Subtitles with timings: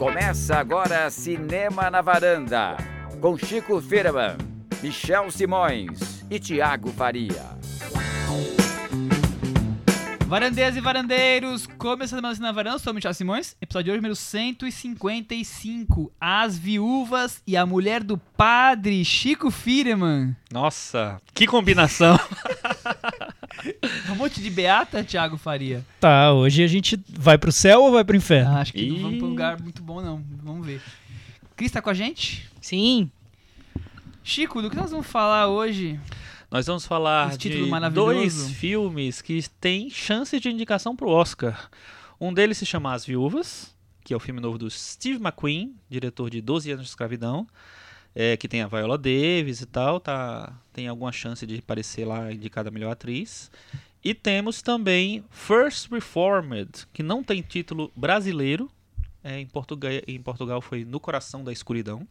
[0.00, 2.74] Começa agora Cinema na Varanda,
[3.20, 4.38] com Chico Firman,
[4.82, 7.44] Michel Simões e Tiago Faria.
[10.26, 13.98] Varandeiras e varandeiros, começando mais na varanda, eu sou o Michel Simões, episódio de hoje
[13.98, 20.34] número 155, As Viúvas e a Mulher do Padre, Chico Firman.
[20.50, 22.18] Nossa, que combinação!
[24.10, 25.84] um monte de beata, Thiago Faria.
[25.98, 28.56] Tá, hoje a gente vai pro céu ou vai pro inferno?
[28.56, 30.80] Ah, acho que não vamos pra um lugar muito bom não, vamos ver.
[31.56, 32.48] Cris tá com a gente?
[32.60, 33.10] Sim.
[34.22, 35.98] Chico, do que nós vamos falar hoje?
[36.50, 37.50] Nós vamos falar de
[37.92, 41.70] dois filmes que têm chance de indicação para o Oscar.
[42.20, 46.28] Um deles se chama As Viúvas, que é o filme novo do Steve McQueen, diretor
[46.28, 47.46] de 12 anos de escravidão,
[48.14, 52.32] é, que tem a Viola Davis e tal, tá, tem alguma chance de aparecer lá
[52.32, 53.50] indicada a melhor atriz.
[54.02, 58.70] E temos também First Reformed, que não tem título brasileiro,
[59.22, 62.08] é, em, Portugal, em Portugal foi No Coração da Escuridão.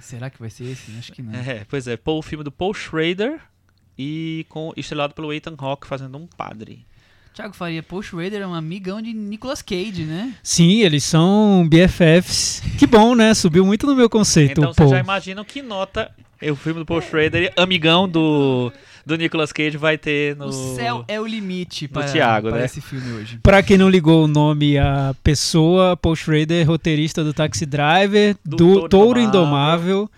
[0.00, 0.96] Será que vai ser esse?
[0.98, 1.32] Acho que não.
[1.34, 3.40] É, pois é, o filme do Paul Schrader,
[3.98, 6.84] e com estrelado pelo Ethan Hawke fazendo um padre.
[7.34, 10.32] Thiago Faria, Paul Schrader é um amigão de Nicolas Cage, né?
[10.40, 12.62] Sim, eles são BFFs.
[12.78, 13.34] Que bom, né?
[13.34, 14.60] Subiu muito no meu conceito.
[14.60, 18.70] Então vocês já imaginam que nota o filme do Paul Schrader, amigão do,
[19.04, 20.46] do Nicolas Cage, vai ter no.
[20.46, 22.66] O céu é o limite para, Thiago, para né?
[22.66, 23.40] esse filme hoje.
[23.42, 28.56] Pra quem não ligou o nome à pessoa, Paul Schrader, roteirista do Taxi Driver, do,
[28.56, 30.02] do Touro Indomável.
[30.02, 30.10] Indomável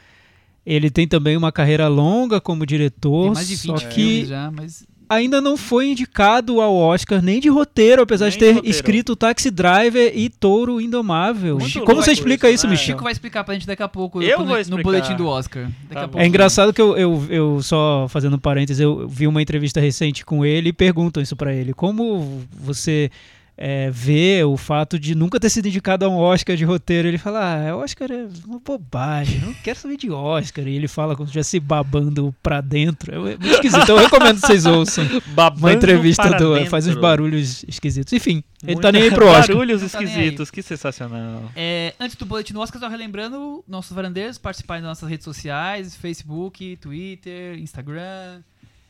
[0.67, 4.85] ele tem também uma carreira longa como diretor, mais de 20 só que já, mas...
[5.09, 9.17] ainda não foi indicado ao Oscar nem de roteiro, apesar nem de ter de escrito
[9.17, 11.59] Taxi Driver e Touro Indomável.
[11.59, 12.73] Muito Como você explica isso, né?
[12.73, 12.87] Michel?
[12.87, 14.77] Chico vai explicar pra gente daqui a pouco eu no, vou explicar.
[14.77, 15.69] no boletim do Oscar.
[15.91, 20.25] Tá é engraçado que eu, eu, eu, só fazendo parênteses, eu vi uma entrevista recente
[20.25, 21.73] com ele e perguntam isso para ele.
[21.73, 23.11] Como você
[23.59, 27.09] é, vê o fato de nunca ter sido indicado a um Oscar de roteiro.
[27.09, 30.67] Ele fala, ah, Oscar é uma bobagem, não quero saber de Oscar.
[30.69, 33.15] E ele fala como se estivesse babando pra dentro.
[33.15, 33.83] É muito esquisito.
[33.83, 36.55] Então eu recomendo que vocês ouçam babando uma entrevista do.
[36.55, 36.71] Dentro.
[36.71, 38.13] Faz uns barulhos esquisitos.
[38.13, 39.57] Enfim, ele muito tá nem aí pro Oscar.
[39.57, 41.51] Barulhos tá esquisitos, que sensacional.
[41.57, 45.97] É, antes do boletim do Oscar, só relembrando nossos varandeiros participarem das nossas redes sociais:
[45.97, 48.43] Facebook, Twitter, Instagram.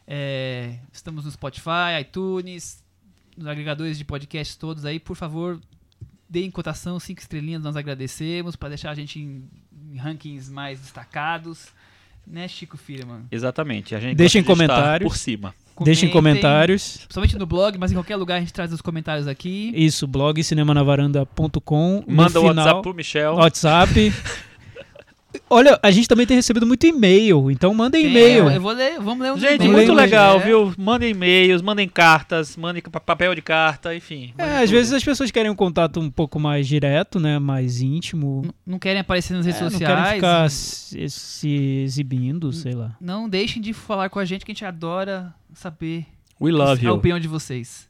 [0.09, 2.85] É, estamos no Spotify, iTunes,
[3.37, 5.61] nos agregadores de podcast todos aí, por favor,
[6.29, 9.45] deem cotação, cinco estrelinhas, nós agradecemos, para deixar a gente em,
[9.93, 11.69] em, rankings mais destacados.
[12.27, 13.23] Né, Chico Firman?
[13.31, 13.95] Exatamente.
[13.95, 15.09] A gente Deixem comentários.
[15.09, 15.55] por cima.
[15.85, 16.97] Deixem comentários.
[16.97, 19.73] Principalmente no blog, mas em qualquer lugar a gente traz os comentários aqui.
[19.77, 22.05] Isso, blog cinemanavaranda.com.
[22.09, 23.35] Manda o WhatsApp pro Michel.
[23.35, 24.13] WhatsApp.
[25.49, 28.49] Olha, a gente também tem recebido muito e-mail, então mandem e-mail.
[28.51, 30.45] Eu vou ler, vamos ler um Gente, muito legal, é.
[30.45, 30.73] viu?
[30.77, 34.33] Mandem e-mails, mandem cartas, mandem papel de carta, enfim.
[34.39, 37.39] É, às vezes as pessoas querem um contato um pouco mais direto, né?
[37.39, 38.43] Mais íntimo.
[38.45, 39.95] Não, não querem aparecer nas redes é, sociais.
[39.95, 41.49] Não querem ficar se, se
[41.85, 42.97] exibindo, sei lá.
[43.01, 46.07] Não deixem de falar com a gente que a gente adora saber
[46.41, 46.95] We love a you.
[46.95, 47.86] opinião de vocês.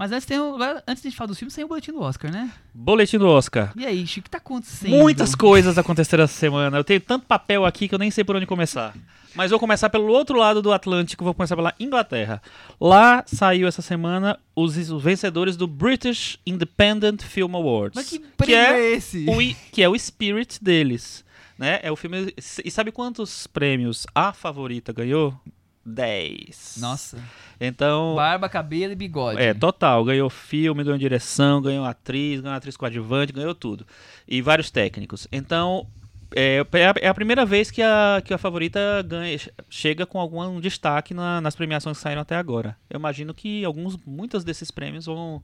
[0.00, 0.56] Mas antes, tem um,
[0.88, 2.50] antes de falar dos filmes, tem o boletim do Oscar, né?
[2.72, 3.70] Boletim do Oscar.
[3.76, 4.96] E aí, Chico, o que tá acontecendo?
[4.96, 6.78] Muitas coisas aconteceram essa semana.
[6.78, 8.94] Eu tenho tanto papel aqui que eu nem sei por onde começar.
[9.34, 12.40] Mas vou começar pelo outro lado do Atlântico, vou começar pela Inglaterra.
[12.80, 17.94] Lá saiu essa semana os, os vencedores do British Independent Film Awards.
[17.94, 19.26] Mas que prêmio é, é esse?
[19.28, 21.22] O, que é o Spirit deles.
[21.58, 21.78] Né?
[21.82, 22.32] É o filme.
[22.64, 25.38] E sabe quantos prêmios a favorita ganhou?
[25.84, 26.76] 10.
[26.80, 27.18] Nossa.
[27.60, 28.14] Então.
[28.14, 29.40] Barba, cabelo e bigode.
[29.40, 30.04] É, total.
[30.04, 33.86] Ganhou filme, ganhou direção, ganhou atriz, ganhou atriz coadjuvante, ganhou tudo.
[34.28, 35.26] E vários técnicos.
[35.32, 35.86] Então,
[36.34, 36.64] é,
[37.00, 39.36] é a primeira vez que a, que a favorita ganha,
[39.68, 42.76] chega com algum destaque na, nas premiações que saíram até agora.
[42.88, 45.42] Eu imagino que alguns, muitos desses prêmios vão.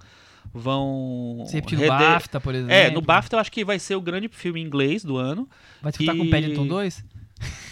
[0.53, 2.73] vão Se repetir no BAFTA, por exemplo.
[2.73, 5.49] É, no BAFTA eu acho que vai ser o grande filme inglês do ano.
[5.83, 6.19] Vai disputar e...
[6.19, 7.05] com Paddington 2?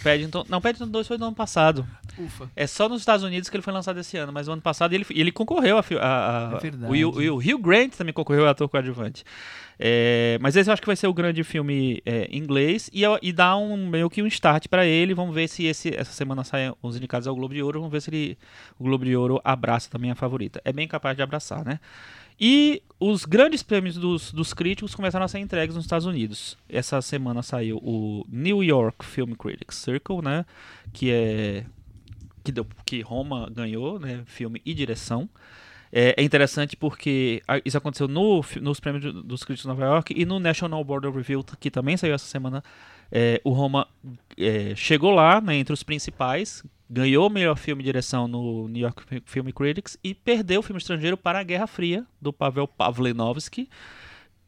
[0.03, 1.85] Paddington, não, Paddington 2 foi do ano passado.
[2.17, 2.49] Ufa.
[2.55, 4.93] É só nos Estados Unidos que ele foi lançado esse ano, mas o ano passado
[4.93, 7.03] ele, ele concorreu a, a, a é verdade.
[7.03, 9.23] O, o, o Hugh Grant também concorreu a ator coadjuvante.
[9.77, 13.33] É, mas esse eu acho que vai ser o grande filme é, inglês e, e
[13.33, 15.13] dá um meio que um start para ele.
[15.13, 17.79] Vamos ver se esse, essa semana saem os indicados ao Globo de Ouro.
[17.79, 18.37] Vamos ver se ele,
[18.79, 20.61] o Globo de Ouro abraça também a favorita.
[20.63, 21.79] É bem capaz de abraçar, né?
[22.39, 26.57] E os grandes prêmios dos, dos críticos começaram a ser entregues nos Estados Unidos.
[26.67, 30.45] Essa semana saiu o New York Film Critics Circle, né?
[30.93, 31.65] Que é
[32.43, 34.23] que, deu, que Roma ganhou, né?
[34.25, 35.27] Filme e direção.
[35.91, 40.25] É, é interessante porque isso aconteceu no, nos prêmios dos críticos de Nova York e
[40.25, 42.63] no National Board of Review, que também saiu essa semana.
[43.11, 43.87] É, o Roma
[44.37, 48.81] é, chegou lá, né, entre os principais, ganhou o melhor filme de direção no New
[48.81, 53.67] York Film Critics e perdeu o filme estrangeiro para a Guerra Fria, do Pavel Pavlenovsky,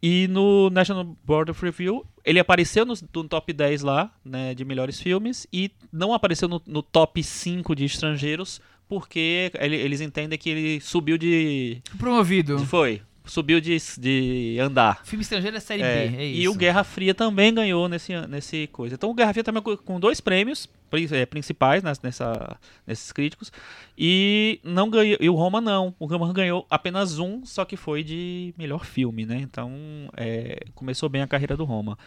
[0.02, 4.64] E no National Board of Review, ele apareceu no, no top 10 lá, né, de
[4.64, 10.38] melhores filmes, e não apareceu no, no top 5 de estrangeiros, porque ele- eles entendem
[10.38, 11.82] que ele subiu de.
[11.98, 12.60] Promovido.
[12.60, 13.02] Foi.
[13.28, 15.06] Subiu de, de andar.
[15.06, 16.42] Filme estrangeiro é série É, B, é isso.
[16.42, 18.96] e o Guerra Fria também ganhou nesse, nesse coisa.
[18.96, 20.70] Então o Guerra Fria também com- dois prêmios
[21.12, 23.52] é, principais nessa, nesses críticos.
[23.98, 25.18] E não ganhou.
[25.20, 25.94] E o Roma não.
[26.00, 29.38] O Roma ganhou apenas um, só que foi de melhor filme, né?
[29.42, 29.72] Então
[30.16, 31.98] é, começou bem a carreira do Roma.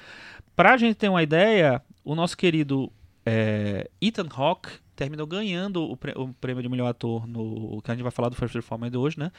[0.56, 2.90] Pra gente ter uma ideia, o nosso querido
[3.26, 4.70] é, Ethan Hawke
[5.00, 7.80] terminou ganhando o, o prêmio de melhor ator no.
[7.82, 9.32] Que a gente vai falar do First Reformed hoje, né?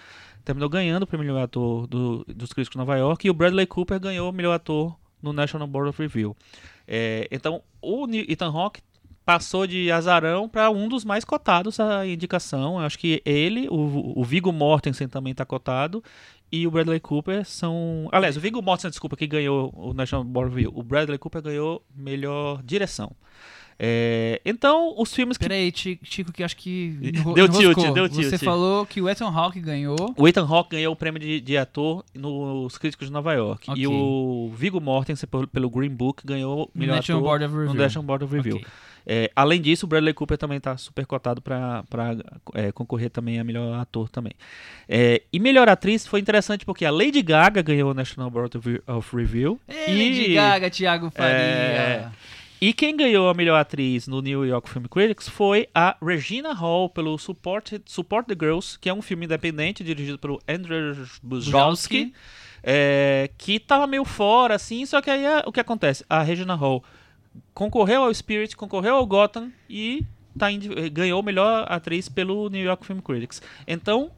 [0.44, 3.28] Terminou ganhando o prêmio de melhor ator do- dos críticos de Nova York.
[3.28, 6.36] E o Bradley Cooper ganhou o melhor ator no National Board of Review.
[6.88, 8.82] É, então, o Ethan Hawke
[9.24, 12.80] passou de azarão para um dos mais cotados a indicação.
[12.80, 16.04] Eu acho que ele, o, o Viggo Mortensen também está cotado.
[16.52, 18.10] E o Bradley Cooper são.
[18.12, 20.74] Aliás, o Viggo Mortensen, desculpa, que ganhou o National Board of Review.
[20.78, 23.12] O Bradley Cooper ganhou melhor direção.
[23.80, 26.90] É, então, os filmes que Peraí, Chi- Chico, que acho que.
[27.36, 28.44] Deu tilt, deu Você tilt.
[28.44, 30.14] falou que o Ethan Hawke ganhou.
[30.16, 33.70] O Ethan Hawke ganhou o prêmio de, de ator nos Críticos de Nova York.
[33.72, 33.82] Ok.
[33.84, 37.54] E o Viggo Mortensen, pelo, Green Book, ganhou o No melhor National ator Board of
[37.56, 37.82] no Review.
[37.82, 38.56] National Board of Review.
[38.58, 38.68] Ok.
[39.04, 41.84] É, além disso, o Bradley Cooper também está super cotado para
[42.76, 44.34] concorrer também a melhor ator também.
[44.88, 48.70] É, e melhor atriz foi interessante porque a Lady Gaga ganhou o National Board of
[48.70, 49.60] Re- of Review.
[49.68, 52.12] Ei, e, Lady Gaga, Thiago Faria.
[52.64, 56.88] E quem ganhou a melhor atriz no New York Film Critics foi a Regina Hall
[56.92, 61.22] pelo Support, Support the Girls, que é um filme independente dirigido pelo Bujalski.
[61.24, 62.14] Bujalski.
[62.62, 66.06] É, que tava meio fora, assim, só que aí é- o que acontece?
[66.08, 66.84] A Regina Hall
[67.52, 70.06] concorreu ao Spirit, concorreu ao Gotham e
[70.38, 70.46] tá
[70.92, 73.42] ganhou melhor atriz pelo New York Film Critics.
[73.68, 74.12] Então,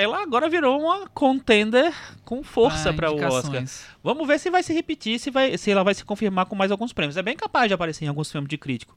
[0.00, 1.92] ela agora virou uma contender
[2.24, 3.64] com força Ah, para o Oscar.
[4.02, 6.70] Vamos ver se vai se repetir, se, vai, se ela vai se confirmar com mais
[6.70, 7.16] alguns prêmios.
[7.16, 8.96] É bem capaz de aparecer em alguns filmes de crítico.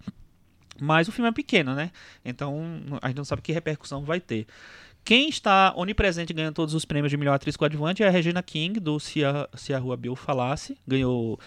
[0.80, 1.92] Mas o filme é pequeno, né?
[2.24, 4.48] Então a gente não sabe que repercussão vai ter.
[5.06, 8.80] Quem está onipresente ganhando todos os prêmios de melhor atriz coadjuvante é a Regina King,
[8.80, 10.78] do Se a, Se a Rua Bill Falasse.
[10.88, 11.38] Ganhou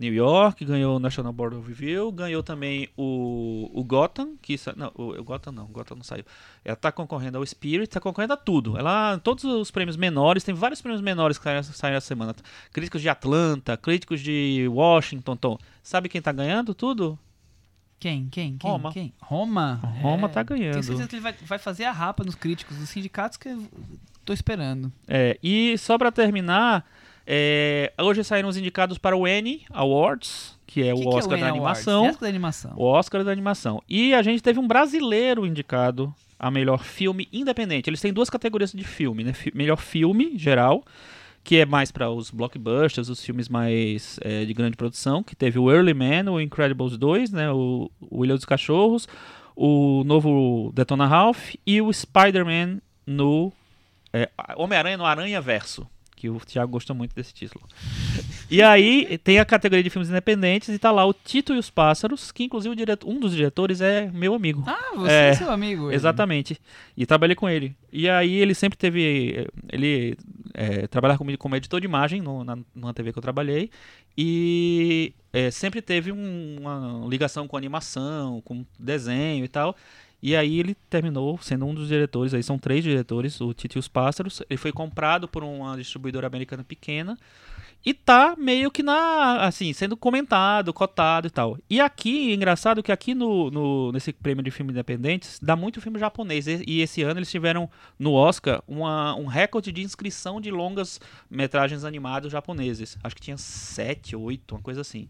[0.00, 4.72] New York, ganhou o National Board of Review, ganhou também o, o Gotham, que sa-
[4.74, 6.24] não, o, o Gotham não, o Gotham não saiu.
[6.64, 8.78] Ela tá concorrendo ao Spirit, tá concorrendo a tudo.
[8.78, 12.34] Ela, todos os prêmios menores, tem vários prêmios menores que saem, saem essa semana.
[12.72, 15.58] Críticos de Atlanta, críticos de Washington, Tom.
[15.82, 17.18] Sabe quem tá ganhando tudo?
[17.98, 18.26] Quem?
[18.30, 18.56] Quem?
[18.56, 18.70] Quem?
[18.70, 18.92] Roma.
[18.92, 19.12] Quem?
[19.20, 19.74] Roma?
[20.00, 20.82] Roma tá Tenho ganhando.
[20.82, 23.62] certeza que ele vai, vai fazer a rapa nos críticos, dos sindicatos que eu
[24.24, 24.90] tô esperando.
[25.06, 26.86] É, e só pra terminar,
[27.26, 31.32] é, hoje saíram os indicados para o Annie Awards, que é Que o que Oscar
[31.38, 31.86] Annie da Awards?
[31.88, 32.04] animação.
[32.06, 32.72] Oscar da animação.
[32.76, 33.82] O Oscar da animação.
[33.88, 37.88] E a gente teve um brasileiro indicado a melhor filme independente.
[37.90, 39.32] Eles têm duas categorias de filme, né?
[39.32, 40.82] Fi- melhor filme geral,
[41.44, 45.58] que é mais para os blockbusters, os filmes mais é, de grande produção, que teve
[45.58, 47.50] o Early Man, o Incredibles 2, né?
[47.52, 49.06] O, o Ilha dos Cachorros,
[49.54, 53.52] o novo Detona Ralph e o Spider-Man no
[54.12, 55.86] é, Homem-Aranha no Aranha Verso.
[56.20, 57.64] Que o Thiago gostou muito desse título.
[58.50, 61.70] E aí tem a categoria de filmes independentes e tá lá o Tito e os
[61.70, 64.62] Pássaros, que inclusive diretor, um dos diretores é meu amigo.
[64.66, 65.86] Ah, você É, é seu amigo.
[65.86, 65.94] ele.
[65.94, 66.60] Exatamente.
[66.94, 67.74] E trabalhei com ele.
[67.90, 69.48] E aí ele sempre teve.
[69.72, 70.14] Ele
[70.52, 73.70] é, trabalhava comigo como editor de imagem no, na, numa TV que eu trabalhei.
[74.16, 79.74] E é, sempre teve um- uma ligação com animação, com desenho e tal.
[80.22, 83.80] E aí ele terminou sendo um dos diretores, aí são três diretores, o Tito e
[83.80, 84.42] os Pássaros.
[84.50, 87.16] Ele foi comprado por uma distribuidora americana pequena.
[87.82, 89.46] E tá meio que na.
[89.46, 91.56] assim, sendo comentado, cotado e tal.
[91.68, 95.98] E aqui, engraçado que aqui no, no- nesse prêmio de filmes independentes, dá muito filme
[95.98, 96.46] japonês.
[96.46, 101.00] E, e esse ano eles tiveram no Oscar uma, um recorde de inscrição de longas
[101.30, 102.98] metragens animados japoneses.
[103.02, 105.08] Acho que tinha sete, oito, uma coisa assim.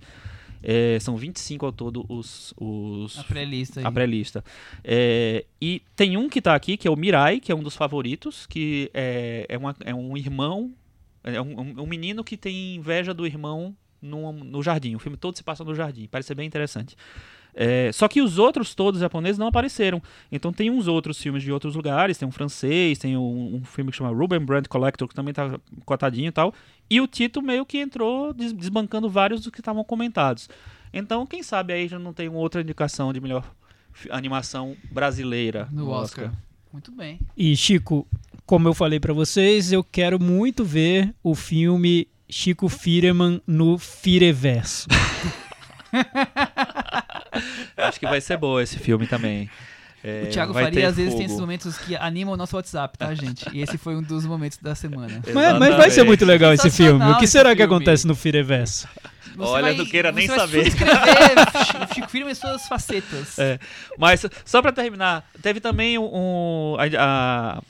[0.62, 4.44] É, são 25 ao todo os, os, A pré-lista a pré-lista.
[4.84, 7.74] É, e tem um que tá aqui, que é o Mirai, que é um dos
[7.76, 10.72] favoritos, que é, é, uma- é um irmão,
[11.24, 14.94] é um, um- um menino que tem inveja do irmão no, no jardim.
[14.94, 16.96] O filme todo se passa no jardim, parece ser bem interessante.
[17.54, 20.02] É, só que os outros todos japoneses não apareceram.
[20.30, 23.90] Então tem uns outros filmes de outros lugares, tem um francês, tem um, um filme
[23.90, 26.54] que chama Ruben Brandt Collector, que também tá cotadinho e tal.
[26.88, 30.48] E o Tito meio que entrou des- desbancando vários dos que estavam comentados.
[30.92, 33.44] Então, quem sabe aí já não tem outra indicação de melhor
[34.10, 36.32] animação brasileira No Oscar.
[36.72, 37.18] Muito bem.
[37.36, 38.06] E Chico,
[38.46, 44.86] como eu falei pra vocês, eu quero muito ver o filme Chico Firman no Fireverso.
[47.76, 49.48] Acho que vai ser boa esse filme também.
[50.02, 51.26] É, O Thiago Faria às vezes tem fogo.
[51.28, 53.44] esses momentos que animam o nosso WhatsApp, tá, gente?
[53.52, 55.20] E esse foi um dos momentos da semana.
[55.34, 57.04] Mas, mas vai ser muito legal esse filme.
[57.04, 58.88] O que será que acontece no Fireverso?
[59.36, 60.64] Você Olha, vai- não queira nem saber.
[60.64, 63.38] subscrever Chico- Chico Firme e suas facetas.
[63.38, 63.58] É,
[63.98, 67.62] Mas, só pra terminar, teve também um, um- a- a-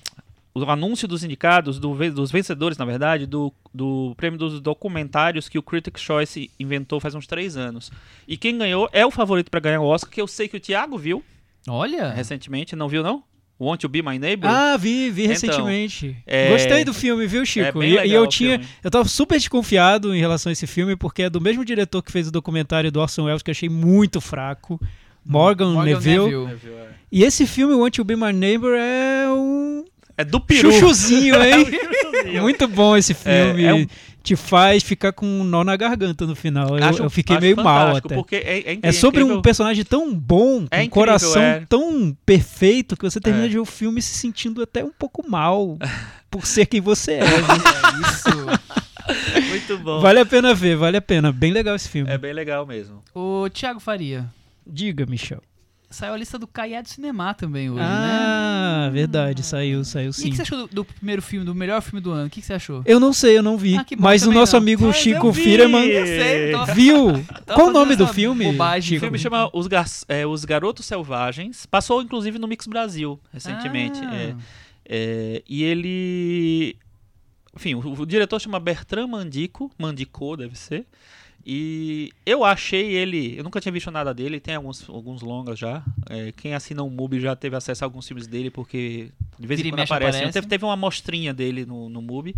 [0.54, 5.58] o anúncio dos indicados, do dos vencedores, na verdade, do, do prêmio dos documentários que
[5.58, 7.90] o Critics' Choice inventou faz uns três anos.
[8.26, 10.60] E quem ganhou é o favorito pra ganhar o Oscar, que eu sei que o
[10.60, 11.22] Thiago viu
[11.68, 12.74] Olha, recentemente.
[12.74, 13.22] Não viu, não?
[13.60, 14.48] Want to Be My Neighbor?
[14.50, 16.16] Ah, vi, vi Então, recentemente.
[16.26, 17.78] é- Gostei do filme, viu, é Chico?
[17.78, 18.58] bem e, legal e eu o tinha.
[18.58, 18.66] filme.
[18.82, 22.10] Eu tava super desconfiado em relação a esse filme, porque é do mesmo diretor que
[22.10, 24.80] fez o documentário do Orson Welles, que eu achei muito fraco.
[25.22, 26.46] Morgan, Morgan Neville.
[26.46, 26.86] Neville.
[27.12, 29.79] E esse filme, Want to Be My Neighbor, é um
[30.20, 30.70] É do peru.
[30.72, 31.64] chuchuzinho, hein?
[31.66, 32.42] Chuchuzinho.
[32.42, 33.64] muito bom esse filme.
[33.64, 33.86] é um-
[34.22, 36.76] Te faz ficar com um nó na garganta no final.
[36.78, 38.14] Eu, Acho- eu fiquei acho meio mal até.
[38.14, 41.64] Porque é, é, É sobre um personagem tão bom, com É um incrível, coração é.
[41.66, 43.48] tão perfeito, que você termina É.
[43.48, 45.78] de ver o filme se sentindo até um pouco mal
[46.30, 47.24] por ser quem você é.
[47.24, 47.36] viu?
[47.36, 48.60] É isso.
[49.48, 50.00] Muito bom.
[50.00, 51.32] vale a pena ver, vale a pena.
[51.32, 52.10] Bem legal esse filme.
[52.10, 53.02] É bem legal mesmo.
[53.14, 54.26] O Thiago Faria.
[54.66, 55.42] Diga, Michel.
[55.92, 57.84] Saiu a lista do Caié do Cinema também hoje, né?
[57.88, 60.30] ah, verdade, saiu, saiu E o sim.
[60.30, 62.28] que você achou do, do primeiro filme, do melhor filme do ano?
[62.28, 62.80] O que que você achou?
[62.86, 63.76] Eu não sei, eu não vi.
[63.76, 64.60] Ah, que bom, mas o nosso não.
[64.62, 65.42] amigo Mas Chico eu vi.
[65.42, 67.24] Firman Eu sei, tô- viu.
[67.54, 68.44] Qual o nome do filme?
[68.52, 68.98] bobagem.
[68.98, 71.66] O filme chama Os, Gar- é, Os Garotos Selvagens.
[71.66, 73.98] Passou, inclusive, no Mix Brasil, recentemente.
[74.04, 74.14] Ah.
[74.14, 74.34] É,
[74.88, 76.76] é, e ele...
[77.56, 79.72] Enfim, o, o diretor chama Bertrand Mandico.
[79.76, 80.86] Mandico, deve ser.
[81.52, 83.36] E eu achei ele...
[83.36, 84.38] Eu nunca tinha visto nada dele.
[84.38, 85.82] Tem alguns, alguns longas já.
[86.08, 89.58] É, quem assina o MUBI já teve acesso a alguns filmes dele, porque de vez
[89.58, 90.18] em quando aparece.
[90.18, 90.32] aparece.
[90.32, 92.36] Teve, teve uma amostrinha dele no, no MUBI.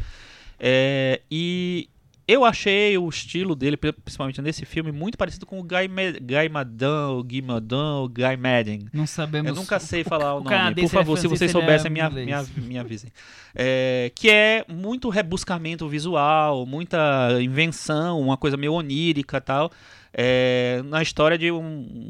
[0.59, 1.91] É, e
[2.29, 6.03] eu achei o estilo dele, pri- principalmente nesse filme, muito parecido com o Guy, Ma
[6.21, 6.85] Guy Madin,
[7.19, 8.87] o Guy Madin, o Guy Madden.
[8.93, 9.49] Não sabemos.
[9.49, 10.75] Eu nunca sei o- falar o, o nome.
[10.75, 13.11] Por favor, é se vocês ele soubessem, é me, me, me avisem.
[13.55, 19.71] É, que é muito rebuscamento visual, muita invenção, uma coisa meio onírica e tal.
[20.15, 21.61] É, na história de um,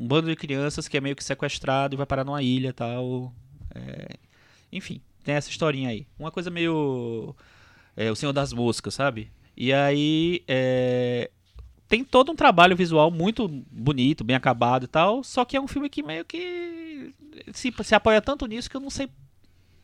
[0.02, 2.72] um bando de crianças que é meio que sequestrado e vai parar numa ilha e
[2.72, 3.32] tal.
[3.74, 4.16] É,
[4.72, 6.06] enfim, tem essa historinha aí.
[6.18, 7.34] Uma coisa meio.
[7.96, 9.30] é, o Senhor das Moscas, sabe?
[9.64, 10.42] E aí.
[10.48, 11.30] é,
[11.88, 15.22] tem todo um trabalho visual muito bonito, bem acabado e tal.
[15.22, 17.12] Só que é um filme que meio que
[17.52, 19.08] se, se apoia tanto nisso que eu não sei.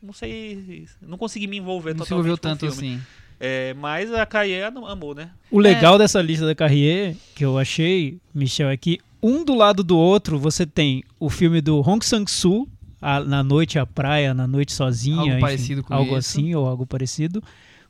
[0.03, 0.87] Não sei.
[1.03, 2.95] Não consegui me envolver Não se totalmente o tanto filme.
[2.97, 3.03] assim.
[3.39, 5.31] É, mas a Kaye amou, né?
[5.51, 9.85] O legal dessa lista da Carrier, que eu achei, Michel, é que um do lado
[9.85, 12.67] do outro você tem o filme do Hong Sang-soo,
[13.01, 16.31] a- Na Noite à Praia, Na Noite Sozinha, Algo enfim, parecido com algo isso.
[16.39, 17.41] assim ou algo parecido.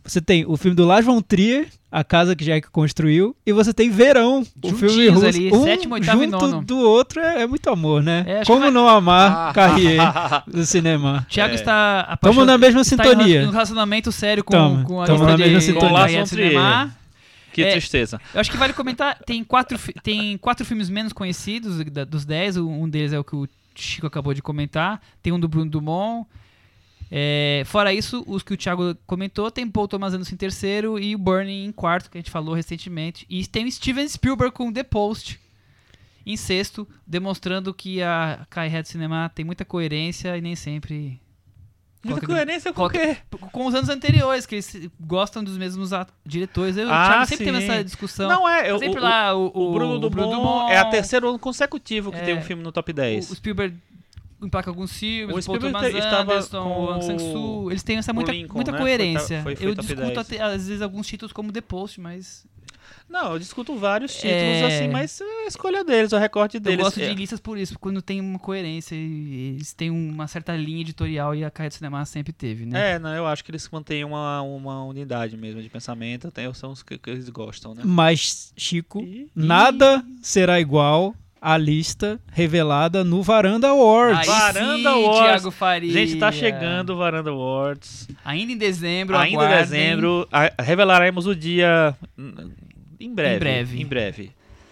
[0.09, 3.73] Você tem o filme do Lars von Trier, A Casa que Jack Construiu, e você
[3.75, 5.27] tem Verão, o filme russo.
[5.27, 6.65] ali, um sétimo, oitavo e junto nono.
[6.65, 8.25] do outro é, é muito amor, né?
[8.27, 9.53] É, Como vai- não amar Ah.
[9.53, 10.01] Carrier
[10.49, 11.27] do cinema?
[11.31, 11.55] Thiago É.
[11.55, 12.47] está Tamo apaixonado.
[12.47, 13.43] na mesma sintonia.
[13.43, 15.89] em um relacionamento sério com, Tamo, com a tamo lista na mesma de- sintonia.
[15.89, 16.95] com Lars von Cinema.
[17.53, 17.71] Que É.
[17.73, 18.21] tristeza.
[18.35, 22.57] Eu acho que vale comentar, tem quatro, tem quatro filmes menos conhecidos da- dos dez,
[22.57, 26.27] um deles é o que o Chico acabou de comentar, tem um do Bruno Dumont,
[27.11, 31.15] é, fora isso, os que o Thiago comentou, tem Paul Thomas Anderson em terceiro e
[31.15, 34.73] o Burning em quarto, que a gente falou recentemente, e tem o Steven Spielberg com
[34.73, 35.41] The Post
[36.27, 41.19] em sexto, demonstrando que a Kai Head Cinema tem muita coerência e nem sempre
[42.05, 43.17] Muita coerência com o quê?
[43.51, 45.91] com os anos anteriores, que eles gostam dos mesmos
[46.25, 46.77] diretores.
[46.77, 47.65] Eu e o Ah, Thiago sempre teve sim.
[47.71, 48.29] essa discussão.
[48.29, 52.13] Não é, eu, sempre o, lá o, o Bruno Dumont é a terceiro ano consecutivo
[52.13, 53.29] que É, tem um filme no top 10.
[53.29, 53.77] O, o Spielberg
[54.43, 57.83] emplaca alguns filmes, O o Paul Spielberg Thomas Anderson, com o Aung San Suu, eles
[57.83, 58.79] têm essa muita, Lincoln, muita né?
[58.79, 59.43] coerência.
[59.43, 60.19] Foi foi- foi eu discuto 10.
[60.19, 62.47] até, às vezes alguns títulos como The Post, mas
[63.09, 64.67] Não, eu discuto vários títulos É.
[64.67, 66.79] assim, mas é a escolha deles, o recorte deles.
[66.79, 70.27] eu gosto É, de listas por isso, quando tem uma coerência e eles têm uma
[70.27, 72.93] certa linha editorial e a Carreira do Cinema sempre teve, né?
[72.95, 76.71] É, não, eu acho que eles mantêm uma, uma unidade mesmo de pensamento, tem, são
[76.73, 77.83] os que, que eles gostam, né?
[77.85, 84.21] Mas, Chico, E- nada será igual à lista revelada no Varanda Awards.
[84.21, 85.21] Aí Varanda sim, Awards.
[85.21, 85.93] Thiago Faria.
[85.93, 88.09] Gente, tá chegando o Varanda Awards.
[88.25, 89.61] Ainda em dezembro, Ainda em aguardem.
[89.65, 91.95] dezembro, a- revelaremos o dia
[93.01, 93.37] em breve.
[93.37, 93.81] Em breve.
[93.83, 94.31] Em breve.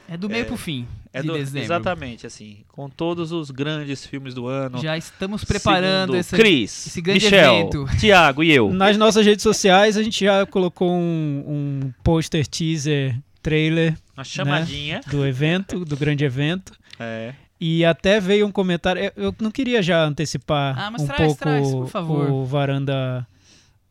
[0.09, 1.65] É do meio É, pro fim É de do- dezembro.
[1.65, 4.79] exatamente, assim, com todos os grandes filmes do ano.
[4.81, 7.87] Já estamos preparando esse, Cris, esse grande Michel, evento.
[7.99, 8.73] Tiago e eu.
[8.73, 15.01] Nas nossas redes sociais, a gente já colocou um, um pôster teaser trailer Uma chamadinha.
[15.11, 16.73] do evento, do grande evento.
[16.99, 17.35] É.
[17.61, 19.13] E até veio um comentário.
[19.17, 22.31] eu- não queria já antecipar Ah, mas um traz, pouco traz, por favor.
[22.31, 23.27] o Varanda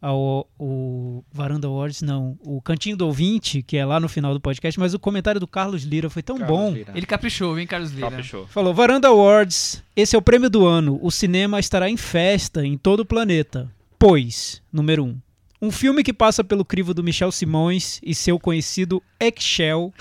[0.02, 4.40] ao o Varanda Awards, não, o Cantinho do Ouvinte, que é lá no final do
[4.42, 6.72] podcast, mas o comentário do Carlos Lira foi tão Carlos bom.
[6.74, 6.92] Lira.
[6.96, 8.10] Ele caprichou, hein, Carlos Lira?
[8.10, 8.48] Caprichou.
[8.48, 11.00] Falou: Varanda Awards, esse é o prêmio do ano.
[11.02, 13.70] O cinema estará em festa em todo o planeta.
[13.98, 15.08] Pois, número 1.
[15.08, 15.18] Um,
[15.62, 19.94] um filme que passa pelo crivo do Michel Simões e seu conhecido Eggshell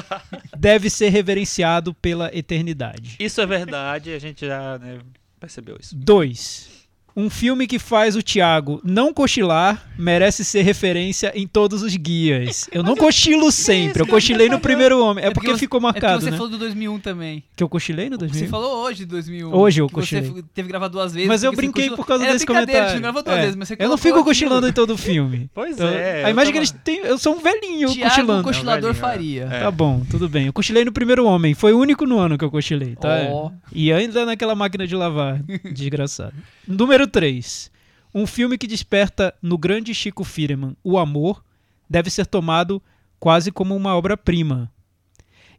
[0.56, 3.16] deve ser reverenciado pela eternidade.
[3.18, 4.98] Isso é verdade, a gente já né,
[5.38, 5.94] percebeu isso.
[5.94, 6.81] 2.
[7.14, 12.68] Um filme que faz o Thiago não cochilar merece ser referência em todos os guias.
[12.72, 15.24] Eu não cochilo sempre, eu cochilei no primeiro homem.
[15.24, 16.36] É porque você- ficou É porque marcado, você né?
[16.36, 17.42] falou do 2001 também.
[17.54, 18.40] Que eu cochilei no 2000?
[18.40, 19.54] Você falou hoje de 2001.
[19.54, 20.30] Hoje eu você cochilei.
[20.30, 21.28] f- teve gravar duas vezes.
[21.28, 21.96] Mas eu porque você brinquei cochilou.
[21.98, 22.88] por causa Era desse comentário.
[22.88, 23.40] Você não gravou duas É.
[23.42, 25.50] vezes, mas você Eu não fico cochilando em todo filme.
[25.54, 26.24] Pois Então, é.
[26.24, 26.98] A imagem que eles têm.
[27.00, 28.42] Eu sou um velhinho Tiago, cochilando.
[28.44, 29.46] cochilador Não, velhinho, é.
[29.48, 29.56] faria.
[29.58, 29.60] É.
[29.64, 30.46] Tá bom, tudo bem.
[30.46, 31.52] Eu cochilei no primeiro homem.
[31.54, 33.08] Foi o único no ano que eu cochilei, tá?
[33.30, 33.50] Ó.
[33.72, 35.40] E ainda naquela máquina de lavar.
[35.72, 36.32] Desgraçado.
[36.66, 37.70] Número 3.
[38.14, 41.42] Um filme que desperta no grande Chico Firman o amor
[41.88, 42.82] deve ser tomado
[43.18, 44.70] quase como uma obra-prima.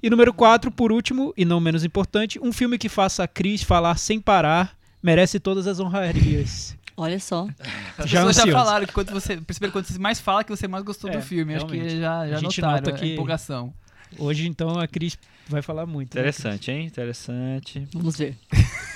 [0.01, 3.63] E número 4, por último, e não menos importante, um filme que faça a Cris
[3.63, 6.75] falar sem parar merece todas as honrarias.
[6.95, 7.47] Olha só.
[7.97, 10.67] As Já pessoas já falaram que quando você perceberam quando você mais fala que você
[10.67, 11.55] mais gostou É, do filme.
[11.55, 11.99] Acho que realmente.
[11.99, 13.73] já, já A gente notaram nota a que- empolgação.
[14.19, 16.13] Hoje, então, a Cris vai falar muito.
[16.13, 16.21] né?
[16.21, 16.85] Interessante, hein?
[16.85, 17.87] Interessante.
[17.93, 18.37] Vamos ver.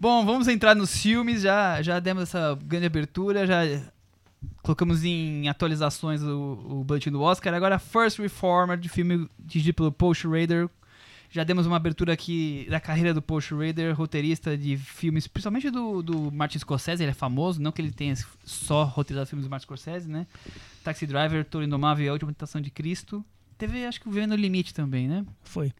[0.00, 1.42] Bom, vamos entrar nos filmes.
[1.42, 3.62] Já, já demos essa grande abertura, já
[4.62, 7.52] colocamos em atualizações o, o boletim do Oscar.
[7.52, 10.70] Agora, First Reformer, de filme dirigido pelo Paul Schrader.
[11.30, 16.00] Já demos uma abertura aqui da carreira do Paul Schrader, roteirista de filmes, principalmente do,
[16.00, 18.14] do Martin Scorsese, ele é famoso, não que ele tenha
[18.44, 20.26] só roteirizado filmes do Martin Scorsese, né?
[20.82, 23.22] Taxi Driver, Toro Indomável e A Última Tentação de Cristo.
[23.58, 25.26] Teve, acho que o Vivendo no Limite também, né?
[25.42, 25.72] Foi.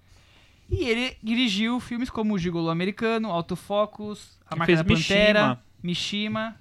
[0.70, 6.54] E ele dirigiu filmes como O Gigolo Americano, Autofocus, A Marca da Pantera, Mishima.
[6.54, 6.56] Mishima,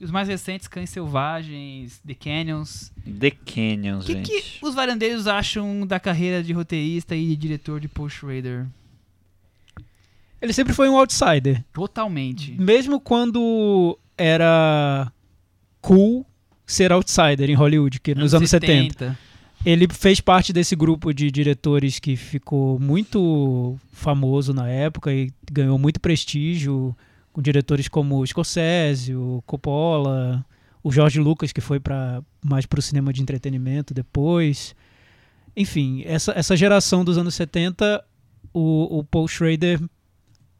[0.00, 2.92] e os mais recentes, Cães Selvagens, The Canyons.
[3.18, 4.30] The Canyons, O que, gente.
[4.30, 8.66] que os varandeiros acham da carreira de roteirista e de diretor de Paul Schrader?
[10.40, 11.64] Ele sempre foi um outsider.
[11.72, 12.52] Totalmente.
[12.52, 15.12] Mesmo quando era
[15.80, 16.24] cool
[16.64, 19.18] ser outsider em Hollywood, que nos anos 70.
[19.64, 25.78] Ele fez parte desse grupo de diretores que ficou muito famoso na época e ganhou
[25.78, 26.96] muito prestígio,
[27.32, 30.44] com diretores como o Scorsese, o Coppola,
[30.82, 34.74] o George Lucas, que foi para mais para o cinema de entretenimento depois.
[35.56, 38.04] Enfim, essa, essa geração dos anos 70,
[38.54, 39.80] o, o Paul Schrader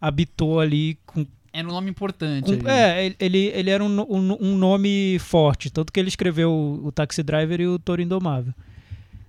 [0.01, 2.51] habitou ali com Era um nome importante.
[2.67, 6.93] é, ele, ele era um, um, um nome forte, tanto que ele escreveu o, o
[6.93, 8.53] Taxi Driver e o Toro Indomável.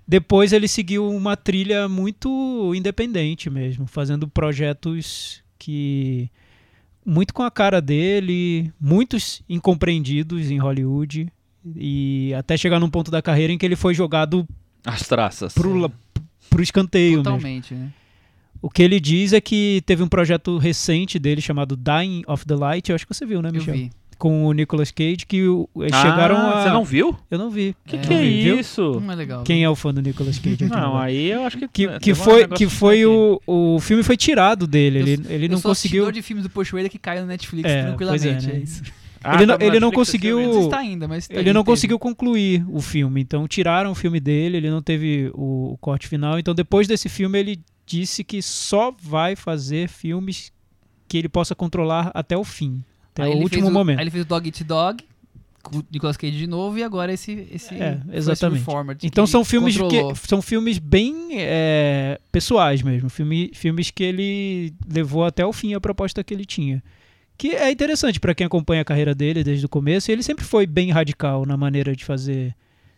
[0.10, 6.32] Depois ele seguiu uma trilha muito independente mesmo, fazendo projetos que
[7.06, 11.32] muito com a cara dele, muitos incompreendidos em Hollywood
[11.76, 14.48] e até chegar num ponto da carreira em que ele foi jogado
[14.84, 15.54] As traças.
[15.54, 15.92] pro, la-
[16.50, 17.24] pro escanteio mesmo.
[17.26, 17.92] Totalmente, né?
[18.62, 22.56] O que ele diz é que teve um projeto recente dele chamado Dying of the
[22.56, 23.74] Light, eu acho que você viu, né, Eu Michel?
[23.76, 23.92] vi.
[24.20, 26.62] Com o Nicolas Cage que o- eles Ah, chegaram a.
[26.64, 27.18] Você não viu?
[27.32, 27.76] Eu não vi.
[27.86, 29.00] Que É, que não é vi, isso?
[29.02, 29.44] Não é legal.
[29.44, 30.66] Quem é o fã do Nicolas Cage aqui?
[30.66, 31.68] Não, aí eu acho que.
[31.68, 35.00] que, teve que foi, que disso foi o, o filme foi tirado dele.
[35.00, 36.12] Eu Ele, ele eu não sou conseguiu.
[36.12, 38.24] de filmes do Schrader que caiu no Netflix É, tranquilamente.
[38.28, 38.60] pois é, né?
[38.60, 38.84] é isso.
[39.22, 40.40] Ah, ele não- tá no ele não conseguiu-.
[40.62, 41.72] Não tá ainda, mas tá- Ele não teve.
[41.74, 46.08] conseguiu concluir o filme, então tiraram o filme dele, ele não teve o, o corte
[46.08, 46.40] final.
[46.40, 50.54] Então depois desse filme ele disse que só vai fazer filmes
[51.06, 52.82] que ele possa controlar até o fim,
[53.22, 54.00] até Aí o ele último fez momento.
[54.00, 55.04] Aí ele fez o Dog Eat Dog,
[55.62, 58.66] com o Nicolas Cage de novo, e agora esse, esse É, exatamente.
[59.04, 60.14] Então que são filmes controlou.
[60.14, 65.74] que são filmes bem é, pessoais mesmo, filme, filmes que ele levou até o fim
[65.74, 66.84] a proposta que ele tinha.
[67.38, 70.12] Que é interessante para quem acompanha a carreira dele desde o começo.
[70.12, 72.54] Ele sempre foi bem radical na maneira de fazer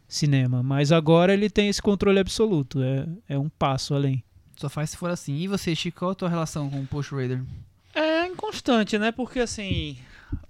[0.07, 2.81] cinema, mas agora ele tem esse controle absoluto.
[2.81, 4.23] É, é um passo além.
[4.57, 5.37] Só faz se for assim.
[5.37, 7.41] E você, Chico, qual a tua relação com o Paul Schrader?
[7.95, 9.11] É inconstante, né?
[9.11, 9.97] Porque assim.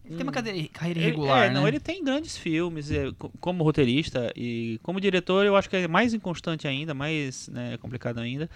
[0.05, 1.53] Ele tem uma cadeira- carreira irregular, é, né?
[1.53, 5.75] não, ele tem grandes filmes é, co- como roteirista e como diretor eu acho que
[5.77, 8.49] é mais inconstante ainda, mais né, complicado ainda.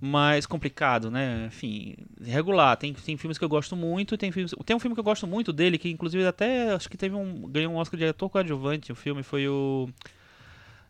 [0.00, 1.46] Mais complicado, né?
[1.46, 2.76] Enfim, regular.
[2.76, 5.26] Tem, tem filmes que eu gosto muito, tem filmes, tem um filme que eu gosto
[5.26, 8.92] muito dele que inclusive até acho que teve um ganhou um Oscar de ator coadjuvante.
[8.92, 9.88] O filme foi o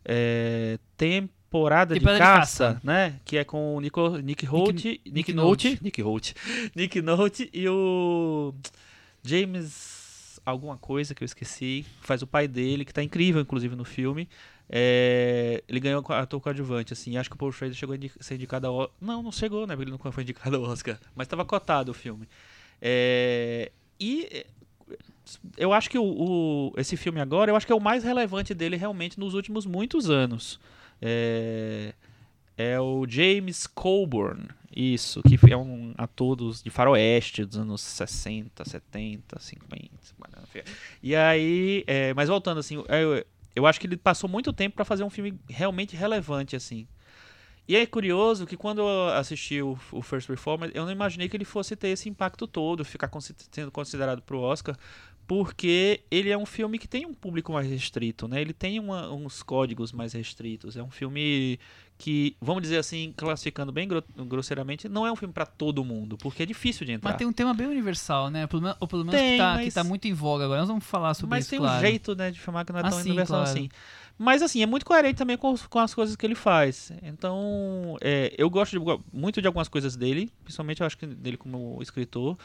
[0.03, 2.81] é, Temporada, Temporada de, de caça, Caça.
[2.83, 3.15] né?
[3.23, 5.83] Que é com o Nico, Nick Holt, Nick, Nick Nolte, Nolte.
[5.83, 6.33] Nick Holt,
[6.75, 8.53] Nick Nolte e o
[9.27, 13.83] James alguma coisa que eu esqueci, faz o pai dele, que tá incrível inclusive no
[13.83, 14.29] filme.
[14.69, 17.17] É, ele ganhou ator coadjuvante, assim.
[17.17, 19.75] Acho que o Paul Schrader chegou a ser indicado ao Não, não chegou, né?
[19.75, 20.97] Porque ele não foi indicado ao Oscar.
[21.15, 22.27] Mas estava cotado o filme.
[22.81, 24.45] É, e é,
[25.57, 28.53] eu acho que o, o- esse filme agora, eu acho que é o mais relevante
[28.53, 30.59] dele realmente nos últimos muitos anos.
[31.01, 31.93] É,
[32.57, 34.47] é o James Coburn,
[34.79, 39.89] isso, que é um ator dos, de faroeste dos anos 60, 70, 50.
[40.43, 40.59] enfim.
[41.01, 44.85] E aí, é, mas voltando assim, eu, eu acho que ele passou muito tempo para
[44.85, 46.87] fazer um filme realmente relevante assim.
[47.67, 51.35] E é curioso que quando eu assisti o, o First Reformer, eu não imaginei que
[51.35, 54.77] ele fosse ter esse impacto todo, ficar consi- sendo considerado pro Oscar,
[55.27, 58.39] porque ele é um filme que tem um público mais restrito, né?
[58.39, 60.77] Ele tem uma- uns códigos mais restritos.
[60.77, 61.59] É um filme
[61.97, 66.17] que, vamos dizer assim, classificando bem gro- grosseiramente, não é um filme para todo mundo,
[66.17, 67.09] porque é difícil de entrar.
[67.09, 68.47] Mas tem um tema bem universal, né?
[68.79, 70.59] Ou pelo menos Tem, que, tá, que mas- tá muito em voga agora.
[70.59, 71.77] Nós vamos falar sobre Mas isso, tem claro.
[71.77, 73.49] um jeito, né, de filmar que não é tão sim, universal claro.
[73.57, 73.69] assim.
[74.19, 76.91] Mas assim, é muito coerente também com, com as coisas que ele faz.
[77.03, 81.37] Então, é, eu gosto de- muito de algumas coisas dele, principalmente eu acho que dele
[81.37, 82.37] como escritor,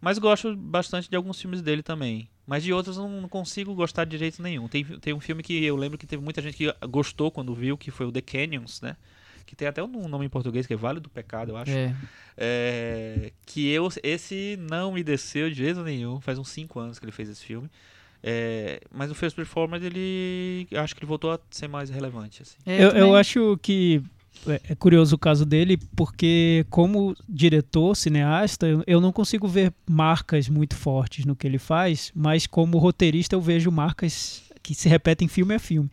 [0.00, 2.28] mas gosto bastante de alguns filmes dele também.
[2.46, 4.68] Mas de outros eu não consigo gostar de jeito nenhum.
[4.68, 7.76] Tem, tem um filme que eu lembro que teve muita gente que gostou quando viu,
[7.76, 8.96] que foi o The Canyons, né?
[9.44, 11.70] Que tem até um nome em português, que é Vale do Pecado, eu acho.
[11.70, 11.94] É.
[12.36, 16.20] É, que eu esse não me desceu de jeito nenhum.
[16.20, 17.68] Faz uns 5 anos que ele fez esse filme.
[18.22, 22.56] É, mas o First Performer ele acho que ele voltou a ser mais relevante assim.
[22.66, 24.02] É, Eu, eu acho que
[24.46, 30.48] é é curioso o caso dele, porque como diretor, cineasta, eu, não consigo ver marcas
[30.48, 35.28] muito fortes no que ele faz, mas como roteirista eu vejo marcas que se repetem
[35.28, 35.90] filme a filme.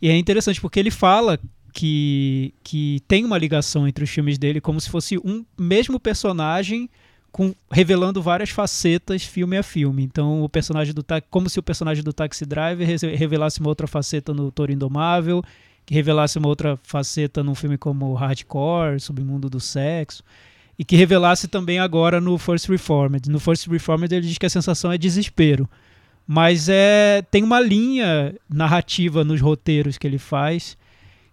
[0.00, 1.38] E é interessante porque ele fala
[1.72, 6.90] que, que tem uma ligação entre os filmes dele, como se fosse um mesmo personagem
[7.30, 10.02] com, revelando várias facetas filme a filme.
[10.02, 13.86] Então, o personagem do como se o personagem do Taxi Driver re- revelasse uma outra
[13.86, 15.42] faceta no Toro Indomável,
[15.84, 20.22] que revelasse uma outra faceta num filme como Hardcore, sobre o mundo do sexo,
[20.78, 23.30] e que revelasse também agora no First Reformed.
[23.30, 25.68] No First Reformed ele diz que a sensação é desespero,
[26.26, 30.76] mas é tem uma linha narrativa nos roteiros que ele faz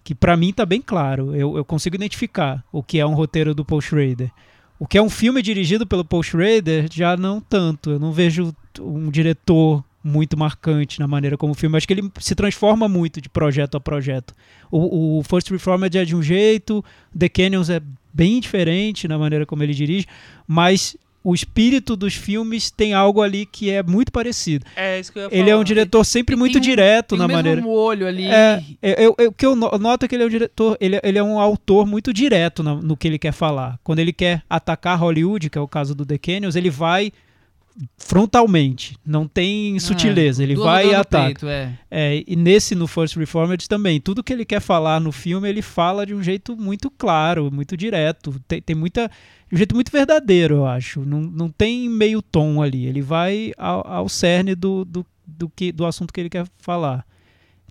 [0.10, 1.36] que pra mim tá bem claro.
[1.36, 4.32] Eu, eu consigo identificar o que é um roteiro do Paul Schrader.
[4.80, 7.92] O que é um filme dirigido pelo Paul Schrader, já não tanto.
[7.92, 11.78] Eu não vejo um diretor muito marcante na maneira como o filme.
[11.78, 14.34] Acho que ele se transforma muito de projeto a projeto.
[14.72, 16.84] O, o First Reformed é de um jeito,
[17.18, 17.80] The Canyons é
[18.14, 20.06] bem diferente na maneira como ele dirige,
[20.48, 24.66] mas o espírito dos filmes tem algo ali que é muito parecido.
[24.76, 25.64] É isso que eu ia Ele é um falar.
[25.66, 27.68] diretor sempre Tem muito um- direto tem na o mesmo maneira.
[27.68, 28.26] olho ali.
[28.26, 30.96] É, eu, eu- o que eu no- noto é que ele é um diretor, ele,
[30.96, 33.78] é- ele é um autor muito direto na- no que ele quer falar.
[33.84, 37.12] Quando ele quer atacar Hollywood, que é o caso do The Canyons, ele vai
[37.98, 41.26] frontalmente, não tem sutileza, ele vai e ataca.
[41.28, 41.78] peito, é.
[41.90, 45.62] É, e nesse no First Reformed também, tudo que ele quer falar no filme, ele
[45.62, 48.36] fala de um jeito muito claro, muito direto.
[48.48, 49.10] Tem, tem muita.
[49.50, 51.02] De um jeito muito verdadeiro, eu acho.
[51.06, 52.86] Não, não tem meio tom ali.
[52.86, 57.06] Ele vai ao, ao cerne do, do, do, que, do assunto que ele quer falar.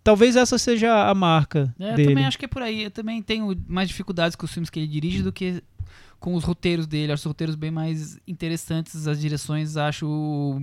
[0.03, 2.09] Talvez essa seja a marca É, eu dele.
[2.11, 2.85] também acho que é por aí.
[2.85, 5.63] Eu também tenho mais dificuldades com os filmes que ele dirige do que
[6.21, 7.13] com os roteiros dele.
[7.13, 9.07] Acho os roteiros bem mais interessantes.
[9.07, 10.61] As direções acho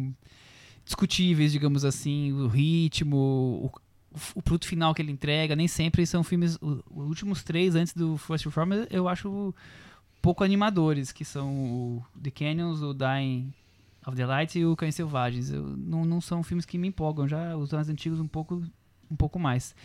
[0.83, 2.31] discutíveis, digamos assim.
[2.31, 3.71] O ritmo, o,
[4.35, 5.55] o produto final que ele entrega.
[5.55, 6.57] Nem sempre são filmes.
[6.61, 9.53] Os últimos três antes do First Reformer eu acho
[10.21, 13.53] pouco animadores, que são o The Canyons, o Dying
[14.07, 15.51] of the Light e o Cães Selvagens.
[15.51, 17.27] Eu, não, não são filmes que me empolgam.
[17.27, 18.63] Já os mais antigos um pouco,
[19.09, 19.75] um pouco mais.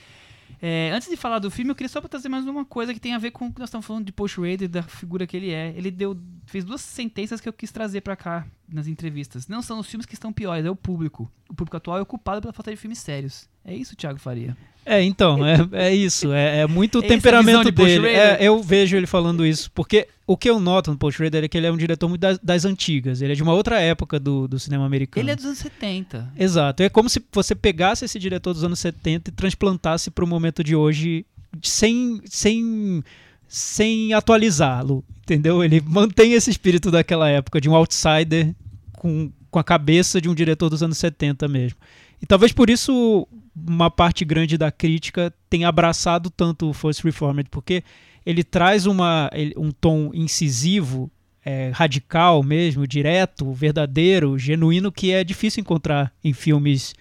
[0.61, 3.15] É, antes de falar do filme, eu queria só trazer mais uma coisa que tem
[3.15, 5.51] a ver com o que nós estamos falando de Paul Schrader, da figura que ele
[5.51, 5.75] é.
[5.77, 9.49] Ele deu, fez duas sentenças que eu quis trazer pra cá nas entrevistas.
[9.49, 11.31] Não são os filmes que estão piores, é o público.
[11.49, 13.49] O público atual é ocupado pela falta de filmes sérios.
[13.65, 14.57] É isso, Thiago Faria.
[14.85, 16.33] É, então, é, é isso.
[16.33, 18.09] É, é muito o temperamento de dele.
[18.09, 19.71] É, eu vejo ele falando isso.
[19.73, 22.21] Porque o que eu noto no Paul Schrader é que ele é um diretor muito
[22.21, 23.21] das, das antigas.
[23.21, 25.23] Ele é de uma outra época do, do cinema americano.
[25.23, 26.33] Ele é dos anos 70.
[26.37, 26.83] Exato.
[26.83, 30.65] É como se você pegasse esse diretor dos anos 70 e transplantasse para o momento
[30.65, 31.27] de hoje
[31.63, 33.03] sem, sem,
[33.51, 35.05] sem atualizá-lo.
[35.25, 35.63] Entendeu?
[35.63, 38.55] Ele mantém esse espírito daquela época, de um outsider
[38.93, 41.77] com, com a cabeça de um diretor dos anos 70 mesmo.
[42.23, 47.51] E talvez por isso uma parte grande da crítica tenha abraçado tanto o First Reformed,
[47.51, 47.83] porque
[48.25, 51.11] ele traz uma, um tom incisivo,
[51.45, 56.95] é, radical mesmo, direto, verdadeiro, genuíno, que é difícil encontrar em filmes,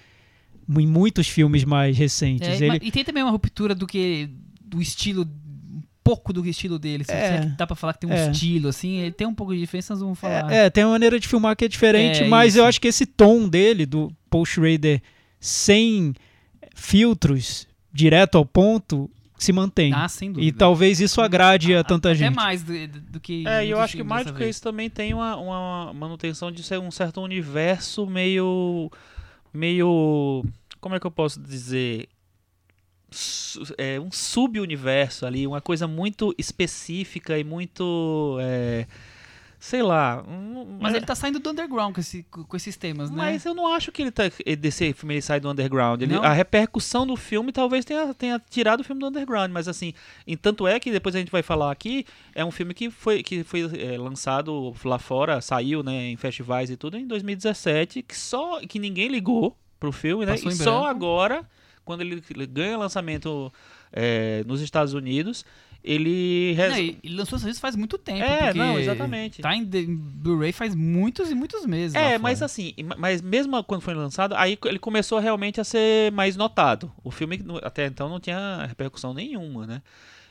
[0.68, 2.62] em muitos filmes mais recentes.
[2.62, 4.30] É, ele, E tem também uma ruptura do que
[4.64, 5.28] do estilo
[6.16, 7.04] pouco do estilo dele.
[7.04, 7.36] Se É.
[7.36, 7.46] é.
[7.58, 8.32] dá pra falar que tem um É.
[8.32, 10.52] estilo, assim, ele tem um pouco de diferença, nós vamos falar.
[10.52, 12.70] É, é, tem uma maneira de filmar que é diferente, É, mas eu isso.
[12.70, 15.02] acho que esse tom dele, do Paul Schrader,
[15.40, 16.14] sem
[16.76, 19.94] filtros, direto ao ponto, se mantém.
[19.94, 20.58] Ah, sem e dúvida.
[20.58, 22.36] talvez isso agrade a tanta Até gente.
[22.36, 23.48] mais do, do- que.
[23.48, 26.62] É, e eu acho que mais do que isso também tem uma, uma manutenção de
[26.64, 28.92] ser um certo universo meio.
[29.54, 30.44] meio.
[30.82, 32.08] Como é que eu posso dizer?
[33.78, 38.38] É, um sub-universo ali, uma coisa muito específica e muito.
[38.42, 38.86] é,
[39.62, 40.24] sei lá.
[40.26, 43.18] um- Mas é- ele tá saindo do underground com, esse- com esses temas, né?
[43.18, 44.24] Mas eu não acho que ele tá,
[44.58, 46.02] desse filme ele sai do underground.
[46.02, 49.94] Ele- a repercussão do filme talvez tenha, tenha tirado o filme do underground, mas assim,
[50.26, 53.22] em tanto é que depois a gente vai falar aqui, é um filme que foi,
[53.22, 58.16] que foi é, lançado lá fora, saiu né, em festivais e tudo em 2017, que
[58.18, 60.34] só que ninguém ligou pro filme, né?
[60.34, 61.46] Passou E só agora,
[61.90, 63.52] quando ele ganha lançamento
[63.92, 65.44] é, nos Estados Unidos,
[65.84, 68.22] ele Não, res- e- ele lançou isso faz muito tempo.
[68.22, 69.42] É, não, exatamente.
[69.42, 71.96] Tá em, Blu-ray faz muitos e muitos meses.
[71.96, 72.20] É, fora.
[72.20, 76.36] mas assim, ma- mas mesmo quando foi lançado, aí ele começou realmente a ser mais
[76.36, 76.92] notado.
[77.04, 79.82] O filme até então não tinha repercussão nenhuma, né?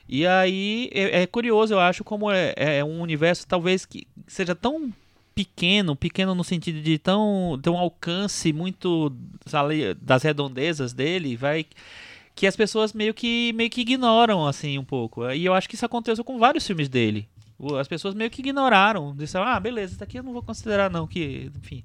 [0.09, 4.55] E aí é, é curioso, eu acho, como é, é um universo talvez que seja
[4.55, 4.93] tão
[5.39, 9.17] pequeno, pequeno no sentido de tão ter um alcance muito
[10.03, 11.65] das redondezas dele, vai
[12.35, 15.31] que as pessoas meio que meio que ignoram assim um pouco.
[15.31, 17.29] E eu acho que isso aconteceu com vários filmes dele.
[17.79, 21.07] As pessoas meio que ignoraram, disseram: "Ah, beleza, isso daqui eu não vou considerar não,
[21.07, 21.85] que, enfim".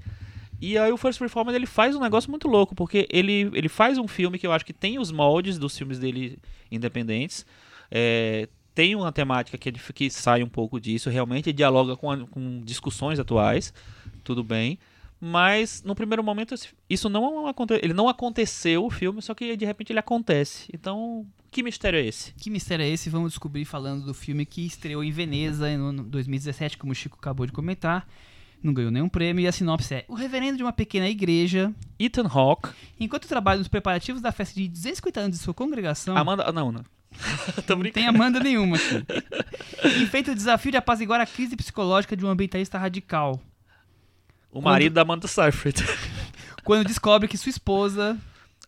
[0.60, 4.00] E aí o First Reformed ele faz um negócio muito louco, porque ele, ele faz
[4.00, 6.40] um filme que eu acho que tem os moldes dos filmes dele
[6.72, 7.46] independentes.
[7.92, 12.26] É, tem uma temática que, é que sai um pouco disso, realmente dialoga com, a-
[12.28, 13.74] com discussões atuais,
[14.24, 14.78] tudo bem.
[15.26, 16.54] Mas no primeiro momento
[16.90, 17.82] isso não aconteceu.
[17.84, 20.68] Ele não aconteceu o filme, só que de repente ele acontece.
[20.74, 22.34] Então, que mistério é esse?
[22.34, 23.10] Que mistério é esse?
[23.10, 27.18] Vamos descobrir falando do filme que estreou em Veneza em ano 2017, como o Chico
[27.18, 28.06] acabou de comentar.
[28.62, 32.28] Não ganhou nenhum prêmio e a sinopse é: O reverendo de uma pequena igreja, Ethan
[32.28, 36.70] Hawke, enquanto trabalha nos preparativos da festa de 250 anos de sua congregação, Amanda, não,
[36.72, 36.84] não.
[37.68, 39.06] Não tem Amanda nenhuma aqui.
[40.04, 43.42] Enfeita o desafio de apaziguar a crise psicológica de um ambientalista radical.
[44.52, 45.84] O marido da Amanda Seyfried.
[46.64, 48.18] Quando descobre que sua esposa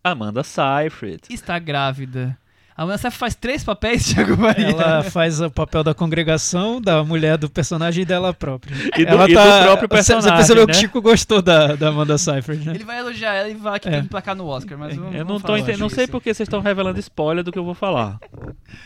[0.04, 1.22] Amanda Seyfried.
[1.30, 2.38] está grávida.
[2.78, 4.68] A Amanda Seyfried faz três papéis, Thiago Maria.
[4.72, 8.76] Ela faz o papel da congregação, da mulher do personagem e dela própria.
[8.98, 10.74] E do, ela e do tá, próprio Você- personagem, Você percebeu né?
[10.74, 12.76] que o Chico gostou da, da Amanda Seyfried, né?
[12.76, 13.92] Ele vai elogiar ela e vai aqui É.
[13.92, 16.34] tentando placar no Oscar, mas vamos, Eu não, vamos tô falar enten- não sei porque
[16.34, 18.20] vocês estão revelando spoiler do que eu vou falar.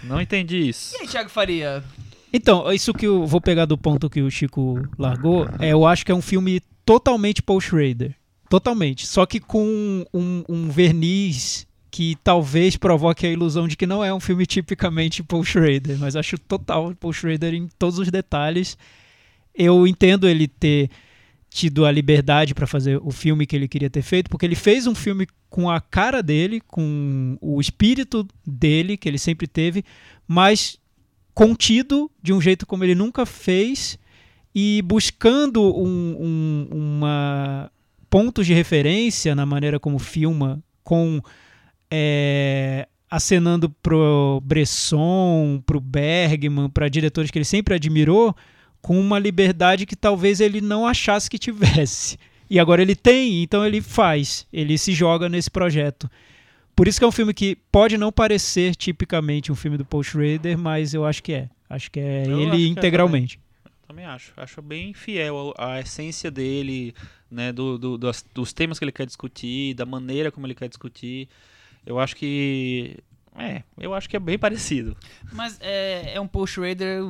[0.03, 0.95] Não entendi isso.
[0.95, 1.83] E aí, Thiago Faria?
[2.31, 6.05] Então, isso que eu vou pegar do ponto que o Chico largou, é, eu acho
[6.05, 8.13] que é um filme totalmente Paul Schrader.
[8.47, 9.07] Totalmente.
[9.07, 14.13] Só que com um, um verniz que talvez provoque a ilusão de que não é
[14.13, 18.77] um filme tipicamente Paul Schrader, mas acho total Paul Schrader em todos os detalhes.
[19.55, 20.89] Eu entendo ele ter
[21.49, 24.85] tido a liberdade para fazer o filme que ele queria ter feito, porque ele fez
[24.85, 29.83] um filme com a cara dele, com o espírito dele, que ele sempre teve,
[30.27, 30.77] mas
[31.33, 33.97] contido de um jeito como ele nunca fez
[34.53, 37.71] e buscando um, um- uma
[38.09, 41.21] pontos de referência na maneira como filma, com
[41.91, 48.35] é, acenando pro Bresson, pro Bergman, para diretores que ele sempre admirou,
[48.81, 52.17] com uma liberdade que talvez ele não achasse que tivesse.
[52.49, 56.09] E agora ele tem, então ele faz, ele se joga nesse projeto.
[56.75, 60.01] Por isso que é um filme que pode não parecer tipicamente um filme do Paul
[60.01, 61.49] Schrader, mas eu acho que é.
[61.69, 63.39] Acho que é Eu ele é integralmente.
[63.87, 64.31] Também acho.
[64.37, 66.93] Acho bem fiel à à essência dele,
[67.29, 67.51] né?
[67.51, 71.27] Do, do- das- dos temas que ele quer discutir, da maneira como ele quer discutir.
[71.89, 72.97] Eu acho que.
[73.35, 74.95] É, eu acho que é bem parecido.
[75.31, 77.01] Mas é, é um Paul Schrader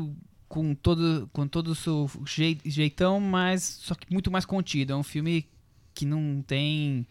[0.48, 4.94] com todo, com todo o seu jei- jeitão, mas só que muito mais contido.
[4.94, 5.46] É um filme
[5.94, 7.06] que não tem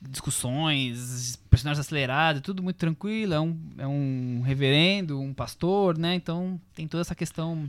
[0.00, 3.34] discussões, personagens acelerados, tudo muito tranquilo.
[3.34, 6.14] É um, é um reverendo, um pastor, né?
[6.14, 7.68] Então tem toda essa questão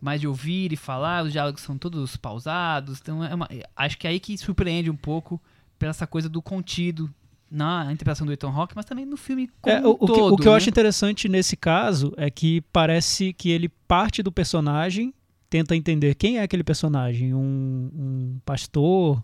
[0.00, 1.24] mais de ouvir e falar.
[1.24, 2.98] Os diálogos são todos pausados.
[3.00, 5.40] Então é uma- acho que é aí que surpreende um pouco
[5.78, 7.12] pela essa coisa do contido
[7.50, 10.04] na interpretação do Ethan Hawke, mas também no filme como É, o, um o que,
[10.04, 10.58] o todo, que eu né?
[10.58, 15.12] acho interessante nesse caso é que parece que ele parte do personagem,
[15.48, 19.22] tenta entender quem é aquele personagem, um, um pastor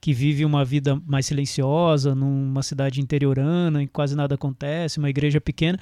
[0.00, 5.08] que vive uma vida mais silenciosa numa cidade interiorana em que quase nada acontece, uma
[5.08, 5.78] igreja pequena.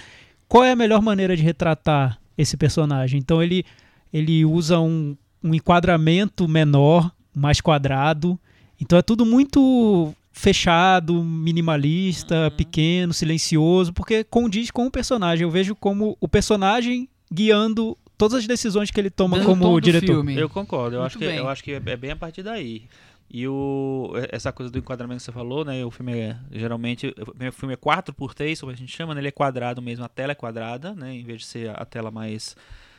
[0.47, 3.19] Qual é a melhor maneira de retratar esse personagem?
[3.19, 3.65] Então ele
[4.13, 8.39] ele usa um, um enquadramento menor, mais quadrado.
[8.81, 15.45] Então é tudo muito fechado, minimalista, pequeno, silencioso, porque condiz com o personagem.
[15.45, 20.07] Eu vejo como o personagem guiando todas as decisões que ele toma Dando como diretor.
[20.07, 20.37] filme.
[20.37, 20.97] Eu concordo.
[20.97, 21.37] Eu Muito acho, que, bem.
[21.37, 22.85] eu acho que é é bem a partir daí.
[23.35, 25.83] E o, essa coisa do enquadramento que você falou, né?
[25.85, 27.15] O filme é geralmente.
[27.49, 29.21] O filme é 4 por 3 como a gente chama, né?
[29.23, 31.15] Ele é quadrado mesmo, a tela é quadrada, né?
[31.15, 32.55] Em vez de ser a tela mais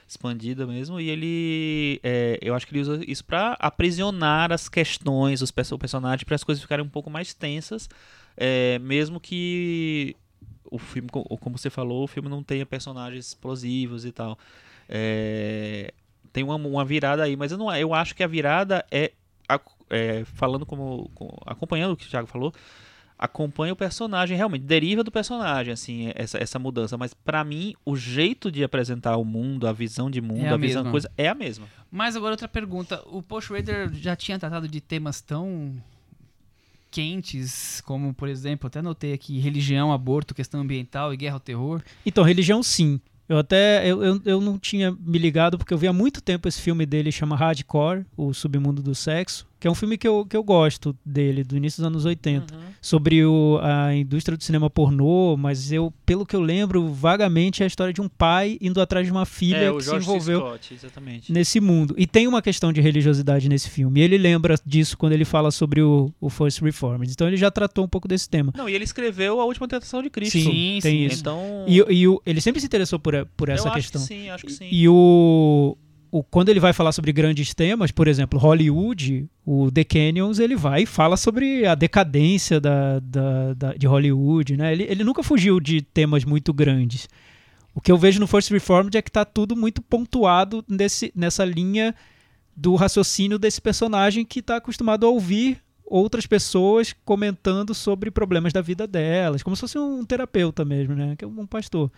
[0.07, 0.99] expandida mesmo.
[0.99, 1.99] E ele.
[2.03, 6.35] É, eu acho que ele usa isso para aprisionar as questões, os o personagem, para
[6.35, 7.89] as coisas ficarem um pouco mais tensas.
[8.35, 10.15] É, mesmo que
[10.69, 14.37] o filme, como você falou, o filme não tenha personagens explosivos e tal.
[14.89, 15.93] É,
[16.31, 19.11] tem uma, uma virada aí, mas eu, não, eu acho que a virada é
[19.93, 21.09] é, falando como,
[21.45, 22.51] acompanhando o que o Thiago falou,
[23.23, 27.95] acompanha o personagem realmente, deriva do personagem assim essa, essa mudança, mas para mim o
[27.95, 31.29] jeito de apresentar o mundo, a visão de mundo, é a, a visão coisa é
[31.29, 31.65] a mesma.
[31.89, 35.73] Mas agora outra pergunta, o Post Raider já tinha tratado de temas tão
[36.91, 41.81] quentes, como por exemplo, até notei aqui religião, aborto, questão ambiental e guerra ao terror.
[42.05, 42.99] Então, religião sim.
[43.29, 46.45] Eu até eu, eu, eu não tinha me ligado porque eu vi há muito tempo
[46.45, 50.25] esse filme dele chama Hardcore, o submundo do sexo que é um filme que eu,
[50.25, 52.61] que eu gosto dele, do início dos anos 80, uhum.
[52.81, 57.63] sobre o, a indústria do cinema pornô, mas eu, pelo que eu lembro, vagamente é
[57.63, 60.77] a história de um pai indo atrás de uma filha é, que se envolveu Scott,
[61.29, 61.95] nesse mundo.
[61.97, 64.01] E tem uma questão de religiosidade nesse filme.
[64.01, 67.09] E ele lembra disso quando ele fala sobre o, o First Reformed.
[67.09, 68.51] Então ele já tratou um pouco desse tema.
[68.57, 70.39] Não, e ele escreveu A Última Tentação de Cristo.
[70.39, 71.05] Sim, tem sim.
[71.05, 71.21] isso.
[71.21, 71.63] Então...
[71.65, 74.01] E, e o, ele sempre se interessou por, por essa eu questão.
[74.01, 74.67] Acho que sim, acho que sim.
[74.69, 75.77] E, e o
[76.13, 80.55] o, quando ele vai falar sobre grandes temas, por exemplo, Hollywood, o The Canyons, ele
[80.55, 84.71] vai e fala sobre a decadência da, da, da, de Hollywood, né?
[84.71, 87.09] Ele, ele nunca fugiu de temas muito grandes.
[87.73, 91.43] O que eu vejo no First Reformed é que está tudo muito pontuado nesse, nessa
[91.43, 91.95] linha
[92.55, 98.61] do raciocínio desse personagem que está acostumado a ouvir outras pessoas comentando sobre problemas da
[98.61, 101.15] vida delas, como se fosse um terapeuta mesmo, né?
[101.17, 101.91] Que é um pastor.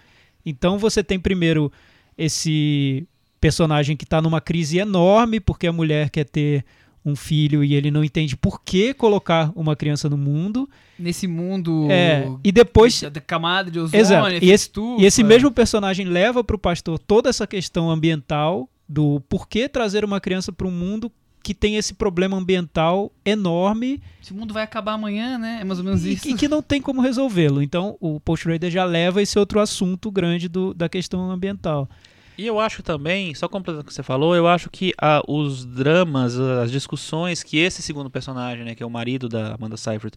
[0.45, 1.69] Então você tem primeiro
[2.17, 3.05] esse
[3.45, 6.65] personagem que está numa crise enorme porque a mulher quer ter
[7.05, 10.67] um filho e ele não entende por que colocar uma criança no mundo.
[10.97, 11.87] Nesse mundo.
[11.91, 13.03] É, e depois.
[13.03, 14.29] Da camada de ozônio, Exato.
[14.43, 19.21] E esse, e esse mesmo personagem leva para o pastor toda essa questão ambiental do
[19.29, 21.11] por que trazer uma criança para um mundo
[21.43, 24.01] que tem esse problema ambiental enorme.
[24.19, 25.59] Esse mundo vai acabar amanhã, né?
[25.61, 26.27] É mais ou menos e, isso.
[26.27, 27.61] E que não tem como resolvê-lo.
[27.61, 31.87] Então, o Post Raider já leva esse outro assunto grande do, da questão ambiental.
[32.37, 35.65] E eu acho também, só completando o que você falou, eu acho que ah, os
[35.65, 40.15] dramas, as discussões que esse segundo personagem, né, que é o marido da Amanda Seyfried,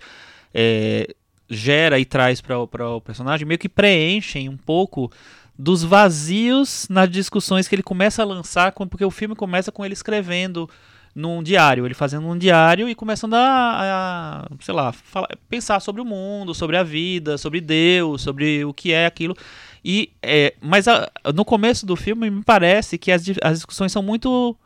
[0.52, 1.14] é,
[1.48, 5.10] gera e traz para o personagem, meio que preenchem um pouco
[5.58, 9.94] dos vazios nas discussões que ele começa a lançar, porque o filme começa com ele
[9.94, 10.68] escrevendo
[11.14, 16.00] num diário, ele fazendo um diário e começando a, a sei lá, falar, pensar sobre
[16.00, 19.36] o mundo, sobre a vida, sobre Deus, sobre o que é aquilo.
[19.84, 24.02] E, é, mas a, no começo do filme me parece que as, as discussões são
[24.02, 24.56] muito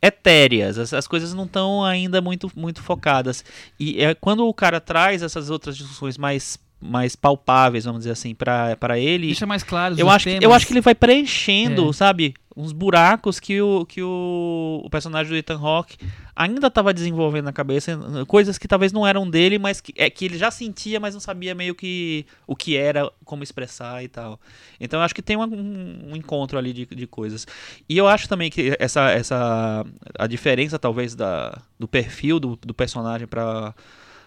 [0.00, 3.44] etéreas, as, as coisas não estão ainda muito, muito focadas.
[3.78, 8.34] E é, quando o cara traz essas outras discussões mais mais palpáveis, vamos dizer assim,
[8.34, 9.28] para ele.
[9.28, 9.94] Deixa mais claro.
[9.98, 11.92] Eu acho, que, eu acho que ele vai preenchendo, é.
[11.92, 12.34] sabe?
[12.56, 15.98] Uns buracos que o, que o, o personagem do Ethan Hawke
[16.34, 20.24] ainda estava desenvolvendo na cabeça, coisas que talvez não eram dele, mas que, é, que
[20.24, 24.40] ele já sentia, mas não sabia meio que o que era, como expressar e tal.
[24.80, 27.46] Então eu acho que tem um, um encontro ali de, de coisas.
[27.86, 29.84] E eu acho também que essa, essa
[30.18, 33.74] a diferença talvez da, do perfil do, do personagem para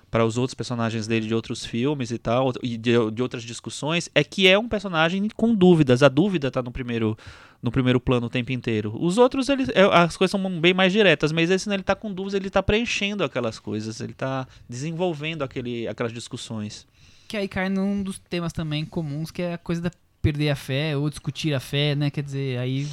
[0.10, 4.10] para os outros personagens dele de outros filmes e tal, e de, de, outras discussões,
[4.15, 6.02] é que é um personagem com dúvidas.
[6.02, 7.17] A dúvida está no primeiro,
[7.62, 8.95] no primeiro plano o tempo inteiro.
[9.00, 11.95] Os outros, eles, é, as coisas são bem mais diretas, mas esse, né, ele está
[11.95, 16.88] com dúvidas, ele está preenchendo aquelas coisas, ele está desenvolvendo aquele, aquelas discussões.
[17.28, 19.91] Que aí cai num dos temas também comuns, que é a coisa da
[20.22, 22.10] perder a fé ou discutir a fé, né?
[22.10, 22.88] Quer dizer, aí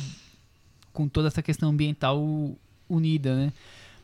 [0.92, 2.22] com toda essa questão ambiental
[2.88, 3.52] unida, né?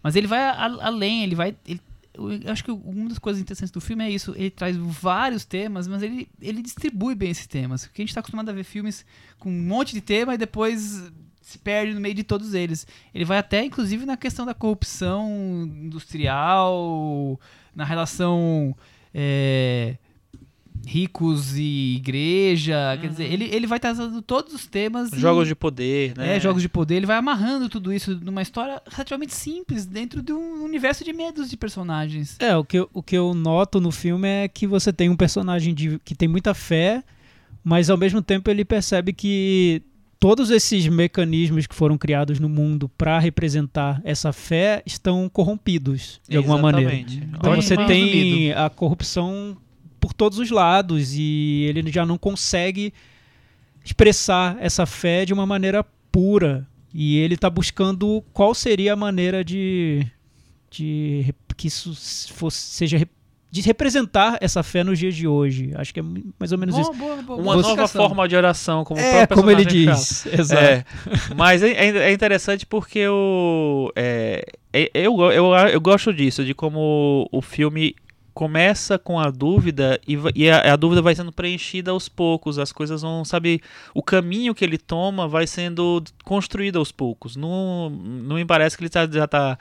[0.03, 0.43] Mas ele vai
[0.81, 1.55] além, ele vai.
[1.67, 1.81] Ele
[2.15, 4.35] eu acho que uma das coisas interessantes do filme é isso.
[4.37, 7.87] Ele traz vários temas, mas ele, ele distribui bem esses temas.
[7.87, 9.05] Porque a gente está acostumado a ver filmes
[9.39, 12.87] com um monte de tema e depois se perde no meio de todos eles.
[13.15, 15.31] Ele vai até, inclusive, na questão da corrupção
[15.83, 17.41] industrial,
[17.75, 18.77] na relação.
[19.15, 19.97] É,
[20.87, 23.01] ricos e igreja, uhum.
[23.01, 25.11] quer dizer, ele, ele vai trazendo todos os temas.
[25.11, 26.37] Jogos e, de poder, né?
[26.37, 26.97] É, jogos de poder.
[26.97, 31.49] Ele vai amarrando tudo isso numa história relativamente simples, dentro de um universo de medos
[31.49, 32.37] de personagens.
[32.39, 35.17] É, o que, eu, o que eu noto no filme é que você tem um
[35.17, 37.03] personagem de, que tem muita fé,
[37.63, 39.83] mas ao mesmo tempo ele percebe que
[40.19, 46.37] todos esses mecanismos que foram criados no mundo para representar essa fé estão corrompidos de
[46.37, 47.17] alguma Exatamente.
[47.17, 47.37] maneira.
[47.39, 49.57] Então você tem a corrupção
[50.03, 52.93] por todos os lados e ele já não consegue
[53.85, 56.67] expressar essa fé de uma maneira pura.
[56.93, 60.07] E ele está buscando qual seria a maneira de,
[60.71, 61.95] de que isso
[62.35, 63.09] fosse, seja
[63.51, 65.73] de representar essa fé nos dias de hoje.
[65.77, 66.03] Acho que é
[66.39, 66.93] mais ou menos isso.
[66.93, 69.65] Boa, boa, boa, Uma boa nova forma de oração, como o É, próprio como ele
[69.65, 69.97] fala.
[69.97, 70.27] diz.
[70.27, 70.63] Exato.
[70.63, 70.85] É,
[71.37, 76.55] mas é, é- é interessante porque o, é, é- eu, eu, eu gosto disso, de
[76.55, 77.95] como o filme
[78.35, 82.73] começa com a dúvida e, e a, a dúvida vai sendo preenchida aos poucos, as
[82.73, 83.61] coisas vão, sabe,
[83.95, 87.37] o caminho que ele toma vai sendo construído aos poucos.
[87.37, 89.59] Não, não me parece que ele tá- já está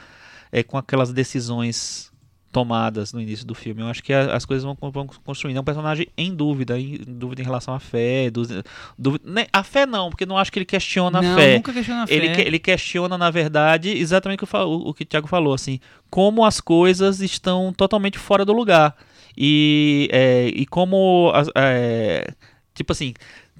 [0.67, 2.10] com aquelas decisões
[2.51, 3.81] tomadas no início do filme.
[3.81, 5.57] Eu acho que a- as coisas vão, vão construindo.
[5.57, 8.63] É um personagem em dúvida, em dúvida em relação à fé, dúvida,
[8.97, 11.55] dúvida- nem- a fé não, porque não acho que ele questiona não, a fé.
[11.55, 12.13] nunca questiona a fé.
[12.15, 15.53] Ele, que- ele questiona, na verdade, exatamente o que, falo- o que o Thiago falou,
[15.53, 15.79] assim,
[16.09, 18.95] como as coisas estão totalmente fora do lugar.
[19.37, 22.33] E, é, e como, é,
[22.73, 23.13] tipo assim,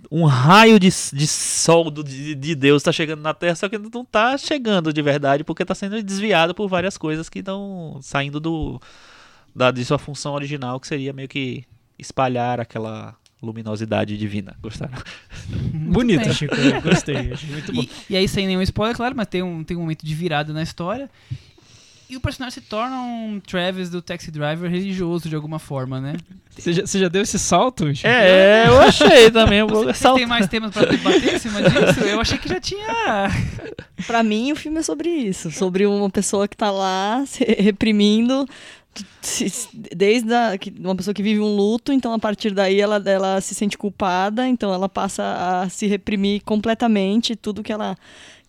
[0.10, 3.78] um raio de, de sol do- de, de Deus está chegando na Terra, só que
[3.78, 8.40] não está chegando de verdade, porque está sendo desviado por várias coisas que estão saindo
[8.40, 8.82] do,
[9.56, 11.64] da, de sua função original, que seria meio que
[12.00, 14.56] espalhar aquela luminosidade divina.
[14.62, 14.98] Gostaram?
[15.74, 16.34] Bonito, bem.
[16.34, 16.56] Chico.
[16.84, 17.34] Gostei.
[17.34, 17.82] Achei muito bom.
[17.82, 20.54] E, e aí, sem nenhum spoiler, claro, mas tem um, tem um momento de virada
[20.54, 21.10] na história.
[22.12, 26.18] E o personagem se torna um Travis do Taxi Driver religioso de alguma forma, né?
[26.58, 27.86] Você já, você já deu esse salto?
[28.04, 29.64] É, eu achei também.
[29.66, 32.02] Você tem mais temas pra debater em cima disso?
[32.02, 33.30] Eu achei que já tinha.
[34.06, 35.50] Pra mim, o filme é sobre isso.
[35.52, 38.46] Sobre uma pessoa que tá lá se reprimindo
[39.96, 43.40] desde a, que- uma pessoa que vive um luto, então a partir daí ela, ela
[43.40, 47.96] se sente culpada, então ela passa a se reprimir completamente tudo que ela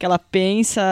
[0.03, 0.82] que ela pensa,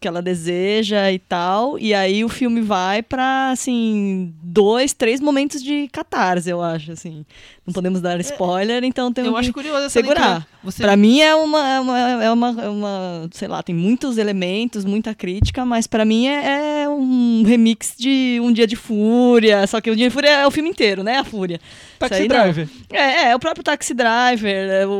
[0.00, 5.62] que ela deseja e tal, e aí o filme vai pra assim dois, três momentos
[5.62, 7.24] de catarse, eu acho assim.
[7.64, 10.44] Não podemos dar spoiler, então temos Eu acho que curioso essa segurar.
[10.64, 14.18] Você Pra mim é uma, é uma, é uma, é uma, sei lá, tem muitos
[14.18, 19.64] elementos, muita crítica, mas pra mim é, é um remix de Um Dia de Fúria,
[19.68, 21.18] só que o Dia de Fúria é o filme inteiro, né?
[21.18, 21.60] A Fúria.
[22.00, 22.26] Taxi.
[22.26, 22.68] Driver.
[22.92, 24.90] É, é, o próprio Taxi Driver, é, o,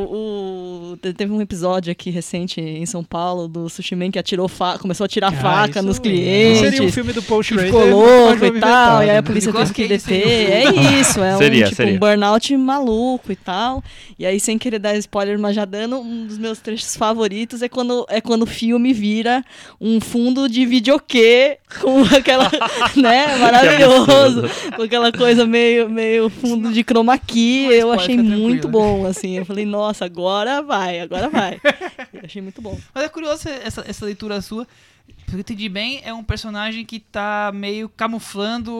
[0.93, 4.47] o- te- teve um episódio aqui recente em São Paulo do Sushi Man que atirou
[4.47, 6.59] fa começou a tirar Ah, faca nos clientes.
[6.59, 7.65] Seria um filme do Paul que Schrader.
[7.67, 10.49] ficou louco e tal, e aí a polícia teve que deter.
[10.51, 10.63] É
[10.99, 11.93] isso, é um, Seria, tipo, seria.
[11.93, 13.83] um burnout maluco e tal.
[14.17, 17.69] E aí, sem querer dar spoiler, mas já dando, um dos meus trechos favoritos é
[17.69, 19.43] quando, é quando o filme vira
[19.79, 22.49] um fundo de videokê com aquela,
[22.95, 24.43] né, maravilhoso,
[24.75, 27.67] com aquela coisa meio, meio fundo de chroma key.
[27.67, 29.37] Mas Eu achei muito bom, assim.
[29.37, 31.59] Eu falei, nossa, agora vai, agora vai.
[32.13, 32.77] Eu achei muito bom.
[32.93, 34.67] Mas é curioso essa, essa leitura sua.
[35.17, 38.71] Porque eu entendi bem, é um personagem que tá meio camuflando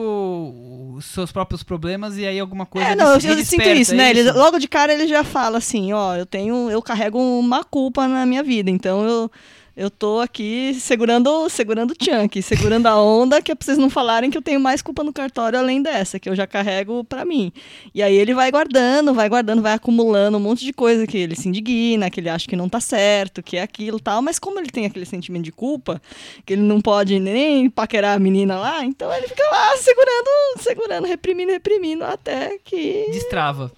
[0.96, 2.88] os seus próprios problemas e aí alguma coisa.
[2.88, 4.10] É, não, eu, eu sinto redesperta, isso, é né?
[4.10, 4.38] Ele, isso?
[4.38, 8.26] logo de cara ele já fala assim, ó, eu tenho, eu carrego uma culpa na
[8.26, 9.30] minha vida, então eu
[9.76, 13.88] eu tô aqui segurando, segurando o chunk, segurando a onda, que é pra vocês não
[13.88, 17.24] falarem que eu tenho mais culpa no cartório além dessa, que eu já carrego pra
[17.24, 17.50] mim.
[17.94, 21.34] E aí ele vai guardando, vai guardando, vai acumulando um monte de coisa que ele
[21.34, 24.38] se indigna, que ele acha que não tá certo, que é aquilo e tal, mas
[24.38, 26.00] como ele tem aquele sentimento de culpa,
[26.44, 30.28] que ele não pode nem paquerar a menina lá, então ele fica lá segurando,
[30.60, 33.72] segurando, reprimindo, reprimindo, até que Destrava.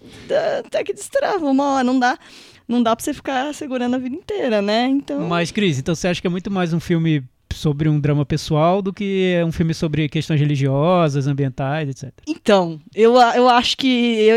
[0.64, 2.18] até que destrava uma hora, não dá,
[2.66, 4.86] não dá pra você ficar segurando a vida inteira, né?
[4.86, 8.26] Então, Mas, Cris, então você acha que é muito mais um filme sobre um drama
[8.26, 12.12] pessoal do que é um filme sobre questões religiosas, ambientais, etc.
[12.26, 13.86] então eu, eu acho que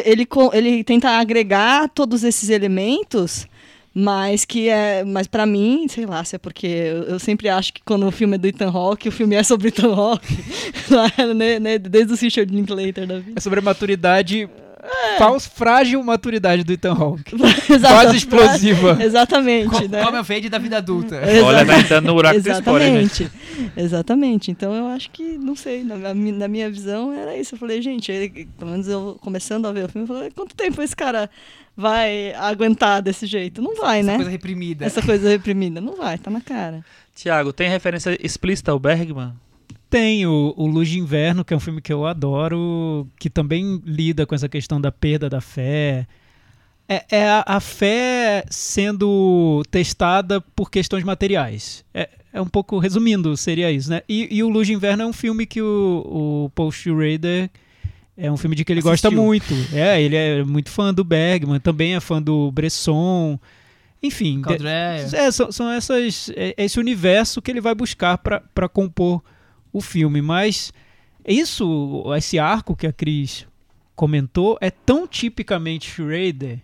[0.05, 3.47] ele, ele tenta agregar todos esses elementos,
[3.93, 7.73] mas que é, mas para mim, sei lá, se é porque eu, eu sempre acho
[7.73, 10.37] que quando o filme é do Ethan Hawke, o filme é sobre Ethan Hawke,
[11.35, 13.33] né, né, desde o Richard Linklater da vida.
[13.35, 14.47] É sobre a maturidade,
[15.17, 17.35] fals- frágil maturidade do Ethan Hawke.
[17.81, 18.97] Quase explosiva.
[19.03, 20.03] Exatamente, Co- né?
[20.03, 21.19] Come o fade da vida adulta.
[21.43, 23.23] Olha, tá entrando no buraco do spoiler, gente.
[23.23, 23.71] Exatamente.
[23.75, 24.51] Exatamente.
[24.51, 27.55] Então eu acho que, não sei, na, na minha visão era isso.
[27.55, 30.55] Eu falei, gente, ele- pelo menos eu começando a ver o filme, eu falei, quanto
[30.55, 31.29] tempo esse cara
[31.75, 33.61] vai aguentar desse jeito?
[33.61, 34.15] Não vai, Essa né?
[34.15, 34.85] coisa reprimida.
[34.85, 35.79] Essa coisa reprimida.
[35.81, 36.83] Não vai, tá na cara.
[37.15, 39.33] Tiago, tem referência explícita ao Bergman?
[39.89, 43.81] Tem o, o Luz de Inverno, que é um filme que eu adoro, que também
[43.85, 46.05] lida com essa questão da perda da fé.
[46.89, 51.85] É, é a, a fé sendo testada por questões materiais.
[51.93, 54.01] É, é um pouco, resumindo, seria isso, né?
[54.07, 57.49] E, e o Luz de Inverno é um filme que o, o Paul Schrader
[58.17, 59.23] é um filme de que ele gosta Assistiu.
[59.23, 59.53] muito.
[59.73, 63.39] É, ele é muito fã do Bergman, também é fã do Bresson.
[64.01, 65.07] Enfim, Caldréia.
[65.13, 69.21] é, são, são essas, é esse universo que ele vai buscar para compor
[69.77, 70.21] o filme.
[70.21, 70.73] Mas
[71.25, 73.47] isso, esse arco que a Cris
[73.95, 76.59] comentou, é tão tipicamente Schrader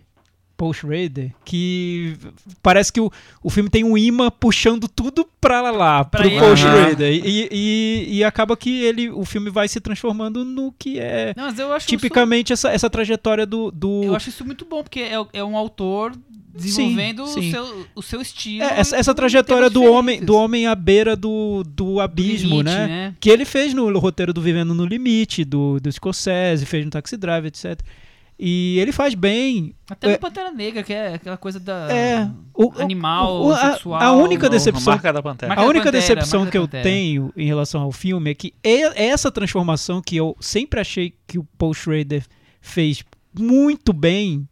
[0.56, 2.16] Post Raider que
[2.62, 3.10] parece que o,
[3.42, 6.38] o filme tem um imã puxando tudo pra lá, Pra pro ele.
[6.40, 6.82] Post Aham.
[6.84, 7.12] Raider.
[7.12, 11.44] E, e, e acaba que ele, o filme vai se transformando no que é Não,
[11.44, 13.70] mas eu acho isso- tipicamente essa, essa trajetória do.
[13.70, 16.12] do Eu acho isso muito bom, porque é, é um autor
[16.56, 17.48] desenvolvendo sim.
[17.48, 18.62] O, seu, o seu estilo.
[18.64, 23.14] É, essa, essa trajetória do homem, do homem à beira do, do abismo, limite, né?
[23.18, 27.16] Que ele fez no roteiro do Vivendo no Limite, do, do Scorsese, fez no Taxi
[27.16, 27.80] Driver, etc.
[28.46, 29.74] E ele faz bem.
[29.88, 30.12] Até É.
[30.12, 31.90] no Pantera Negra, que é aquela coisa da.
[31.90, 34.02] É, o- o- Animal, o- a- sexual.
[34.02, 35.54] a única decepção- Marca da Pantera.
[35.54, 39.06] A única Pantera, decepção Marca que eu tenho em relação ao filme é que é
[39.06, 42.26] essa transformação que eu sempre achei que o Paul Schrader
[42.60, 43.02] fez
[43.34, 44.46] muito bem.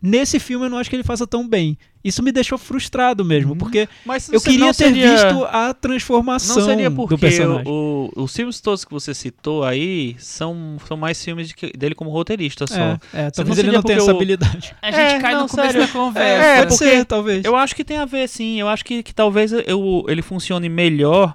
[0.00, 1.76] Nesse filme eu não acho que ele faça tão bem.
[2.04, 3.58] Isso me deixou frustrado mesmo, Uhum.
[3.58, 7.64] porque Mas eu queria ter seria- visto a transformação Não seria do porque personagem.
[7.66, 11.72] o, o- os filmes todos que você citou aí são, são mais filmes de que-
[11.76, 12.74] dele como roteirista só.
[12.76, 14.74] É, é, não talvez ele não tenha porque essa o- habilidade.
[14.80, 15.86] A gente É, cai não, no começo sério.
[15.86, 16.44] da conversa.
[16.46, 17.44] É, Pode porque ser, talvez.
[17.44, 18.60] Eu acho que tem a ver, sim.
[18.60, 21.34] Eu acho que, que talvez eu, ele funcione melhor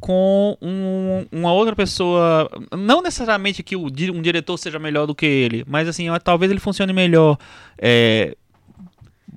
[0.00, 2.50] com um- uma outra pessoa.
[2.76, 6.60] Não necessariamente que o, um diretor seja melhor do que ele, mas assim, talvez ele
[6.60, 7.38] funcione melhor
[7.78, 8.34] é,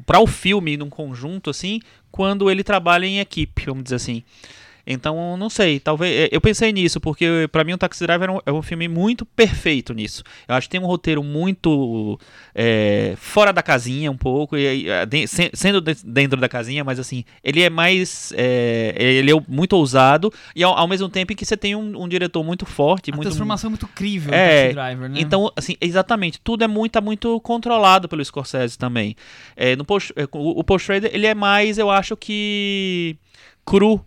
[0.05, 1.79] para o filme num conjunto, assim,
[2.11, 4.23] quando ele trabalha em equipe, vamos dizer assim.
[4.85, 6.13] Então, não sei, talvez.
[6.13, 8.87] é, Eu pensei nisso, porque pra mim o Taxi Driver é um, é um filme
[8.89, 10.23] muito perfeito nisso.
[10.47, 12.19] Eu acho que tem um roteiro muito
[12.53, 16.83] é, fora da casinha, um pouco, e, é, de- se- sendo de- dentro da casinha,
[16.83, 18.33] mas assim, ele é mais.
[18.35, 22.03] é, ele é muito ousado, e ao, ao mesmo tempo em que você tem um,
[22.03, 23.27] um diretor muito forte, A muito.
[23.27, 25.19] transformação é muito crível É, do Taxi Driver, né?
[25.21, 29.15] Então, assim, exatamente, tudo é muito, tá muito controlado pelo Scorsese também.
[29.77, 33.15] No Post, o, o Post Trader, ele é mais, eu acho que
[33.65, 34.05] cru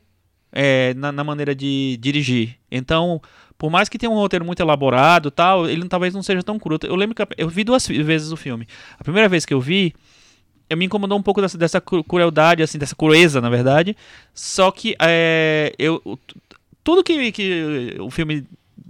[0.53, 2.57] é, na, na maneira de dirigir.
[2.71, 3.21] Então,
[3.59, 6.79] por mais que tenha um roteiro muito elaborado, tal, ele talvez não seja tão cru.
[6.83, 8.67] Eu lembro que eu vi duas vezes o filme.
[8.99, 9.95] A primeira vez que eu vi,
[10.69, 13.97] eu me incomodou um pouco dessa, dessa cru- crueldade, assim, dessa crueza, na verdade.
[14.35, 16.03] Só que é, eu,
[16.83, 18.45] tudo que, que o filme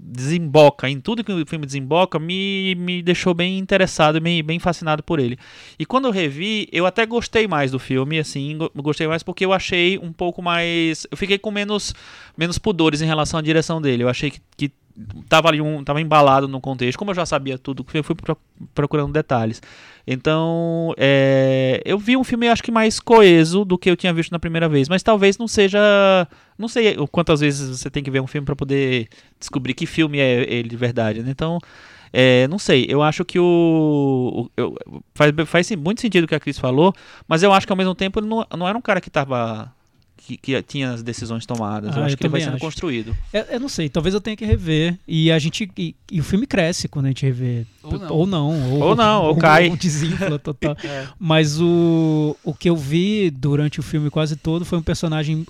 [0.09, 5.02] desemboca, em tudo que o filme desemboca, me, me deixou bem interessado, bem, bem fascinado
[5.02, 5.36] por ele.
[5.78, 9.44] E quando eu revi, eu até gostei mais do filme, assim, go- gostei mais porque
[9.44, 11.07] eu achei um pouco mais.
[11.11, 11.92] Eu fiquei com menos,
[12.38, 14.04] menos pudores em relação à direção dele.
[14.04, 14.70] Eu achei que, que
[15.28, 15.82] tava ali um.
[15.84, 16.99] tava embalado no contexto.
[16.99, 18.38] Como eu já sabia tudo, eu fui pro-
[18.74, 19.61] procurando detalhes.
[20.07, 24.30] Então, é, eu vi um filme, acho que mais coeso do que eu tinha visto
[24.32, 24.88] na primeira vez.
[24.88, 25.78] Mas talvez não seja.
[26.59, 30.18] Não sei quantas vezes você tem que ver um filme para poder descobrir que filme
[30.18, 31.30] é ele de verdade, né?
[31.30, 31.59] Então,
[32.12, 32.86] é, não sei.
[32.88, 34.47] Eu acho que o.
[34.47, 34.76] o- eu-
[35.14, 36.92] faz, faz muito sentido o que a Cris falou,
[37.28, 39.72] mas eu acho que ao mesmo tempo ele não, não era um cara que tava.
[40.26, 41.94] Que, que tinha as decisões tomadas.
[41.94, 42.64] eu Ah, acho eu que ele vai sendo acho.
[42.64, 43.16] construído.
[43.32, 44.98] É, eu não sei, talvez eu tenha que rever.
[45.06, 45.70] E a gente.
[45.78, 47.64] E, e o filme cresce quando a gente revê.
[47.84, 48.10] Ou não.
[48.10, 48.70] Ou não.
[48.72, 49.70] Ou, Ou não, ou cai.
[49.70, 50.76] Ou desinfla total.
[51.16, 55.46] Mas o, o que eu vi durante o filme quase todo foi um personagem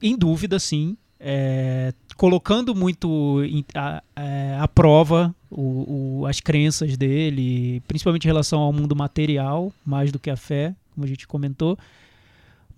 [0.00, 0.96] em dúvida, sim.
[1.20, 8.28] é, colocando muito em- a, é, à prova o, o- as crenças dele, principalmente em
[8.28, 11.76] relação ao mundo material, mais do que a fé, como a gente comentou.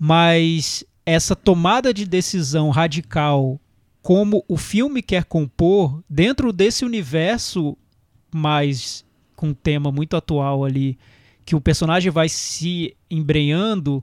[0.03, 3.61] Mas essa tomada de decisão radical,
[4.01, 7.77] como o filme quer compor, dentro desse universo
[8.35, 9.05] mais
[9.37, 10.99] com um tema muito atual ali,
[11.45, 14.03] que o personagem vai se embrenhando,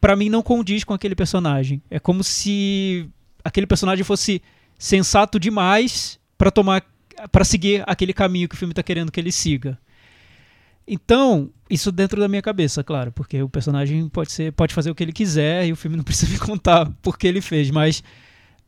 [0.00, 1.80] pra mim não condiz com aquele personagem.
[1.88, 3.08] É como se
[3.44, 4.42] aquele personagem fosse
[4.76, 6.84] sensato demais pra tomar
[7.30, 9.78] para seguir aquele caminho que o filme tá querendo que ele siga.
[10.88, 14.94] Então, isso dentro da minha cabeça, claro, porque o personagem pode ser, pode fazer o
[14.94, 18.02] que ele quiser e o filme não precisa me contar por que ele fez, mas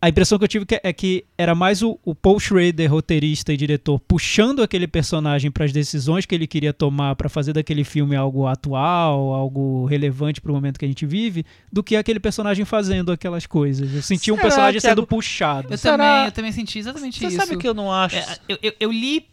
[0.01, 3.53] a impressão que eu tive que- é que era mais o, o Paul Schrader, roteirista
[3.53, 7.85] e diretor, puxando aquele personagem para as decisões que ele queria tomar para fazer daquele
[7.85, 12.19] filme algo atual, algo relevante para o momento que a gente vive, do que aquele
[12.19, 13.95] personagem fazendo aquelas coisas.
[13.95, 15.01] Eu senti um Será, personagem Thiago?
[15.03, 15.69] sendo puxado.
[15.73, 15.97] Eu Será?
[15.97, 17.37] também, eu também senti exatamente Você isso.
[17.37, 18.17] sabe que eu não acho.
[18.17, 19.25] É, eu, eu, eu li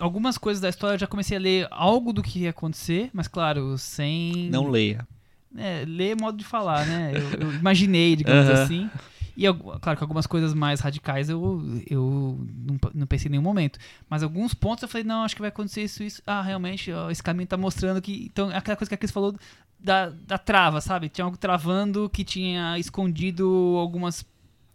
[0.00, 3.28] algumas coisas da história, eu já comecei a ler algo do que ia acontecer, mas
[3.28, 4.48] claro, sem.
[4.50, 5.06] Não leia.
[5.56, 7.12] É, ler é modo de falar, né?
[7.14, 8.90] Eu, eu imaginei, digamos assim.
[9.38, 9.44] E
[9.80, 13.78] claro que algumas coisas mais radicais eu, eu não, não pensei em nenhum momento.
[14.10, 16.20] Mas alguns pontos eu falei, não, acho que vai acontecer isso, isso.
[16.26, 18.24] Ah, realmente, ó, esse caminho tá mostrando que.
[18.24, 19.36] Então, aquela coisa que a Cris falou
[19.78, 21.08] da, da trava, sabe?
[21.08, 24.26] Tinha algo travando que tinha escondido algumas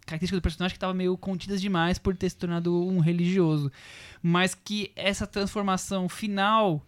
[0.06, 3.70] características do personagem que estavam meio contidas demais por ter se tornado um religioso.
[4.22, 6.84] Mas que essa transformação final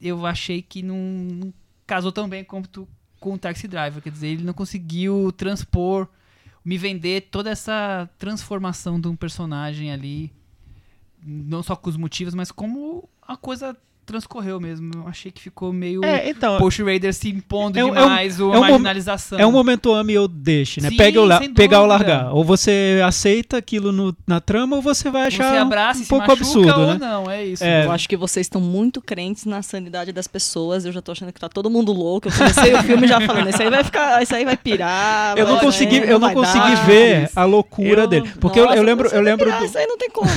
[0.00, 1.54] eu achei que não, não
[1.86, 2.88] casou tão bem quanto
[3.18, 4.02] com o Taxi Driver.
[4.02, 6.08] Quer dizer, ele não conseguiu transpor,
[6.64, 10.32] me vender toda essa transformação de um personagem ali,
[11.22, 13.76] não só com os motivos, mas como a coisa
[14.10, 14.90] transcorreu mesmo.
[14.94, 16.58] Eu achei que ficou meio É, então.
[16.58, 19.38] Post Raider se impondo É é um- demais, é um a mom- marginalização.
[19.38, 20.88] É um momento ame ou deixe, né?
[20.90, 22.32] Sim, Pega ou la- pegar ou largar.
[22.34, 26.08] Ou você aceita aquilo no- na trama ou você vai Você achar abraça um se
[26.08, 26.98] pouco absurdo, ou né?
[27.00, 27.62] não, é isso.
[27.64, 27.84] É.
[27.86, 30.84] Eu acho que vocês estão muito crentes na sanidade das pessoas.
[30.84, 32.28] Eu já tô achando que tá todo mundo louco.
[32.28, 35.36] Eu comecei o filme já falando, isso aí vai ficar, isso aí vai pirar.
[35.38, 36.86] Eu não consegui, é, eu não consegui dar.
[36.86, 38.30] ver a loucura Eu- dele.
[38.40, 39.66] Porque eu, Nossa, eu lembro, você eu lembro pirar, do...
[39.66, 40.30] Isso aí não tem como.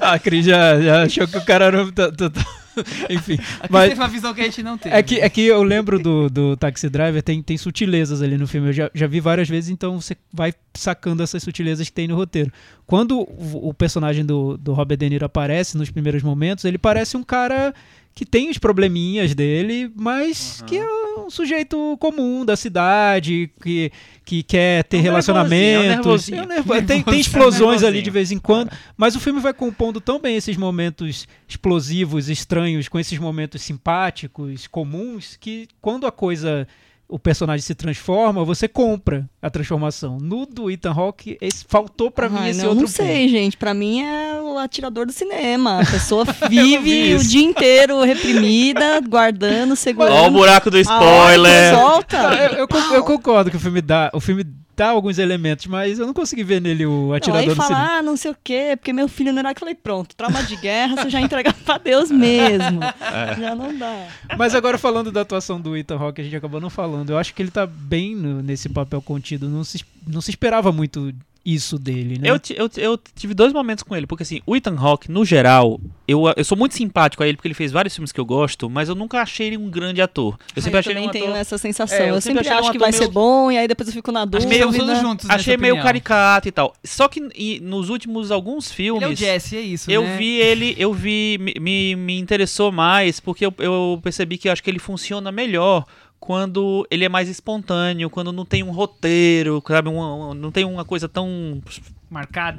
[0.00, 1.92] A Cris já, já achou que o cara era...
[1.92, 2.25] tá- tá-
[3.08, 3.88] Enfim, Aqui mas...
[3.88, 4.92] teve uma visão que a gente não tem.
[4.92, 8.46] É que, é que eu lembro do, do Taxi Driver, tem, tem sutilezas ali no
[8.46, 8.68] filme.
[8.68, 12.16] Eu já, já vi várias vezes, então você vai sacando essas sutilezas que tem no
[12.16, 12.52] roteiro.
[12.86, 17.16] Quando o, o personagem do, do Robert De Niro aparece nos primeiros momentos, ele parece
[17.16, 17.74] um cara
[18.16, 20.86] que tem os probleminhas dele, mas que é
[21.18, 23.92] um sujeito comum da cidade, que,
[24.24, 26.32] que quer ter É um relacionamentos.
[26.32, 29.38] é um É um tem, tem explosões ali de vez em quando, mas o filme
[29.38, 36.06] vai compondo tão bem esses momentos explosivos, estranhos, com esses momentos simpáticos, comuns, que quando
[36.06, 36.66] a coisa,
[37.08, 40.18] o personagem se transforma, você compra a transformação.
[40.20, 43.56] No do Ethan Hawke, esse, faltou pra mim esse não, outro não sei, gente.
[43.56, 45.80] Pra mim é o atirador do cinema.
[45.80, 50.14] A pessoa vi vive o dia inteiro reprimida, guardando, segurando.
[50.14, 51.74] Ó o buraco do A hora que spoiler.
[51.74, 52.22] Solta.
[52.22, 52.34] ponto.
[52.34, 54.44] Eu, eu eu concordo que o filme dá, o filme
[54.84, 57.74] alguns elementos, mas eu não consegui ver nele o Não, atirador aí do cinema.
[57.76, 60.14] fala, ah, não sei o quê, porque meu filho não era que eu falei, pronto,
[60.14, 62.80] trauma de guerra, você já entrega pra Deus mesmo.
[62.84, 63.36] É.
[63.40, 64.06] Já não dá.
[64.36, 67.10] Mas agora falando da atuação do Ethan Hawke, a gente acabou não falando.
[67.10, 69.48] Eu acho que ele tá bem no- nesse papel contido.
[69.48, 71.12] Não se, não se esperava muito
[71.46, 72.28] isso dele, né?
[72.28, 75.80] Eu, eu, eu tive dois momentos com ele, porque assim, o Ethan Hawke, no geral,
[76.08, 78.68] eu, eu sou muito simpático a ele, porque ele fez vários filmes que eu gosto,
[78.68, 80.36] mas eu nunca achei ele um grande ator.
[80.56, 81.36] Eu sempre eu achei ele também um tenho ator...
[81.36, 81.96] essa sensação.
[81.96, 83.58] É, eu eu, sempre sempre achei acho um que ator vai meio- ser bom, e
[83.58, 84.48] aí depois eu fico na dúvida.
[84.48, 85.86] meio todos juntos Achei meio opinião.
[85.86, 86.74] caricato e tal.
[86.82, 89.02] Só que e, nos últimos alguns filmes...
[89.02, 90.16] Ele é o Jesse, é isso, Eu né?
[90.16, 94.52] vi ele, eu vi, me, me, me interessou mais, porque eu, eu percebi que eu
[94.52, 95.84] acho que ele funciona melhor
[96.18, 100.84] quando ele é mais espontâneo, quando não tem um roteiro, sabe, um- não tem uma
[100.84, 101.60] coisa tão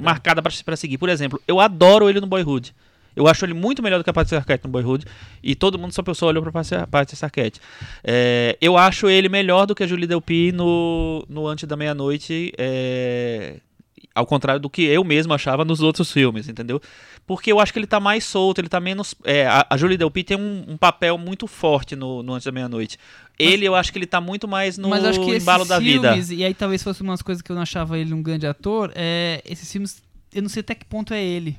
[0.02, 0.98] marcada pra, pra seguir.
[0.98, 2.74] Por exemplo, eu adoro ele no Boyhood.
[3.16, 5.04] Eu acho ele muito melhor do que a Patricia Arquette no Boyhood.
[5.42, 7.60] E todo mundo só pessoa olhou pra Patricia Arquette.
[8.04, 12.52] É, eu acho ele melhor do que a Julie Delpy no, no Antes da Meia-Noite.
[12.56, 13.56] é,
[14.14, 16.80] ao contrário do que eu mesmo achava nos outros filmes, entendeu?
[17.28, 19.14] Porque eu acho que ele tá mais solto, ele tá menos.
[19.22, 22.50] é, a, a Julie Delpy tem um, um papel muito forte no, no Antes da
[22.50, 22.98] Meia-Noite.
[23.38, 26.08] Ele, eu acho que ele tá muito mais no Mas acho que embalo da vida.
[26.08, 28.90] filmes, e aí talvez fosse umas coisas que eu não achava ele um grande ator,
[28.94, 30.02] é, esses filmes,
[30.34, 31.54] eu não sei até que ponto é ele.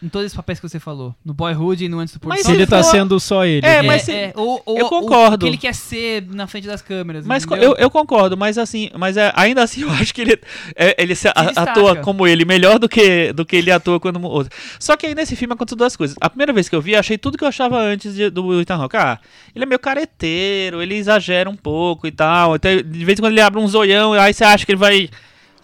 [0.00, 1.12] Em todos esses papéis que você falou.
[1.24, 2.54] No Boyhood e no Antes do Pôr do Mas Se Sol.
[2.54, 3.66] ele tá for- sendo só ele.
[3.66, 3.88] É, né?
[3.88, 5.34] mas se- é, ou, ou, eu concordo.
[5.34, 7.26] O que ele quer ser na frente das câmeras.
[7.26, 10.40] Mas eu, eu concordo, mas assim, mas é, ainda assim eu acho que ele,
[10.76, 11.70] é, ele se destaca.
[11.72, 14.56] atua como ele melhor do que, do que ele atua quando outro.
[14.78, 16.16] Só que aí nesse filme aconteceu duas coisas.
[16.20, 18.60] A primeira vez que eu vi, eu achei tudo que eu achava antes de- do
[18.60, 18.96] Ethan Hawke.
[18.96, 19.18] Ah,
[19.54, 22.54] ele é meio careteiro, ele exagera um pouco e tal.
[22.54, 25.08] Até, de vez em quando ele abre um zoião, aí você acha que ele vai.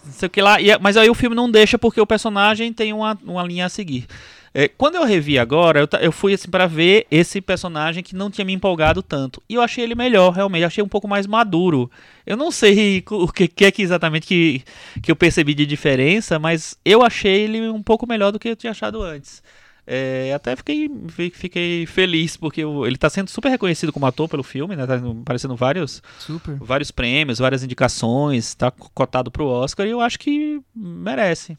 [0.04, 0.60] Não sei o que lá.
[0.60, 3.66] E é- mas aí o filme não deixa porque o personagem tem uma, uma linha
[3.66, 4.06] a seguir.
[4.56, 8.30] É, quando eu revi agora, eu, eu fui assim para ver esse personagem que não
[8.30, 9.42] tinha me empolgado tanto.
[9.48, 10.62] E eu achei ele melhor, realmente.
[10.62, 11.90] Eu achei um pouco mais maduro.
[12.24, 14.62] Eu não sei o que, que é que exatamente que,
[15.02, 18.56] que eu percebi de diferença, mas eu achei ele um pouco melhor do que eu
[18.56, 19.42] tinha achado antes.
[19.86, 24.28] É, até fiquei, fi- fiquei feliz, porque o- ele está sendo super reconhecido como ator
[24.28, 24.86] pelo filme, né?
[24.86, 26.56] Tá aparecendo vários, Super.
[26.58, 31.58] vários prêmios, várias indicações, está cotado pro Oscar e eu acho que merece.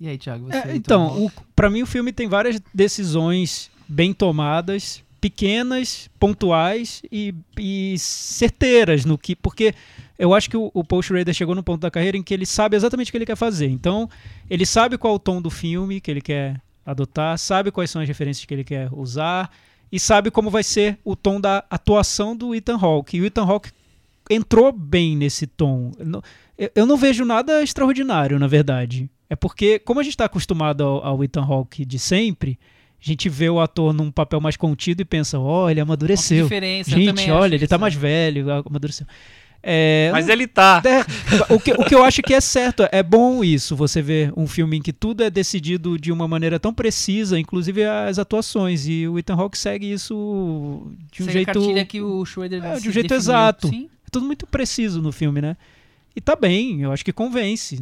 [0.00, 0.56] E aí, Thiago, você?
[0.56, 7.34] É, então, o, pra mim o filme tem várias decisões bem tomadas, pequenas, pontuais e,
[7.58, 9.36] e certeiras no que.
[9.36, 9.74] Porque
[10.18, 12.46] eu acho que o, o Paul Schrader chegou no ponto da carreira em que ele
[12.46, 13.68] sabe exatamente o que ele quer fazer.
[13.68, 14.08] Então,
[14.48, 16.60] ele sabe qual é o tom do filme que ele quer
[16.90, 19.50] adotar, sabe quais são as referências que ele quer usar
[19.92, 23.16] e sabe como vai ser o tom da atuação do Ethan Hawke.
[23.16, 23.70] E o Ethan Hawke
[24.30, 25.92] entrou bem nesse tom.
[26.74, 29.10] Eu não- vejo nada extraordinário, na verdade.
[29.28, 32.58] É porque, como a gente está acostumado ao, ao Ethan Hawke de sempre,
[33.02, 36.44] a gente vê o ator num papel mais contido e pensa, ó, ele amadureceu.
[36.44, 37.98] diferença, Gente, olha, ele tá isso, mais é.
[37.98, 39.06] velho, amadureceu.
[39.62, 40.82] É, Mas ele tá.
[40.86, 44.32] é, o, que, o que eu acho que é certo, é bom isso, você ver
[44.36, 48.86] um filme em que tudo é decidido de uma maneira tão precisa, inclusive as atuações,
[48.88, 51.46] e o Ethan Hawke segue isso de um Segue a jeito...
[51.52, 53.16] cartilha que o Schroeder É, de um jeito definiu.
[53.16, 53.68] exato.
[53.68, 53.88] Sim.
[54.06, 55.56] É tudo muito preciso no filme, né?
[56.16, 57.78] E tá bem, eu acho que convence.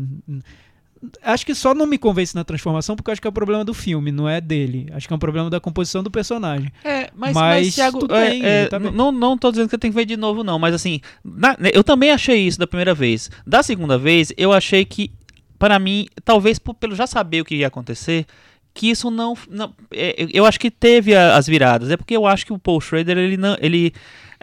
[1.22, 3.64] Acho que só não me convence na transformação porque eu acho que é o problema
[3.64, 4.88] do filme, não é dele.
[4.92, 6.72] Acho que é um problema da composição do personagem.
[6.84, 9.78] É, mas, Mas mas, Thiago, é, bem, é, tá não, não tô dizendo que eu
[9.78, 12.66] tenho que ver de novo, não, mas assim, na- né, eu também achei isso da
[12.66, 13.30] primeira vez.
[13.46, 15.12] Da segunda vez, eu achei que,
[15.58, 18.26] para mim, talvez por- pelo já saber o que ia acontecer,
[18.74, 21.90] que isso não, não é, eu acho que teve a- as viradas.
[21.90, 23.92] É porque eu acho que o Paul Schrader ele não, ele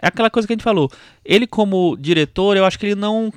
[0.00, 0.90] é aquela coisa que a gente falou.
[1.24, 3.32] Ele como diretor, eu acho que ele não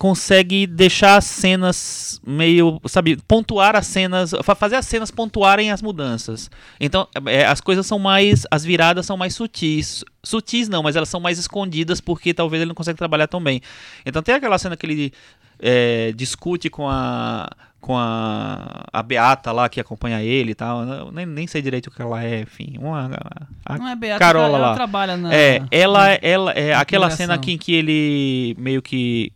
[0.00, 5.82] consegue deixar as cenas meio, sabe, pontuar as cenas, fa- fazer as cenas pontuarem as
[5.82, 6.50] mudanças.
[6.80, 10.02] Então, é, as coisas são mais, as viradas são mais sutis.
[10.24, 13.60] Sutis não, mas elas são mais escondidas porque talvez ele não consegue trabalhar tão bem.
[14.06, 15.12] Então tem aquela cena que ele
[15.60, 17.46] é, discute com a
[17.78, 20.82] com a, a Beata lá que acompanha ele e tal.
[20.82, 22.74] Eu nem, nem sei direito o que ela é, enfim.
[22.78, 23.10] Uma,
[23.66, 24.74] a- Não é Beata, Carola ela, lá.
[24.74, 25.34] trabalha na.
[25.34, 29.30] é, ela, ela é aquela cena aqui em que ele meio que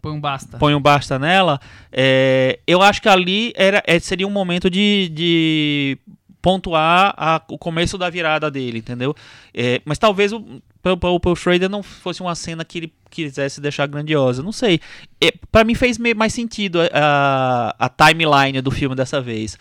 [0.00, 0.58] Põe um basta.
[0.58, 1.60] põe um basta nela,
[1.92, 5.98] é, eu acho que ali era, é, seria um momento de, de
[6.42, 9.14] pontuar a- o começo da virada dele, entendeu?
[9.54, 10.42] É, mas talvez o,
[10.84, 14.80] o, Paul Schrader não fosse uma cena que ele quisesse deixar grandiosa, não sei.
[15.22, 19.58] É, para mim fez mais sentido a, a timeline do filme dessa vez.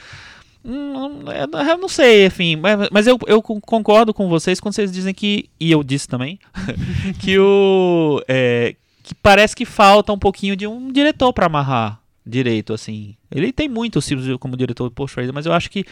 [0.64, 4.76] Hum, eu- eu não sei, enfim, mas, mas eu, eu con- concordo com vocês quando
[4.76, 6.38] vocês dizem que, e eu disse também,
[7.20, 8.76] que o é,
[9.10, 13.16] que parece que falta um pouquinho de um diretor pra amarrar direito, assim.
[13.32, 15.84] Ele tem muitos filmes como diretor do Paul Schrader, mas eu acho que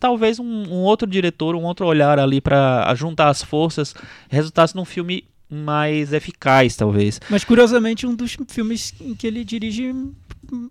[0.00, 3.94] talvez um, um outro diretor, um outro olhar ali pra juntar as forças
[4.28, 7.20] resultasse num filme mais eficaz, talvez.
[7.30, 9.94] Mas curiosamente, um dos filmes em que ele dirige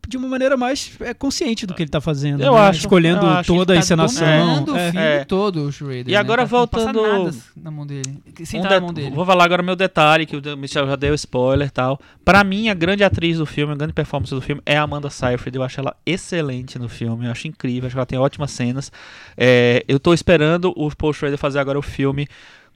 [0.07, 2.41] de uma maneira mais é, consciente do que ele tá fazendo.
[2.43, 2.59] Eu né?
[2.61, 3.47] acho, Escolhendo eu acho.
[3.53, 4.27] toda a Ele tá encenação.
[4.27, 4.91] dominando o é.
[4.91, 5.25] filme É.
[5.25, 6.09] todo, o Schrader.
[6.09, 6.47] E agora né?
[6.49, 8.19] Tá- não passa voltando- nada na mão dele.
[8.43, 9.11] Sem Um na mão dele.
[9.15, 11.99] Vou falar agora meu detalhe, que o Michel já deu spoiler e tal.
[12.25, 15.09] Pra mim, a grande atriz do filme, a grande performance do filme é a Amanda
[15.09, 15.55] Seyfried.
[15.55, 18.91] Eu acho ela excelente no filme, eu acho incrível, acho que ela tem ótimas cenas.
[19.37, 22.27] É, eu tô esperando o Paul Schrader fazer agora o filme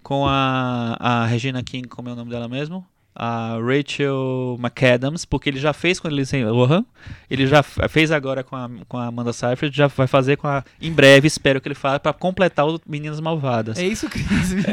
[0.03, 2.85] com a, a Regina King, como é o nome dela mesmo?
[3.13, 6.85] A Rachel McAdams, porque ele já fez com a Lindsay Lohan,
[7.29, 10.63] ele já fez agora com a, com a Amanda Seyfried, já vai fazer com a,
[10.81, 13.77] em breve, espero que ele faça, pra completar o Meninas Malvadas.
[13.77, 14.25] É isso, Cris.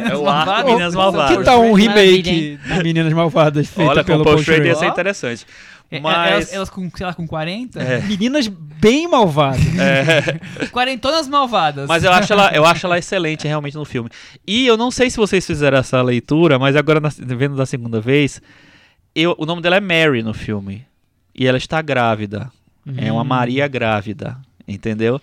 [0.08, 1.44] É o arco Meninas Que Malvadas.
[1.44, 4.86] tal um remake de Meninas Malvadas feito Olha, com pelo o Paul Schrader ia ser
[4.86, 5.44] interessante.
[5.90, 7.80] É, Mas- Elas, elas com, sei lá, com 40?
[7.82, 8.00] É.
[8.02, 9.60] Meninas bem malvadas.
[10.70, 11.88] Quarentonas malvadas.
[11.88, 14.10] Mas eu acho, ela, eu acho ela excelente realmente no filme.
[14.46, 18.00] E eu não sei se vocês fizeram essa leitura, mas agora na- vendo da segunda
[18.00, 18.40] vez,
[19.14, 20.84] eu, o nome dela é Mary no filme.
[21.34, 22.50] E ela está grávida.
[22.96, 24.36] É uma Maria grávida.
[24.66, 25.20] Entendeu?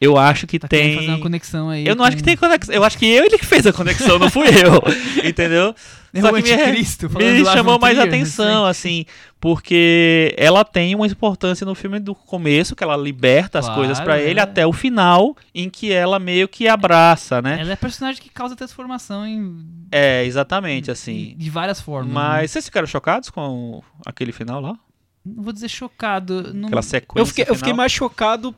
[0.00, 0.96] Eu acho que Tá tem.
[0.96, 1.86] fazer uma conexão aí.
[1.86, 2.74] Eu não acho que tem conexão.
[2.74, 4.82] Eu acho que eu ele que fez a conexão, não fui eu.
[5.28, 5.74] Entendeu?
[6.20, 9.04] Só o que me, anticristo, me chamou mais Trier, atenção, assim,
[9.40, 14.00] porque ela tem uma importância no filme do começo, que ela liberta as Claro, coisas
[14.00, 14.42] pra ele, é.
[14.42, 17.58] até o final, em que ela meio que abraça, né?
[17.60, 21.34] Ela é personagem que causa transformação em, É, exatamente, assim.
[21.36, 22.08] de várias formas.
[22.08, 22.14] né?
[22.14, 24.76] Mas vocês ficaram chocados com aquele final lá?
[25.24, 26.52] Não vou dizer chocado.
[26.54, 26.66] Não...
[26.66, 28.54] Aquela sequência Eu fiquei, eu fiquei mais chocado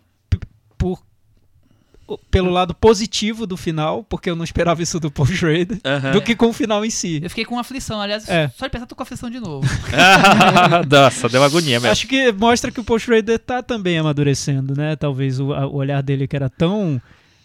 [2.30, 5.78] pelo lado positivo do final, porque eu não esperava isso do Paul Schrader,
[6.12, 7.20] do que com o final em si.
[7.22, 8.00] Eu fiquei com aflição.
[8.00, 8.48] Aliás, É.
[8.56, 9.66] só de pensar, tô com aflição de novo.
[10.88, 11.90] Nossa, deu agonia mesmo.
[11.92, 14.96] Acho que mostra que o Paul Schrader tá também amadurecendo, né?
[14.96, 17.00] Talvez o, o olhar dele que era tão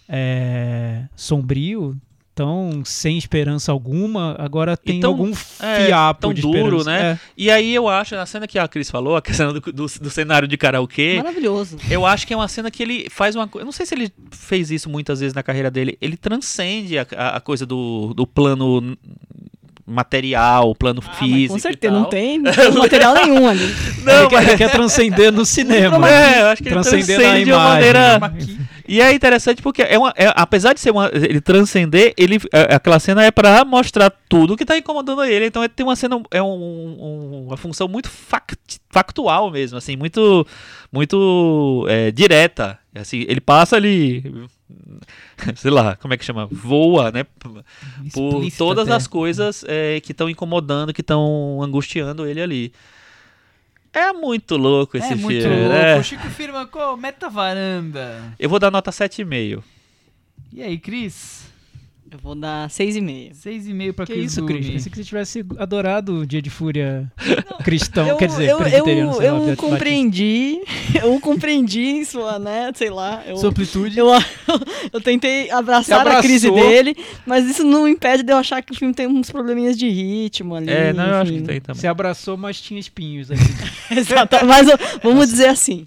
[0.08, 1.96] é, sombrio,
[2.42, 6.90] tão sem esperança alguma, agora tem tão- algum é, fiapo tão de duro, esperança.
[6.90, 7.12] né?
[7.12, 7.20] É.
[7.38, 10.10] E aí eu acho, na cena que a Cris falou, a cena do, do, do
[10.10, 11.78] cenário de karaokê, Maravilhoso.
[11.90, 13.62] Eu acho que é uma cena que ele faz uma coisa.
[13.64, 15.98] Eu não sei se ele fez isso muitas vezes na carreira dele.
[16.02, 18.98] Ele transcende a, a- a coisa do, do plano
[19.92, 21.54] material, plano Ah, físico.
[21.54, 22.02] com e certeza, tal.
[22.04, 23.76] não tem, não tem material nenhum ali.
[24.04, 24.48] Não, ele, quer, mas.
[24.48, 26.10] ele quer transcender no cinema.
[26.10, 27.94] É, eu acho que ele Transcender na transcende de uma imagem.
[27.94, 28.34] maneira.
[28.88, 32.76] E é interessante porque é uma, é- apesar de ser uma, ele transcender, ele, é-
[32.76, 35.46] aquela cena é pra mostrar tudo que tá incomodando ele.
[35.46, 39.96] Então ele tem uma cena, é um- um- uma função muito fact- factual mesmo, assim,
[39.96, 40.46] muito,
[40.92, 42.78] muito é, direta.
[42.94, 44.24] Assim, ele passa ali,
[45.56, 47.26] sei lá, como é que chama, voa, né?
[48.14, 48.96] por todas até.
[48.96, 52.74] as coisas é, que estão incomodando, que estão angustiando ele ali.
[53.94, 55.74] É muito louco esse é muito filme, louco.
[55.74, 56.00] né?
[56.00, 58.34] O Chico firma com Meta Varanda.
[58.40, 59.62] Eu vou dar nota 7,5.
[60.54, 61.52] E aí, Cris?
[62.12, 63.32] Eu vou dar 6,5.
[63.34, 64.46] 6,5 pra Que Cris isso.
[64.46, 64.68] Cris?
[64.70, 67.10] Pensei que você tivesse adorado o Dia de Fúria
[67.64, 69.12] cristão, eu, quer dizer, eu, presbiteriano.
[69.12, 69.68] eu, sei lá, eu Batista.
[69.68, 70.62] compreendi,
[71.02, 73.98] eu compreendi em sua, né, sei lá, eu, Sua amplitude.
[73.98, 74.08] eu,
[74.92, 78.76] eu tentei abraçar a crise dele, mas isso não impede de eu achar que o
[78.76, 80.70] filme tem uns probleminhas de ritmo ali.
[80.70, 81.46] É, não, eu acho que enfim.
[81.46, 81.80] tem também.
[81.80, 83.38] Você abraçou, mas tinha espinhos aí.
[83.98, 84.68] Exato, mas
[85.02, 85.86] vamos dizer assim,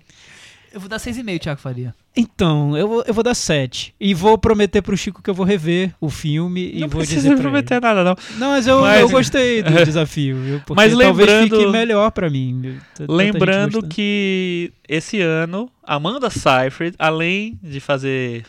[0.75, 1.95] Eu vou dar 6,5, Thiago Faria.
[2.17, 3.95] Então, eu vou, eu vou dar 7.
[4.01, 7.21] E vou prometer pro Chico que eu vou rever o filme e não vou precisa
[7.23, 7.81] dizer pra prometer ele.
[7.81, 8.17] nada, não.
[8.39, 10.37] Não, mas eu, Mas- eu gostei do desafio.
[10.37, 10.61] viu?
[10.67, 12.77] Porque Mas talvez lembrando- fique melhor pra mim.
[13.09, 18.45] Lembrando que esse ano, Amanda Seyfried, além de fazer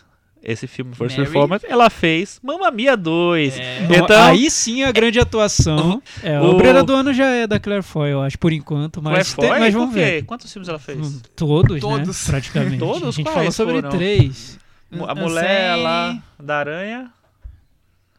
[0.45, 1.29] esse filme First Mary.
[1.31, 3.57] Performance, ela fez Mamma Mia 2.
[3.59, 3.87] É.
[3.97, 6.01] Então, aí sim a grande atuação.
[6.23, 9.01] É, o- o Brilho do Ano já é da Claire Foy, eu acho, por enquanto.
[9.01, 10.23] Mas, Claire tem- Foy, mas vamos ver.
[10.25, 10.99] Quantos filmes ela fez?
[10.99, 12.07] Hum, Todos, Todos.
[12.27, 12.31] né?
[12.31, 12.77] Praticamente.
[12.79, 13.03] Todos?
[13.09, 13.89] A gente Quais falou sobre foram?
[13.89, 14.59] três.
[15.07, 17.11] A mulher lá da aranha.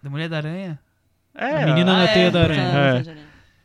[0.02, 0.78] Da Mulher da Aranha?
[1.34, 2.62] É, A menina Ah, na é, teia da aranha.
[2.62, 3.14] É.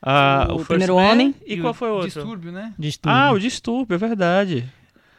[0.02, 1.02] a- O First Primeiro Man.
[1.12, 1.36] Homem.
[1.46, 2.08] E, qual foi o outro?
[2.10, 2.74] Distúrbio, né?
[2.80, 3.20] Distúrbio.
[3.20, 4.66] Ah, o Distúrbio, é verdade.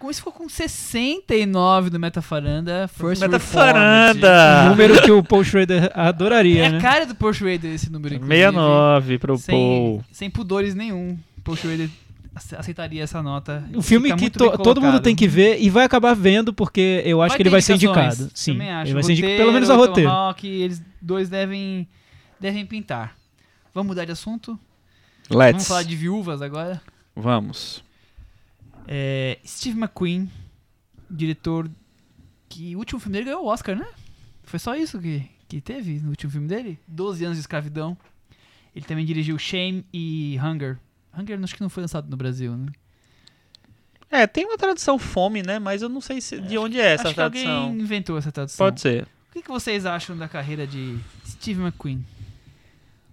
[0.02, 4.64] Como isso ficou com 69 do Metafaranda, First Metafaranda!
[4.66, 6.78] Um número que o Paul Schrader adoraria, É né?
[6.78, 8.36] a cara do Paul Schrader esse número, inclusive.
[8.36, 10.04] 69 pro sem, Paul.
[10.10, 11.16] sem pudores nenhum.
[11.44, 11.88] Paul Schrader
[12.34, 13.64] ace- aceitaria essa nota.
[13.72, 17.22] Um filme que to- todo mundo tem que ver e vai acabar vendo, porque eu
[17.22, 18.28] acho Vai que ele vai ser indicado.
[18.34, 18.86] Sim, Também acho.
[18.88, 20.10] ele vai ser indicado, pelo menos a roteiro.
[20.10, 21.86] Tomahawk, eles dois devem,
[22.40, 23.14] devem pintar.
[23.72, 24.58] Vamos mudar de assunto?
[25.28, 25.68] Vamos Let's.
[25.68, 26.82] falar de viúvas agora.
[27.14, 27.84] Vamos.
[28.86, 30.30] É, Steve McQueen,
[31.10, 31.70] diretor
[32.48, 33.86] que o último filme dele ganhou o Oscar, né?
[34.44, 36.78] Foi só isso que, que teve no último filme dele?
[36.86, 37.96] 12 anos de escravidão.
[38.74, 40.78] Ele também dirigiu Shame e Hunger.
[41.16, 42.72] Hunger acho que não foi lançado no Brasil, né?
[44.10, 45.58] É, tem uma tradução fome, né?
[45.58, 47.62] Mas eu não sei se- de onde é essa acho que tradução.
[47.64, 48.66] alguém inventou essa tradução.
[48.66, 49.04] Pode ser.
[49.30, 52.04] O que, que vocês acham da carreira de Steve McQueen?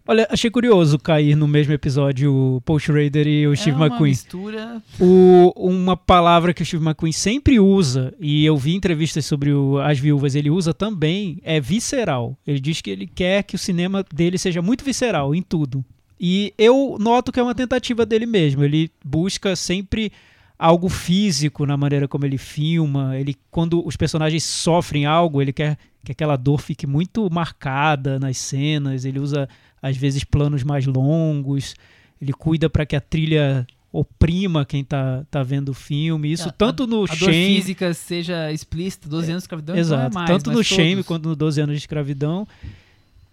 [0.10, 3.86] Olha, achei curioso cair no mesmo episódio o Paul Schrader e o Steve é uma
[3.86, 4.10] McQueen.
[4.10, 4.82] mistura...
[5.00, 9.78] O- uma palavra que o Steve McQueen sempre usa, e eu vi entrevistas sobre o-
[9.78, 12.36] as viúvas, ele usa também, é visceral.
[12.48, 15.86] Ele diz que ele quer que o cinema dele seja muito visceral em tudo.
[16.20, 18.64] E eu noto que é uma tentativa dele mesmo.
[18.64, 20.12] Ele busca sempre
[20.58, 23.16] algo físico na maneira como ele filma.
[23.16, 28.38] Ele, quando os personagens sofrem algo, ele quer que aquela dor fique muito marcada nas
[28.40, 29.06] cenas.
[29.06, 29.48] Ele usa
[29.82, 31.76] às vezes planos mais longos.
[32.22, 36.32] Ele cuida para que a trilha oprima quem tá, tá vendo o filme.
[36.32, 40.12] Isso A- tanto no A Shame, física seja explícita, 12 anos de escravidão, então exato,
[40.12, 41.06] é mais, tanto no Shame todos.
[41.08, 42.48] quanto no 12 anos de escravidão.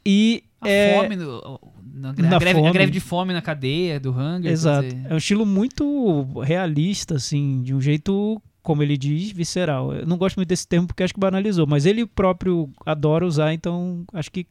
[0.05, 1.61] E A é, fome, no,
[1.95, 2.73] na, Na a, greve, a fome.
[2.73, 4.51] greve de fome na cadeia do Hunger.
[4.51, 4.89] Exato.
[5.09, 9.93] É um estilo muito realista, assim, de um jeito, como ele diz, visceral.
[9.93, 13.53] Eu não gosto muito desse termo porque acho que banalizou, mas ele próprio adora usar,
[13.53, 14.47] então acho que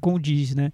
[0.00, 0.72] condiz, né?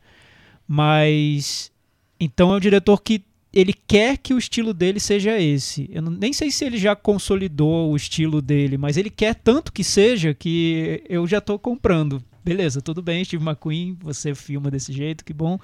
[0.66, 1.70] Mas
[2.18, 5.88] então é um diretor que ele quer que o estilo dele seja esse.
[5.92, 9.84] Eu nem sei se ele já consolidou o estilo dele, mas ele quer tanto que
[9.84, 12.22] seja que eu já tô comprando.
[12.44, 15.58] Beleza, tudo bem, Steve McQueen, você filma desse jeito, que bom.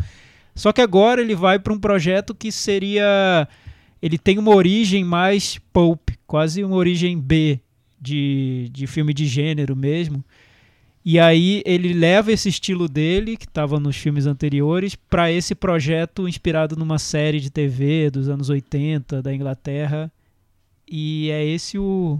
[0.55, 3.49] Só que agora ele vai para um projeto que seria.
[4.01, 7.61] Ele tem uma origem mais pulp, quase uma origem B
[8.01, 10.25] de, de filme de gênero mesmo.
[11.05, 16.29] E aí ele leva esse estilo dele, que estava nos filmes anteriores, para esse projeto
[16.29, 20.13] inspirado numa série de TV dos anos 80 da Inglaterra.
[20.87, 22.19] E é esse o,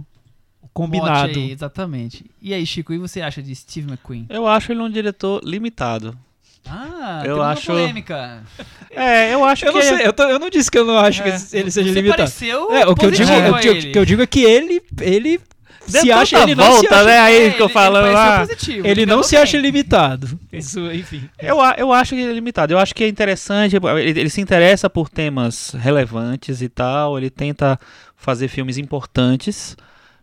[0.61, 1.37] o combinado.
[1.39, 2.25] aí, exatamente.
[2.41, 4.25] E aí, Chico, e você acha de Steve McQueen?
[4.29, 6.17] Eu acho ele um diretor limitado.
[6.65, 8.43] Ah, Eu tem uma acho- polêmica.
[8.93, 9.79] É, eu acho Eu que.
[9.79, 11.23] não, sei, eu, tô- eu não disse que eu não acho É.
[11.23, 12.17] que ele seja Você limitado.
[12.17, 13.91] pareceu É, o que eu digo, o a que eu, ele.
[13.93, 15.39] que eu digo é que ele, ele
[15.87, 17.19] Deu se acha, ele não se volta, acha, né?
[17.19, 18.39] Aí É, ficou ele- falando ele lá.
[18.41, 19.43] positivo, ele não se bem.
[19.43, 20.39] acha limitado.
[20.53, 21.27] Isso, enfim.
[21.39, 22.73] Eu, eu acho que ele é limitado.
[22.73, 23.75] Eu acho que é interessante.
[23.75, 27.17] Ele, ele se interessa por temas relevantes e tal.
[27.17, 27.79] Ele tenta
[28.15, 29.75] fazer filmes importantes,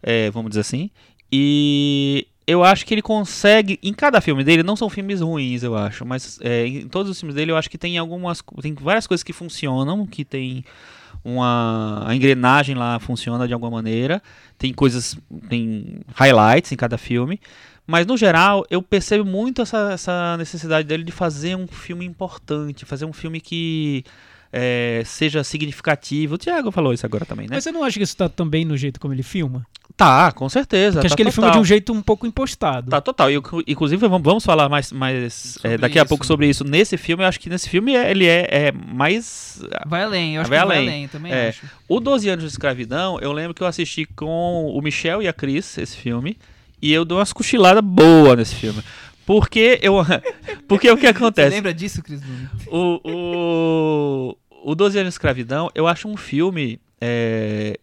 [0.02, 0.90] é, vamos dizer assim.
[1.30, 3.78] E eu acho que ele consegue.
[3.82, 6.06] Em cada filme dele, não são filmes ruins, eu acho.
[6.06, 8.42] Mas é, em todos os filmes dele, eu acho que tem algumas.
[8.62, 10.64] Tem várias coisas que funcionam, que tem
[11.24, 14.22] uma a engrenagem lá funciona de alguma maneira.
[14.56, 15.16] Tem coisas,
[15.48, 17.40] tem highlights em cada filme.
[17.86, 22.84] Mas no geral, eu percebo muito essa, essa necessidade dele de fazer um filme importante,
[22.84, 24.04] fazer um filme que
[24.52, 26.34] é, seja significativo.
[26.34, 27.56] O Thiago falou isso agora também, né?
[27.56, 29.66] Mas você não acha que isso tá também no jeito como ele filma?
[29.98, 30.92] Tá, com certeza.
[30.92, 31.60] Porque acho tá que ele filma de total.
[31.62, 32.88] um jeito um pouco impostado.
[32.88, 33.30] Tá total.
[33.32, 36.08] E, inclu- inclusive, vamos, vamos falar mais, mais é, daqui a isso.
[36.08, 36.62] pouco sobre isso.
[36.62, 39.60] Nesse filme, eu acho que nesse filme é- ele é, é mais.
[39.86, 40.88] Vai além, eu acho Vai que vai além.
[40.88, 41.48] além, também É.
[41.48, 41.66] acho.
[41.88, 45.32] O 12 anos de escravidão, eu lembro que eu assisti com o Michel e a
[45.32, 46.38] Cris, esse filme,
[46.80, 48.80] e eu dou umas cochiladas boas nesse filme.
[49.26, 49.94] Porque eu.
[50.68, 51.50] Porque o que Você acontece?
[51.50, 52.48] lembra disso, Cris Nunes?
[52.68, 53.00] O,
[54.62, 57.78] o, o 12 anos de escravidão, eu acho um filme é,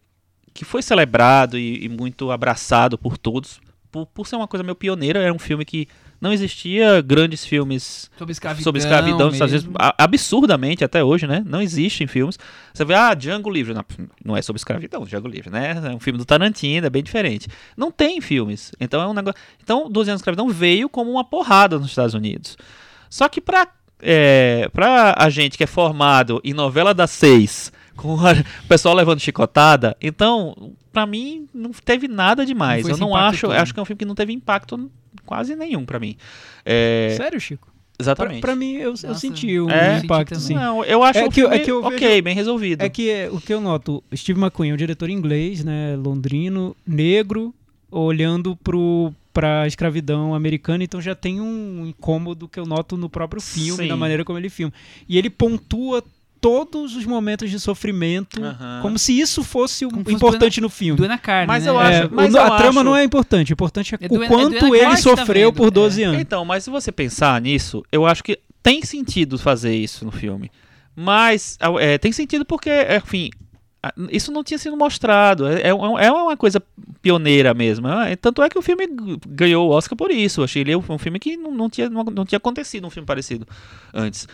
[0.55, 3.59] que foi celebrado e, e muito abraçado por todos.
[3.91, 5.87] Por, por ser uma coisa meio pioneira, era um filme que
[6.19, 8.63] Não existia grandes filmes Sobre escravidão.
[8.63, 9.53] sobre escravidão nos Estados.
[9.53, 11.43] Unidos, absurdamente até hoje, né?
[11.45, 12.39] Não existem filmes.
[12.73, 13.73] Você vê, ah, Django Livre.
[13.73, 13.83] Não,
[14.23, 15.81] não é sobre escravidão, Django Livre, né?
[15.91, 17.47] É um filme do Tarantino, é bem diferente.
[17.75, 18.71] Não tem filmes.
[18.79, 19.39] Então é um negócio.
[19.61, 22.57] Então, 12 anos de escravidão veio como uma porrada nos Estados Unidos.
[23.09, 23.67] Só que pra,
[24.01, 28.33] é, pra a gente que é formado em novela das seis, com a-
[28.63, 32.87] o pessoal levando chicotada, então, pra mim, não teve nada demais.
[32.87, 33.41] Eu não acho.
[33.47, 33.51] todo.
[33.53, 34.89] Acho que é um filme que não teve impacto
[35.25, 36.15] quase nenhum pra mim.
[36.65, 37.67] É, Sério, Chico?
[37.67, 38.41] Pra, exatamente.
[38.41, 39.99] pra mim, eu, eu Nossa, senti um É?
[39.99, 40.53] impacto, sim.
[40.53, 42.81] Não, eu acho É o que eu- filme é que eu ok, vejo- bem resolvido.
[42.81, 46.75] É que é, o que eu noto, Steve McQueen é um diretor inglês, né, londrino,
[46.85, 47.53] negro,
[47.89, 53.41] olhando pro pra escravidão americana, então já tem um incômodo que eu noto no próprio
[53.41, 53.89] filme, Sim.
[53.89, 54.71] na maneira como ele filma.
[55.09, 56.01] E ele pontua
[56.45, 58.39] todos os momentos de sofrimento
[58.81, 60.95] como se isso fosse o Como fosse importante no filme.
[60.97, 61.71] Doer na carne, Mas né?
[61.71, 63.97] eu É, acho- o- mas a eu trama acho- não é importante, o importante é,
[64.01, 66.05] É o doer- é quanto doer na ele tá sofreu por 12 É.
[66.05, 66.21] anos.
[66.21, 70.51] Então, mas se você pensar nisso, eu acho que tem sentido fazer isso no filme.
[70.95, 72.69] Mas é, tem sentido porque,
[73.03, 73.29] enfim,
[73.83, 75.47] a- isso não tinha sido mostrado.
[75.47, 76.61] É, é um- é uma coisa
[77.01, 77.87] pioneira mesmo.
[77.87, 78.87] É, Tanto é que o filme
[79.27, 80.41] ganhou o Oscar por isso.
[80.41, 83.05] Eu achei ele um filme que não, não tinha, não, não tinha acontecido um filme
[83.05, 83.47] parecido
[83.93, 84.27] antes.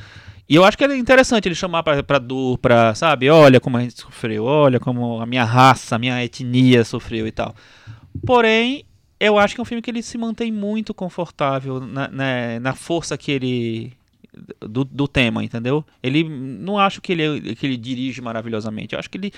[0.52, 3.78] E eu acho que é interessante ele chamar pra, pra dor, pra, sabe, olha como
[3.78, 7.56] a gente sofreu, olha como a minha raça, a minha etnia sofreu e tal.
[8.26, 8.84] Porém,
[9.18, 12.76] eu acho que é um filme que ele se mantém muito confortável na, na, na
[12.76, 13.94] força que ele.
[14.60, 15.86] Do, do tema, entendeu?
[16.04, 18.94] Ele não acho que ele, que ele dirige maravilhosamente.
[18.94, 19.32] Eu acho que ele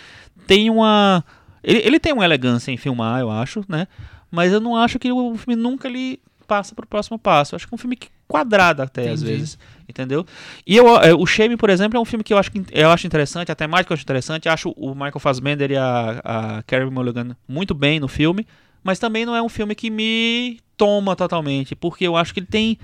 [0.47, 1.23] tem uma.
[1.63, 3.87] Ele, ele tem uma elegância em filmar, eu acho, né?
[4.31, 7.53] Mas eu não acho que o filme nunca ele passa pro próximo passo.
[7.53, 9.37] Eu acho que é um filme que- quadrado até, às Entendi.
[9.37, 9.59] vezes.
[9.87, 10.25] Entendeu?
[10.65, 12.89] E eu, é, o Shame, por exemplo, é um filme que eu acho, que- eu
[12.89, 14.49] acho interessante, a temática eu acho interessante.
[14.49, 18.47] Acho o Michael Fassbender e a, a Carey Mulligan muito bem no filme.
[18.83, 21.75] Mas também não é um filme que me toma totalmente.
[21.75, 22.77] Porque eu acho que ele tem,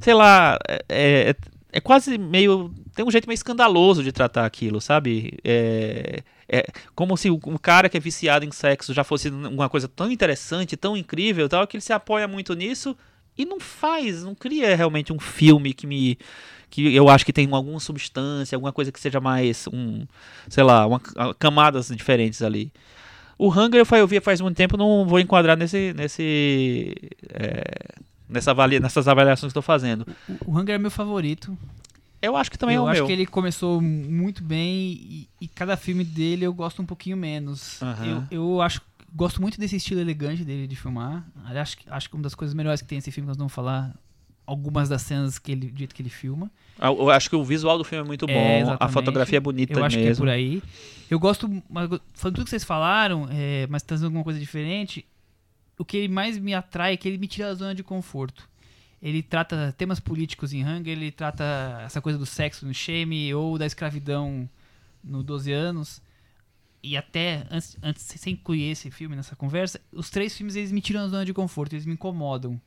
[0.00, 0.58] sei lá,
[0.88, 1.34] é,
[1.72, 2.72] é, quase meio.
[2.94, 5.38] Tem um jeito meio escandaloso de tratar aquilo, sabe?
[5.44, 9.86] É, é como se um cara que é viciado em sexo já fosse uma coisa
[9.88, 12.96] tão interessante, tão incrível, tal, que ele se apoia muito nisso
[13.38, 16.18] e não faz, não cria realmente um filme que me
[16.68, 20.06] que eu acho que tem alguma substância, alguma coisa que seja mais um,
[20.48, 21.00] sei lá, uma,
[21.38, 22.72] camadas diferentes ali.
[23.36, 26.94] O Hunger eu vi faz muito tempo, não vou enquadrar nesse nesse
[27.32, 27.64] é,
[28.30, 30.06] nessa avalia, nessas avaliações que estou fazendo.
[30.46, 31.56] O Hunger é meu favorito.
[32.22, 33.06] Eu acho que também eu é o acho meu.
[33.06, 37.80] que ele começou muito bem e, e cada filme dele eu gosto um pouquinho menos.
[37.82, 38.26] Aham.
[38.30, 38.82] Eu, eu acho
[39.14, 41.26] gosto muito desse estilo elegante dele de filmar.
[41.46, 43.94] Acho, que- acho que uma das coisas melhores que tem esse filme, nós vamos falar
[44.46, 46.50] algumas das cenas que ele, do jeito que ele filma.
[46.78, 48.92] Ah, Eu acho que o visual do filme é muito É, bom, a exatamente.
[48.92, 50.22] fotografia é bonita Eu acho que é mesmo.
[50.24, 50.62] por aí.
[51.10, 55.04] Eu gosto, mas, falando tudo que vocês falaram, é, mas trazendo alguma coisa diferente,
[55.80, 58.46] o que mais me atrai é que ele me tira da zona de conforto.
[59.00, 63.56] Ele trata temas políticos em Hunger, ele trata essa coisa do sexo no Shame ou
[63.56, 64.46] da escravidão
[65.02, 66.02] no 12 anos.
[66.82, 70.82] E até, antes, antes sem incluir esse filme nessa conversa, os três filmes eles me
[70.82, 72.60] tiram da zona de conforto, eles me incomodam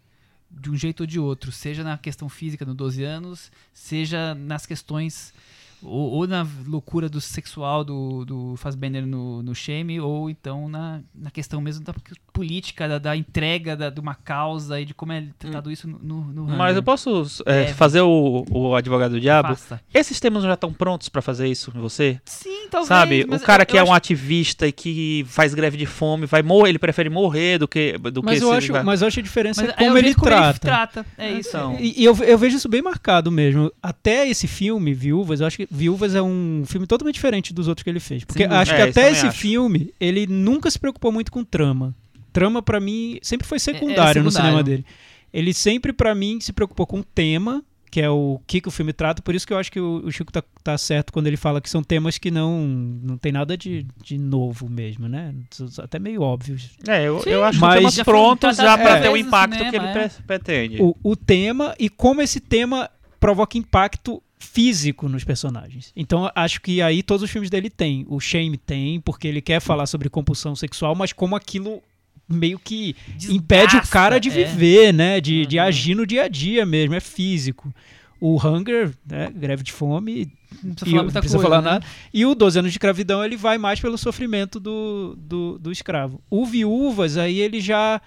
[0.49, 4.65] de um jeito ou de outro, seja na questão física no 12 anos, seja nas
[4.65, 5.35] questões
[5.83, 11.01] ou, ou na loucura do sexual do, do Fassbender no, no Shame, ou então na,
[11.13, 11.93] na questão mesmo da
[12.31, 15.99] política, da, da entrega da, de uma causa e de como é tratado isso no,
[15.99, 17.73] no, no Mas eu posso é, Deve.
[17.73, 19.49] fazer o, o advogado do diabo?
[19.49, 19.79] Faça.
[19.93, 22.19] Esses temas já estão prontos pra fazer isso em você?
[22.25, 22.87] Sim, talvez.
[22.87, 23.21] Sabe?
[23.29, 26.25] O cara eu- que eu é acho- um ativista e que faz greve de fome,
[26.25, 29.07] vai morrer, ele prefere morrer do que do Mas que eu, acho, vai- mas eu
[29.07, 30.49] acho a diferença mas é é como ele como trata.
[30.49, 31.05] Ele trata.
[31.17, 31.49] É isso.
[31.49, 31.77] Então.
[31.79, 33.71] E, e eu, eu vejo isso bem marcado mesmo.
[33.81, 37.83] Até esse filme, Viúvas, eu acho que Viúvas é um filme totalmente diferente dos outros
[37.83, 38.23] que ele fez.
[38.23, 38.61] Porque dúvida.
[38.61, 39.37] acho É, que até esse acho.
[39.37, 41.95] filme, ele nunca se preocupou muito com trama.
[42.31, 44.57] Trama, pra mim, sempre foi secundário, no secundário.
[44.57, 44.85] cinema dele.
[45.33, 48.71] Ele sempre, pra mim, se preocupou com o tema, que é o que, que o
[48.71, 49.21] filme trata.
[49.21, 51.59] Por isso que eu acho que o, o Chico tá, tá certo quando ele fala
[51.61, 55.33] que são temas que não, não tem nada de, de novo mesmo, né?
[55.79, 56.71] Até meio óbvios.
[56.87, 59.17] É, eu, Sim, eu acho mas- que temas prontos já pra várias ter o no
[59.17, 60.07] impacto que cinema, ele é.
[60.09, 60.77] pre- pretende.
[60.81, 65.91] o, o tema e como esse tema provoca impacto físico nos personagens.
[65.95, 68.05] Então acho que aí todos os filmes dele têm.
[68.09, 71.81] O Shame tem, porque ele quer falar sobre compulsão sexual, mas como aquilo
[72.27, 72.95] meio que
[73.29, 74.43] impede o Desgasta, cara de é.
[74.45, 75.19] viver, né?
[75.21, 75.63] De, de Uhum.
[75.63, 77.73] agir no dia a dia mesmo, é físico.
[78.19, 79.31] O Hunger, né?
[79.35, 80.31] greve de fome,
[80.63, 81.49] Não precisa e falar não muita precisa coisa.
[81.49, 81.71] falar né?
[81.71, 81.85] nada.
[82.13, 86.21] E o 12 anos de escravidão, ele vai mais pelo sofrimento do, do, do escravo.
[86.29, 88.01] O Viúvas, aí ele já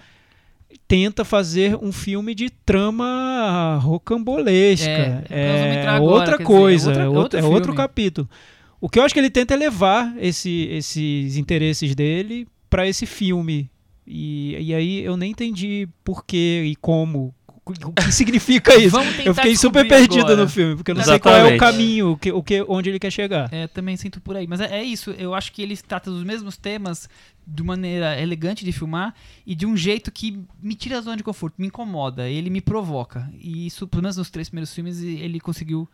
[0.87, 4.89] tenta fazer um filme de trama rocambolesca.
[4.89, 8.29] É, É, entrar agora, outra dizer, coisa, outra- é outro outro, é outro capítulo.
[8.79, 13.05] O que eu acho que ele tenta é levar esse, esses interesses dele para esse
[13.05, 13.69] filme.
[14.05, 17.33] E, e aí eu nem entendi por que e como
[17.65, 18.95] o que significa isso.
[19.25, 20.37] Eu fiquei super perdido agora.
[20.43, 21.59] no filme, porque eu não sei qual é o Exatamente.
[21.59, 23.51] caminho, o que, o que, onde ele quer chegar.
[23.51, 24.47] É, também sinto por aí.
[24.47, 27.09] Mas é, é isso, eu acho que ele trata dos mesmos temas
[27.49, 31.23] de maneira elegante de filmar e de um jeito que me tira da zona de
[31.23, 33.31] conforto, me incomoda, ele me provoca.
[33.39, 35.87] E isso, pelo menos nos três primeiros filmes, ele conseguiu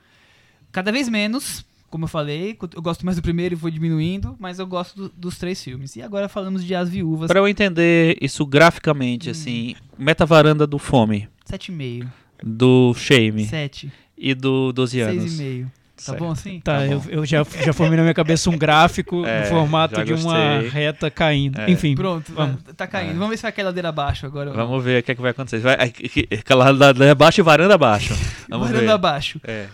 [0.71, 4.57] cada vez menos, como eu falei, eu gosto mais do primeiro e vou diminuindo, mas
[4.57, 5.95] eu gosto do- dos três filmes.
[5.95, 11.29] E agora falamos de As Viúvas, Pra eu entender isso graficamente, assim, meta-varanda do Fome,
[11.45, 12.07] 7,5,
[12.43, 15.33] do Shame 7, e do 12 anos.
[15.33, 15.67] 6,5.
[15.95, 16.19] Tá Certo.
[16.19, 16.59] bom assim?
[16.59, 17.09] Tá, Tá eu, bom.
[17.09, 21.11] eu já, já formei na minha cabeça um gráfico É, no formato de uma reta
[21.11, 21.61] caindo.
[21.61, 21.69] É.
[21.69, 22.63] Enfim, Pronto, vamos.
[22.75, 23.11] tá caindo.
[23.11, 23.13] É.
[23.13, 24.51] Vamos ver se vai cair ladeira abaixo agora.
[24.51, 25.59] Vamos ver o que, é que vai acontecer.
[25.59, 28.13] Vai, aquela lá abaixo e varanda abaixo.
[28.49, 28.91] Vamos Varanda ver.
[28.91, 29.39] abaixo.
[29.43, 29.67] É.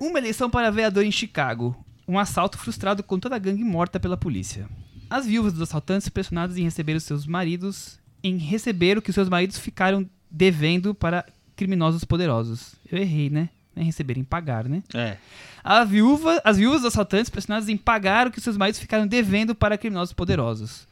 [0.00, 1.76] Uma eleição para vereador em Chicago.
[2.06, 4.66] Um assalto frustrado com toda a gangue morta pela polícia.
[5.10, 9.14] As viúvas dos assaltantes pressionadas em receber os seus maridos, em receber o que os
[9.14, 12.74] seus maridos ficaram devendo para criminosos poderosos.
[12.90, 13.50] Eu errei, né?
[13.78, 14.82] Não é receber, em pagar, né?
[14.92, 15.16] É.
[15.62, 19.54] A viúva, as viúvas dos assaltantes pressionadas em pagar o que seus maridos ficaram devendo
[19.54, 20.88] para criminosos poderosos.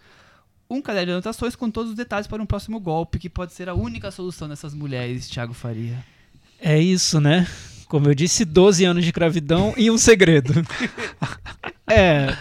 [0.70, 3.68] Um caderno de anotações com todos os detalhes para um próximo golpe, que pode ser
[3.68, 6.04] a única solução dessas mulheres, Thiago Faria.
[6.60, 7.46] É isso, né?
[7.88, 10.52] Como eu disse, 12 anos de escravidão e um segredo.
[11.90, 12.36] é.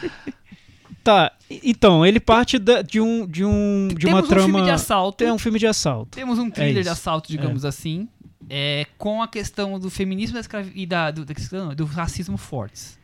[1.04, 4.64] Tá, então, ele parte da- de um de um de uma Temos um trama filme
[4.64, 5.24] de assalto.
[5.24, 6.10] É um filme de assalto.
[6.18, 6.90] Temos um thriller de isso.
[6.92, 8.08] assalto, digamos assim,
[8.50, 10.38] é, com a questão do feminismo
[10.74, 12.98] e da, do, não, do racismo fortes.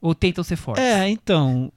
[0.00, 0.82] Ou tentam ser fortes.
[0.82, 1.70] É, então,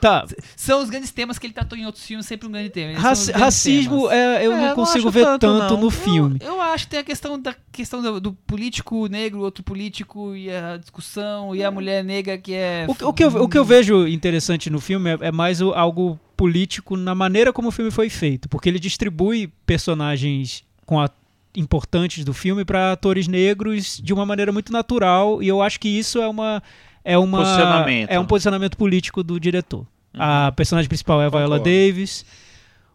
[0.00, 2.98] tá, São os grandes temas que ele tratou em outros filmes, sempre um grande tema.
[2.98, 5.80] Raci- racismo é, eu É, não não consigo acho ver tanto, tanto, não.
[5.80, 6.38] no filme.
[6.42, 10.50] Eu acho que tem a questão da questão do, do político negro, outro político, e
[10.50, 12.84] a discussão, e a mulher negra que é.
[12.86, 15.62] O, que- o que eu, o que eu vejo interessante no filme é, é mais
[15.62, 21.00] o- algo político na maneira como o filme foi feito, porque ele distribui personagens com
[21.00, 21.08] a-
[21.56, 25.88] importantes do filme para atores negros de uma maneira muito natural e eu acho que
[25.88, 26.62] isso é uma
[27.04, 28.10] é uma Posicionamento.
[28.10, 29.86] é um posicionamento político do diretor.
[30.16, 31.64] A personagem principal é a Viola Concordo.
[31.64, 32.24] Davis.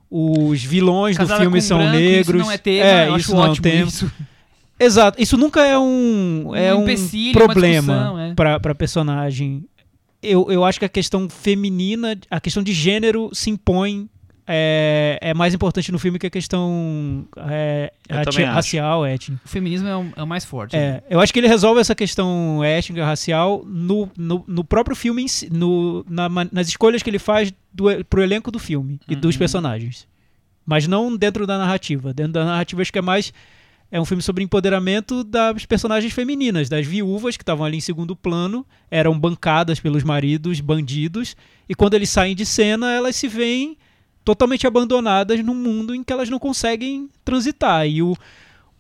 [0.10, 2.36] Os vilões do Casada filme com são branco, negros.
[2.42, 3.88] Isso não é tema, eu acho isso não é tema.
[3.88, 4.12] isso.
[4.80, 5.22] Exato.
[5.22, 8.34] Isso nunca é um, é Um um problema é.
[8.34, 9.66] pra para personagem.
[10.24, 14.10] Eu, eu acho que a questão feminina, a questão de gênero se impõe.
[14.52, 17.94] É, é mais importante no filme que a questão é,
[18.48, 19.40] racial, étnica.
[19.46, 20.76] O feminismo é o, é o mais forte.
[20.76, 20.82] né?
[20.82, 25.30] É, eu acho que ele resolve essa questão étnica, racial no, no, no próprio filme,
[25.30, 29.36] si, no, na nas escolhas que ele faz do, pro elenco do filme e dos
[29.36, 29.40] Uhum.
[29.40, 30.08] personagens.
[30.66, 32.12] Mas não dentro da narrativa.
[32.12, 33.32] Dentro da narrativa, acho que é mais.
[33.92, 38.16] É um filme sobre empoderamento das personagens femininas, das viúvas que estavam ali em segundo
[38.16, 41.36] plano, eram bancadas pelos maridos bandidos,
[41.68, 43.76] e quando eles saem de cena, elas se veem
[44.24, 47.88] totalmente abandonadas num mundo em que elas não conseguem transitar.
[47.88, 48.16] E o,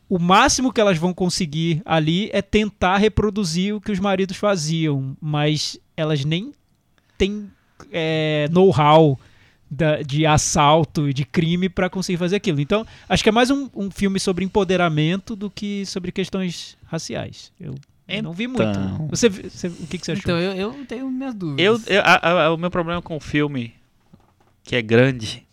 [0.08, 5.16] o máximo que elas vão conseguir ali é tentar reproduzir o que os maridos faziam,
[5.22, 6.52] mas elas nem
[7.18, 7.50] têm
[7.92, 9.20] é, know-how
[9.72, 12.60] da- de assalto e de crime para conseguir fazer aquilo.
[12.60, 17.52] Então, acho que é mais um, um filme sobre empoderamento do que sobre questões raciais.
[17.60, 17.76] Eu
[18.24, 18.64] não vi muito.
[18.64, 19.08] Então.
[19.10, 20.22] Você, você- o que, que você achou?
[20.24, 21.64] Então, eu, eu tenho minhas dúvidas.
[21.88, 23.74] Eu, eu- a- a- o meu problema com o filme,
[24.70, 25.48] que é grande,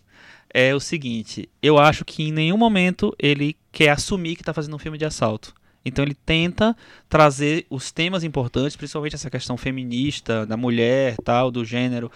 [0.53, 4.77] é o seguinte: eu acho que em nenhum momento ele quer assumir que está fazendo
[4.77, 5.55] um filme de assalto.
[5.83, 6.77] Então ele tenta
[7.09, 12.13] trazer os temas importantes, principalmente essa questão feminista, da mulher, tal, do gênero,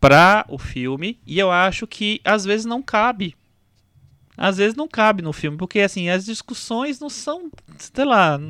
[0.00, 1.20] para o filme.
[1.24, 3.36] E eu acho que às vezes não cabe.
[4.36, 8.40] Às vezes não cabe no filme, porque assim, as discussões não são, sei lá,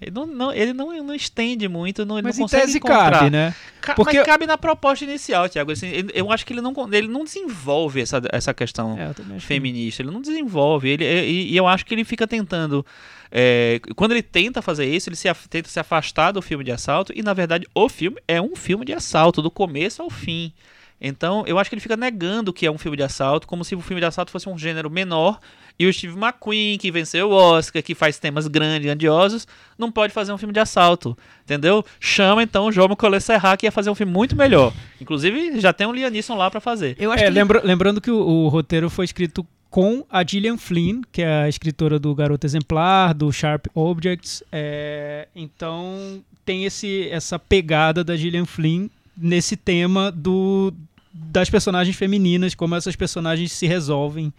[0.00, 3.10] ele não, não- ele não, não estende muito, não, ele Mas não consegue tese encontrar.
[3.10, 3.54] cabe, né?
[3.82, 5.72] Ca- Porque- Mas cabe na proposta inicial, Thiago.
[5.72, 10.00] Assim, ele- eu acho que ele não, ele não desenvolve essa, essa questão É, feminista.
[10.02, 10.88] Ele não desenvolve.
[10.88, 12.86] Ele, e, e eu acho que ele fica tentando.
[13.30, 17.12] é, quando ele tenta fazer isso, ele se, tenta se afastar do filme de assalto.
[17.14, 20.52] E na verdade, o filme é um filme de assalto, do começo ao fim.
[21.00, 23.74] Então, eu acho que ele fica negando que é um filme de assalto, como se
[23.74, 25.38] o filme de assalto fosse um gênero menor.
[25.78, 29.46] E o Steve McQueen, que venceu o Oscar, que faz temas grandes, grandiosos,
[29.78, 31.16] não pode fazer um filme de assalto.
[31.44, 31.84] Entendeu?
[32.00, 34.72] Chama então o João Collet Serra, que ia fazer um filme muito melhor.
[35.00, 36.96] Inclusive, já tem um Liam Neeson lá pra fazer.
[36.98, 40.56] Eu acho É, que lembra- lembrando que o, o roteiro foi escrito com a Gillian
[40.56, 44.42] Flynn, que é a escritora do Garoto Exemplar, do Sharp Objects.
[44.50, 48.88] é, então tem esse, essa pegada da Gillian Flynn
[49.20, 50.72] nesse tema do,
[51.12, 54.32] das personagens femininas, como essas personagens se resolvem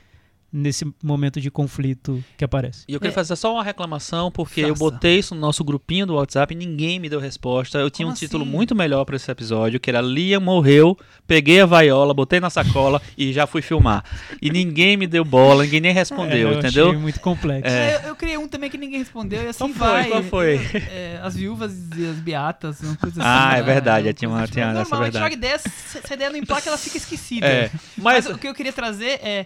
[0.52, 2.84] nesse momento de conflito que aparece.
[2.88, 3.14] E eu queria É.
[3.14, 7.00] fazer só uma reclamação, porque eu botei isso no nosso grupinho do WhatsApp e ninguém
[7.00, 7.78] me deu resposta.
[7.78, 8.52] Eu tinha Como um título assim?
[8.52, 10.98] muito melhor pra esse episódio, que era Liam morreu,
[11.28, 14.04] peguei a vaiola, botei na sacola e já fui filmar.
[14.42, 16.88] E ninguém me deu bola, ninguém nem respondeu, É, eu entendeu?
[16.90, 17.72] Achei muito complexo.
[17.74, 17.96] É.
[17.98, 19.88] Eu, eu criei um também que ninguém respondeu e assim Qual foi?
[19.88, 20.08] vai.
[20.10, 20.60] Qual foi?
[20.90, 23.30] É, as viúvas e as beatas, uma coisa assim.
[23.32, 23.64] Ah, é né?
[23.64, 25.26] verdade, Uma tinha coisa uma- tinha essa Normalmente verdade.
[25.26, 27.46] joga ideia, se se a ideia não emplaca, ela fica esquecida.
[27.46, 29.46] É, Mas, mas o que eu queria trazer é.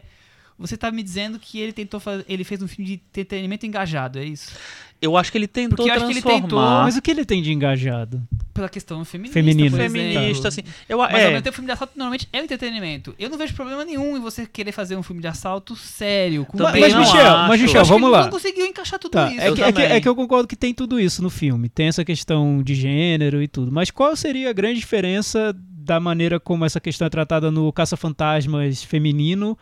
[0.58, 2.26] Você tá me dizendo que ele tentou fazer.
[2.28, 4.52] Ele fez um filme de entretenimento engajado, é isso?
[5.04, 7.12] eu acho que ele tentou Porque eu acho que ele transformar tentou, Mas o que
[7.12, 8.24] ele tem de engajado?
[8.54, 9.34] Pela questão feminista.
[9.34, 9.72] Feminina.
[9.72, 10.14] por exemplo.
[10.14, 10.62] feminista, assim.
[10.88, 13.14] Eu, Mas ao é, mesmo tempo, o filme de assalto normalmente é um entretenimento.
[13.20, 16.46] Eu não vejo problema nenhum em você querer fazer um filme de assalto sério.
[16.46, 17.48] Com Também mas, não Michel, acho.
[17.50, 18.24] mas Eu Michel, acho que vamos ele lá.
[18.24, 19.42] não conseguiu encaixar tudo Tá, isso.
[19.42, 19.92] é, Eu que, é, que, também.
[19.92, 21.68] é que eu concordo que tem tudo isso no filme.
[21.68, 23.74] Tem essa questão de gênero e tudo.
[23.74, 28.84] Mas qual seria a grande diferença da maneira como essa questão é tratada no Caça-Fantasmas
[28.84, 29.58] feminino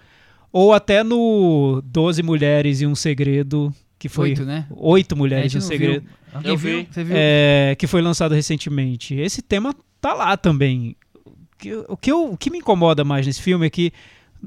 [0.52, 4.68] ou até no Doze Mulheres e um Segredo, que foi Oito, né?
[4.72, 6.10] Oito Mulheres e um Segredo, viu.
[6.34, 6.78] Alguém Eu viu?
[6.80, 6.88] vi.
[6.92, 7.16] Você viu?
[7.18, 9.16] é, que foi lançado recentemente.
[9.16, 10.96] Esse tema tá lá também.
[11.26, 13.92] O que, o, que eu- o que me incomoda mais nesse filme é que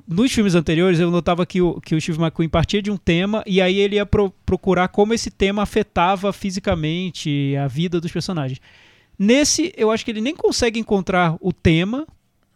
[0.08, 3.44] nos filmes anteriores eu notava que o, que o Steve McQueen partia de um tema
[3.46, 8.60] e aí ele ia pro- procurar como esse tema afetava fisicamente a vida dos personagens.
[9.16, 12.04] Nesse, eu acho que ele nem consegue encontrar o tema,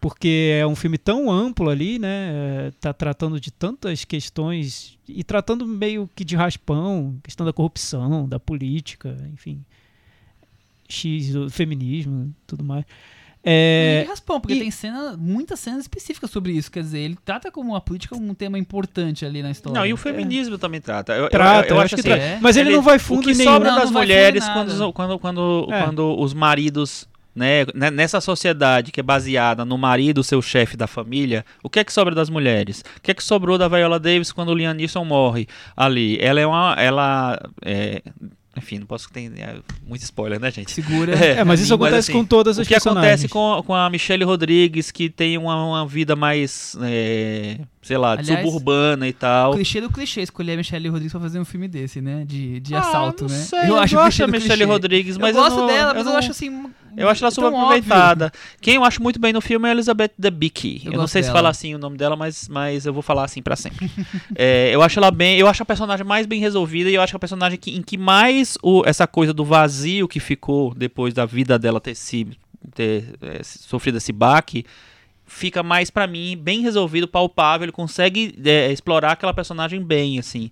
[0.00, 2.68] porque é um filme tão amplo ali, né?
[2.68, 8.28] É, Tá tratando de tantas questões e tratando meio que de raspão, questão da corrupção,
[8.28, 9.64] da política, enfim.
[10.88, 12.84] X, o feminismo, tudo mais.
[13.44, 16.70] É, É, de raspão, porque e- tem cena, muitas cenas específicas sobre isso.
[16.70, 19.78] Quer dizer, ele trata como a política como um tema importante ali na história.
[19.78, 21.12] não, e o feminismo também trata.
[21.14, 22.22] Eu, trata, eu, eu acho acho que assim, trata.
[22.36, 22.38] é.
[22.40, 23.52] Mas ele, ele- não vai o fundo que em nenhum.
[23.52, 25.82] sobra Não, das não mulheres quando, quando, quando, É.
[25.84, 27.08] quando os maridos,
[27.38, 31.78] né, né, nessa sociedade que é baseada no marido, seu chefe da família, o que
[31.78, 32.82] é que sobra das mulheres?
[32.96, 35.46] O que é que sobrou da Viola Davis quando o Liam Neeson morre
[35.76, 36.18] ali?
[36.20, 38.02] Ela é uma, ela, é,
[38.56, 39.56] enfim, não posso ter é,
[39.86, 40.72] muito spoiler, né, gente?
[40.72, 41.14] Segura.
[41.14, 43.24] É, mas isso Mas, acontece assim, com todas O as que personagens.
[43.24, 47.58] acontece com, com a Michelle Rodrigues, que tem uma, uma vida mais, é,
[47.88, 49.54] sei lá, Aliás, suburbana e O tal.
[49.54, 52.22] clichê do clichê escolher a Michelle Rodrigues pra fazer um filme desse, né?
[52.26, 53.30] De, de Ah, assalto, né?
[53.30, 54.64] sei, eu, acho gosto da Michelle.
[54.64, 56.66] Rodrigues, mas eu gosto não- dela, mas eu, não- acho assim.
[56.96, 58.32] Eu acho ela tão subaproveitada.
[58.60, 60.82] Quem eu acho muito bem no filme é a Elizabeth Debicki.
[60.84, 61.38] Eu Eu, não sei se dela.
[61.38, 63.88] falar assim o nome dela, mas, mas eu vou falar assim pra sempre.
[64.36, 65.38] É, eu acho ela bem.
[65.38, 67.82] Eu acho a personagem mais bem resolvida e eu acho que a personagem que, em
[67.82, 72.26] que mais o, essa coisa do vazio que ficou depois da vida dela ter, se,
[72.74, 74.64] ter é, sofrido esse baque
[75.28, 77.66] fica mais pra mim bem resolvido, palpável.
[77.66, 80.50] Ele consegue é, explorar aquela personagem bem, assim.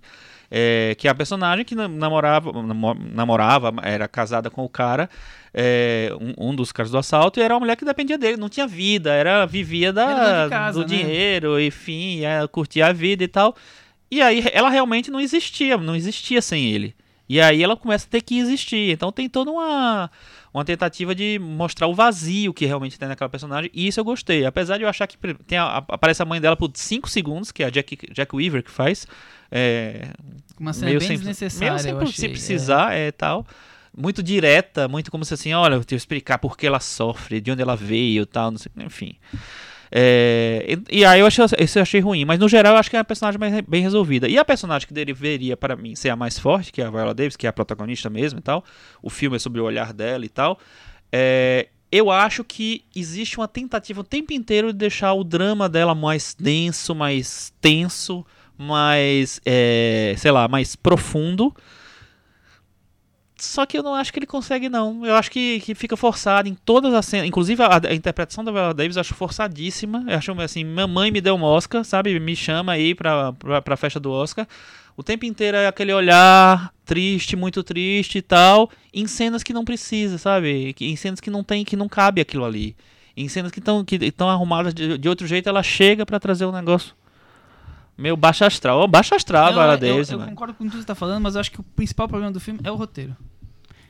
[0.49, 5.09] É, que é a personagem que nam- namorava, namo- namorava, era casada com o cara,
[5.53, 8.47] é, um, um dos caras do assalto, e era uma mulher que dependia dele, não
[8.47, 10.97] tinha vida, era vivia da, casa, do né?
[10.97, 13.57] dinheiro, enfim, é, curtia a vida e tal.
[14.09, 16.95] E aí ela realmente não existia, não existia sem ele.
[17.27, 18.91] E aí ela começa a ter que existir.
[18.93, 20.09] Então tem toda uma,
[20.53, 23.69] uma tentativa de mostrar o vazio que realmente tem naquela personagem.
[23.73, 24.45] E isso eu gostei.
[24.45, 27.63] Apesar de eu achar que tem a- aparece a mãe dela por 5 segundos, que
[27.63, 29.05] é a Jack, Jack Weaver que faz.
[29.51, 30.09] É,
[30.59, 32.11] Uma cena meio bem sem, desnecessária, meio sem, achei.
[32.13, 33.11] se precisar, é.
[33.11, 33.45] tal.
[33.95, 37.41] Muito direta, muito como se assim, olha, eu tenho que explicar por que ela sofre,
[37.41, 39.15] de onde ela veio tal, não sei, enfim.
[39.91, 42.95] É, e, e aí eu achei, eu achei ruim, mas no geral eu acho que
[42.95, 44.27] é a personagem mais bem resolvida.
[44.27, 47.13] E a personagem que deveria, para mim, ser a mais forte, que é a Viola
[47.13, 48.63] Davis, que é a protagonista mesmo e tal,
[49.01, 50.59] o filme é sobre o olhar dela e tal,
[51.11, 55.95] é, eu acho que existe uma tentativa o tempo inteiro de deixar o drama dela
[55.95, 58.25] mais denso, mais tenso,
[58.57, 61.55] mais, é, sei lá, mais profundo.
[63.39, 65.05] Só que eu não acho que ele consegue, não.
[65.05, 67.27] Eu acho que, que fica forçado em todas as cenas.
[67.27, 70.03] Inclusive, a, a interpretação da Viola Davis eu acho forçadíssima.
[70.07, 72.19] Eu acho assim, mamãe me deu um Oscar, sabe?
[72.19, 74.47] Me chama aí pra, pra, pra festa do Oscar.
[74.95, 78.71] O tempo inteiro é aquele olhar triste, muito triste e tal.
[78.91, 80.75] Em cenas que não precisa, sabe?
[80.79, 82.75] Em cenas que não tem, que não cabe aquilo ali.
[83.15, 86.51] Em cenas que estão que arrumadas de, de outro jeito, ela chega pra trazer um
[86.51, 86.95] negócio
[87.97, 88.87] meio baixo astral.
[88.87, 90.29] Baixo astral, a Não, Viola eu, Davis, eu mano.
[90.31, 92.39] concordo com tudo que você tá falando, mas eu acho que o principal problema do
[92.39, 93.15] filme é o roteiro.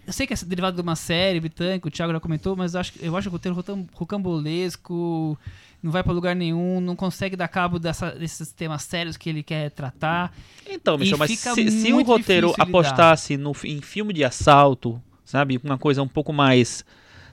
[0.05, 2.79] Eu sei que é derivado de uma série britânica, o Thiago já comentou, mas eu
[2.79, 3.53] acho, eu acho o roteiro
[3.93, 5.37] rocambolesco,
[5.83, 9.43] não vai pra lugar nenhum, não consegue dar cabo dessa- desses temas sérios que ele
[9.43, 10.33] quer tratar.
[10.69, 15.59] Então, Michel, mas se, se o roteiro apostasse no, em filme de assalto, sabe?
[15.63, 16.85] Uma coisa um pouco mais.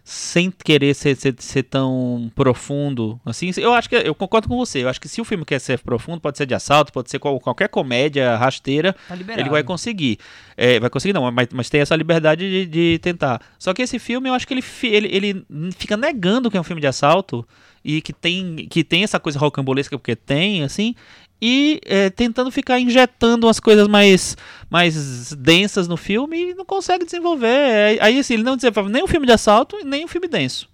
[0.06, 4.82] Sem querer ser, ser, ser tão profundo, assim, eu acho que eu concordo com você.
[4.82, 7.18] Eu acho que se o filme quer ser profundo, pode ser de assalto, pode ser
[7.18, 10.18] qual- qualquer comédia rasteira, Tá ele vai conseguir.
[10.58, 13.40] É, vai conseguir não, mas, mas tem essa liberdade de, de tentar.
[13.58, 15.46] Só que esse filme, eu acho que ele, ele, ele
[15.78, 17.46] fica negando que é um filme de assalto
[17.82, 20.94] e que tem, que tem essa coisa rocambolesca, porque tem, assim,
[21.40, 24.36] e é, tentando ficar injetando umas coisas mais,
[24.70, 27.46] mais densas no filme e não consegue desenvolver.
[27.48, 30.28] É, aí, assim, ele não desenvolve nem um filme de assalto e nem um filme
[30.28, 30.68] denso.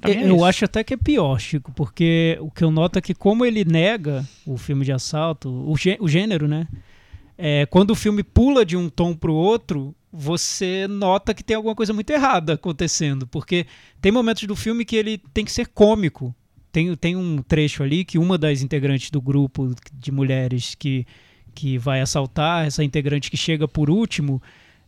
[0.00, 2.98] Pra mim é eu acho até que é pior, Chico, porque o que eu noto
[2.98, 6.66] é que como ele nega o filme de assalto, o, gê- o gênero, né?
[7.36, 11.74] É, quando o filme pula de um tom pro outro, você nota que tem alguma
[11.74, 13.66] coisa muito errada acontecendo, porque
[14.00, 16.34] tem momentos do filme que ele tem que ser cômico.
[16.72, 21.06] Tem, tem um trecho ali que uma das integrantes do grupo de mulheres que,
[21.54, 24.40] que vai assaltar, essa integrante que chega por último,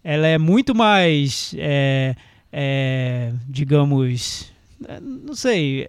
[0.05, 2.15] ela é muito mais, é,
[2.53, 4.53] é, digamos,
[4.89, 5.89] é, não sei,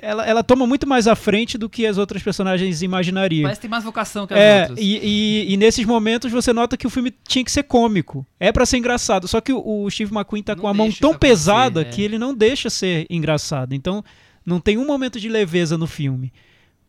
[0.00, 3.42] ela, ela toma muito mais à frente do que as outras personagens imaginariam.
[3.42, 4.78] Parece que tem mais vocação que as É, outras.
[4.80, 8.24] e, e- e nesses momentos você nota que o filme tinha que ser cômico.
[8.38, 9.26] É pra ser engraçado.
[9.26, 11.84] Só que o, o Steve McQueen tá Não com a mão tão pesada é.
[11.84, 13.72] que ele não deixa ser engraçado.
[13.74, 14.04] Então,
[14.48, 16.32] não tem um momento de leveza no filme.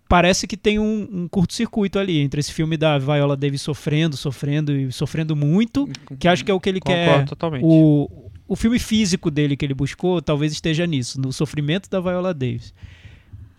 [0.07, 4.75] Parece que tem um, um curto-circuito ali entre esse filme da Viola Davis sofrendo, sofrendo
[4.75, 5.87] e sofrendo muito,
[6.17, 7.25] que acho que é o que ele Concordo quer.
[7.25, 7.63] totalmente.
[7.63, 8.09] O,
[8.47, 12.73] o filme físico dele que ele buscou talvez esteja nisso, no sofrimento da Viola Davis.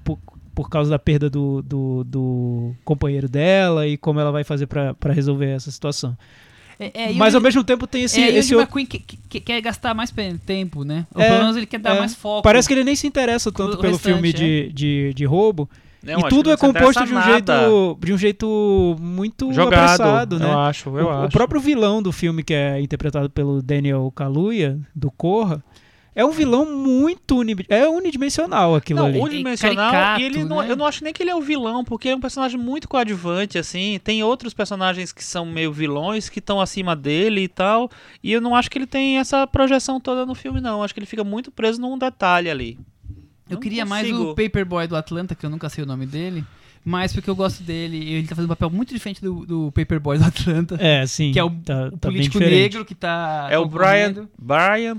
[0.03, 0.19] Por,
[0.53, 5.13] por causa da perda do, do, do companheiro dela e como ela vai fazer pra
[5.13, 6.19] resolver essa situação.
[6.82, 8.78] É, é, Mas o- ao mesmo tempo tem esse, é, e o esse Steve outro.
[8.81, 10.11] McQueen que- que- quer gastar mais
[10.47, 11.07] tempo, né?
[11.15, 11.98] Ou É, pelo menos ele quer dar é.
[11.98, 12.43] mais foco.
[12.43, 14.32] Parece que ele nem se interessa O tanto pelo restante, filme é.
[14.32, 15.69] de, de, de roubo.
[16.02, 17.31] Não, e tudo é composto de um, nada.
[17.31, 20.47] jeito, de um jeito muito jogado, apressado, né?
[20.47, 21.32] eu acho, eu o, o acho.
[21.36, 25.62] próprio vilão do filme, que é interpretado pelo Daniel Kaluuya, do Corra,
[26.15, 29.19] é um vilão muito uni, é unidimensional aquilo Não, ali.
[29.19, 30.70] unidimensional caricato, e ele não, né?
[30.70, 33.59] eu não acho nem que ele é o vilão, porque é um personagem muito coadjuvante,
[33.59, 34.01] assim.
[34.03, 37.91] Tem outros personagens que são meio vilões, que estão acima dele e tal.
[38.23, 40.82] E eu não acho que ele tem essa projeção toda no filme, não.
[40.82, 42.78] Acho que ele fica muito preso num detalhe ali.
[43.49, 44.31] Eu Não queria mais consigo.
[44.31, 46.45] o Paperboy do Atlanta, que eu nunca sei o nome dele.
[46.82, 50.16] Mas porque eu gosto dele, ele tá fazendo um papel muito diferente do, do Paperboy
[50.19, 50.77] do Atlanta.
[50.81, 51.31] É, sim.
[51.31, 52.59] que é o, tá, o tá político diferente.
[52.59, 53.48] negro que tá.
[53.51, 54.27] é o Brian.
[54.39, 54.97] Brian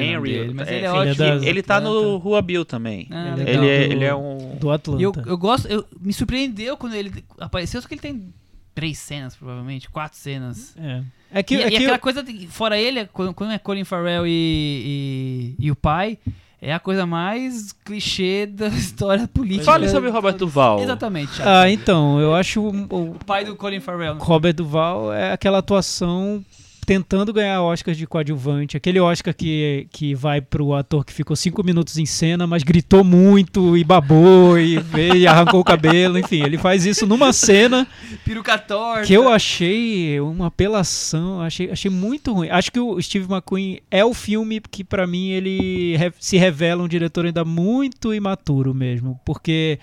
[0.00, 0.32] É, o nome Henry.
[0.32, 1.14] dele, mas É, ele é filho ótimo.
[1.16, 2.16] das- Ele, tá no.
[2.16, 3.06] Rua Bill também.
[3.10, 4.56] Ah, Ele é ele, é, do- ele é um.
[4.56, 5.00] Do Atlanta.
[5.02, 8.34] Eu, eu gosto, eu, me surpreendeu quando ele apareceu, só que ele tem
[8.74, 10.74] três cenas, provavelmente, quatro cenas.
[10.76, 11.02] É.
[11.34, 13.52] É que, e, é e que aquela eu- coisa, de- fora ele, é quando, quando
[13.52, 16.18] é Colin Farrell e, e, e o pai,
[16.64, 19.64] é a coisa mais clichê da história política.
[19.64, 20.78] Fale sobre o Robert Duval.
[20.78, 21.32] Exatamente.
[21.34, 21.50] Thiago.
[21.50, 24.16] Ah, então, eu acho o, o O pai do Colin Farrell.
[24.18, 26.42] Robert Duval é aquela atuação
[26.84, 28.76] tentando ganhar Oscar de coadjuvante.
[28.76, 33.04] Aquele Oscar que, que vai pro ator que ficou cinco minutos em cena, mas gritou
[33.04, 36.18] muito e babou e, veio, e arrancou o cabelo.
[36.18, 37.86] Enfim, ele faz isso numa cena
[38.24, 39.06] Peruca torta.
[39.06, 42.48] que eu achei uma apelação, achei, achei muito ruim.
[42.50, 46.88] Acho que o Steve McQueen é o filme que pra mim ele se revela um
[46.88, 49.78] diretor ainda muito imaturo mesmo, porque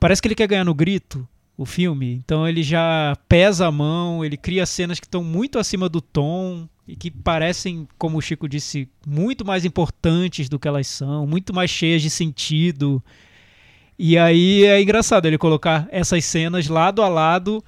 [0.00, 1.26] parece que ele quer ganhar no grito
[1.58, 5.88] o filme, então ele já pesa a mão, ele cria cenas que estão muito acima
[5.88, 10.86] do tom e que parecem, como o Chico disse, muito mais importantes do que elas
[10.86, 13.02] são, muito mais cheias de sentido.
[13.98, 17.62] E aí é engraçado ele colocar essas cenas lado a lado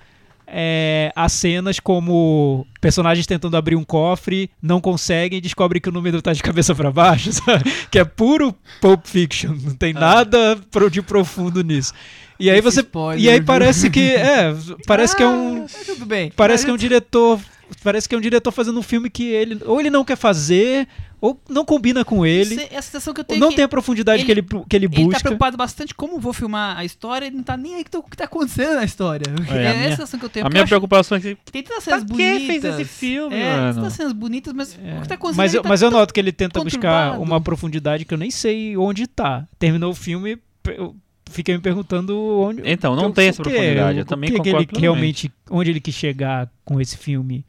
[0.52, 5.92] é, as cenas como personagens tentando abrir um cofre, não conseguem e descobrem que o
[5.92, 7.70] número tá de cabeça para baixo, sabe?
[7.90, 11.92] Que é puro Pulp Fiction, não tem nada pro- de profundo nisso.
[12.38, 14.54] E aí você spoiler, e aí parece que é,
[14.86, 16.32] parece que é um tudo bem.
[16.34, 17.38] parece que é um diretor
[17.84, 20.88] parece que é um diretor fazendo um filme que ele ou ele não quer fazer
[21.20, 23.56] ou não combina com ele, Isso é a sensação que eu ou tenho não que
[23.56, 25.20] tem a profundidade que ele que ele Ele tá busca.
[25.20, 28.16] preocupado bastante como vou filmar a história e não tá nem aí com o que
[28.16, 29.24] tá acontecendo na história.
[29.28, 30.46] É, a essa minha- sensação que eu tenho.
[30.46, 32.46] A minha preocupação é que que Tem tantas cenas que bonitas.
[32.46, 33.74] fez esse filme, é, mano?
[33.74, 35.90] tantas cenas bonitas, mas É, o que tá acontecendo mas ele eu, tá mas eu
[35.90, 37.22] noto que ele tenta buscar conturbado.
[37.22, 39.46] uma profundidade que eu nem sei onde tá.
[39.58, 40.38] Terminou o filme,
[40.68, 40.96] eu
[41.30, 42.62] fiquei me perguntando onde.
[42.64, 44.80] Então, não tem que- essa que- profundidade, eu também que que concordo ele plenamente.
[44.82, 47.44] realmente onde ele quis chegar com esse filme.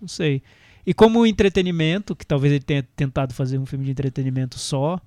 [0.00, 0.42] Não sei.
[0.88, 4.98] E como entretenimento, que talvez ele tenha tentado fazer um filme de entretenimento só,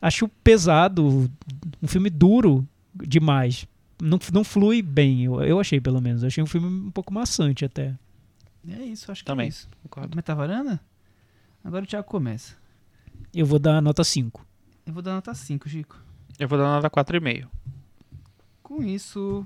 [0.00, 1.28] acho pesado,
[1.82, 2.64] um filme duro
[2.94, 3.66] demais.
[4.00, 6.22] Não, não flui bem, eu, eu achei pelo menos.
[6.22, 7.98] Eu achei um filme um pouco maçante até.
[8.68, 9.46] É isso, acho que Também.
[9.46, 9.68] é isso.
[9.82, 10.14] Concordo.
[10.14, 10.80] Metavaranda?
[11.64, 12.54] Agora o Thiago começa.
[13.34, 14.46] Eu vou dar nota 5.
[14.86, 16.00] Eu vou dar nota 5, Chico.
[16.38, 17.48] eu vou dar nota 4,5.
[18.62, 19.44] Com isso,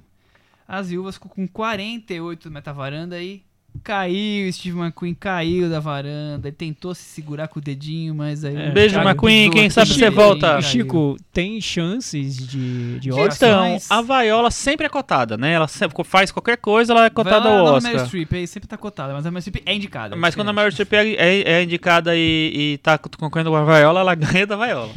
[0.68, 3.42] as viúvas ficou com 48 do metavaranda e
[3.86, 4.52] caiu.
[4.52, 6.48] Steve McQueen caiu da varanda.
[6.48, 8.56] Ele tentou se segurar com o dedinho, mas aí.
[8.56, 10.48] É, Beijo, McQueen, pisou quem sabe você volta.
[10.54, 10.62] caiu.
[10.62, 13.68] Chico, tem chances de, de Então, Oscar?
[13.68, 15.52] Então, a Viola sempre é cotada, né?
[15.52, 15.68] Ela
[16.04, 17.92] faz qualquer coisa, ela é cotada lá ao na Oscar.
[17.92, 20.16] Meryl Streep, aí sempre tá cotada, mas a Meryl Streep é indicada.
[20.16, 20.72] Mas quando a Meryl.
[20.72, 24.56] Streep é, é- é indicada e, e tá concorrendo com a Viola, ela ganha da
[24.56, 24.90] Viola.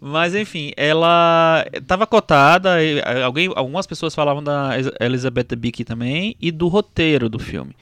[0.00, 4.70] Mas enfim, ela estava cotada, e, alguém, algumas pessoas falavam da
[5.00, 7.74] Elizabeth Debicki também e do roteiro do filme.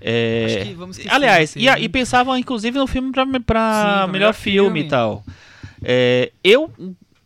[0.00, 0.74] É,
[1.08, 4.80] aliás, e, e pensavam inclusive no filme para melhor, pra melhor filme, filme.
[4.80, 5.24] e tal.
[5.82, 6.72] É, eu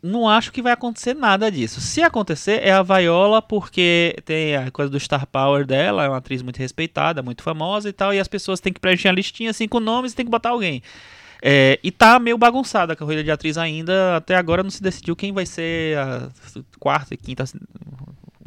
[0.03, 1.81] não acho que vai acontecer nada disso.
[1.81, 6.19] Se acontecer, é a Viola, porque tem a coisa do Star Power dela, é uma
[6.19, 9.53] atriz muito respeitada, muito famosa e tal, e as pessoas têm que preencher a listinha,
[9.53, 10.83] cinco nomes e tem que botar alguém.
[11.47, 14.17] É, e tá meio bagunçada a corrida de atriz ainda.
[14.17, 16.29] Até agora não se decidiu quem vai ser a
[16.79, 17.45] quarta e quinta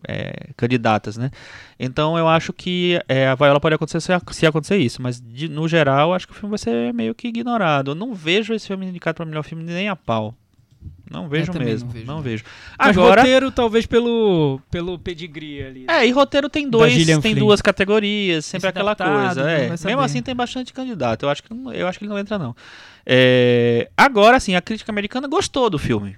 [0.07, 1.31] é, candidatas, né?
[1.79, 5.47] Então eu acho que é, a Viola pode acontecer se, se acontecer isso, mas de-
[5.47, 7.91] no geral acho que o filme vai ser meio que ignorado.
[7.91, 10.35] Eu não vejo esse filme indicado para melhor filme nem a pau.
[11.09, 12.21] Não vejo também mesmo, não vejo, não não.
[12.21, 12.43] vejo.
[12.77, 15.85] Mas Agora, roteiro, talvez pelo, pelo pedigree ali.
[15.89, 17.35] é, e roteiro tem dois, tem Flynn.
[17.35, 19.41] duas categorias, sempre Esse aquela adaptado, coisa.
[19.43, 19.69] não É.
[19.85, 21.23] Mesmo assim tem bastante candidato.
[21.23, 22.53] Eu acho que não, eu acho que ele não entra não.
[23.05, 26.17] É, agora sim, a crítica americana gostou do filme.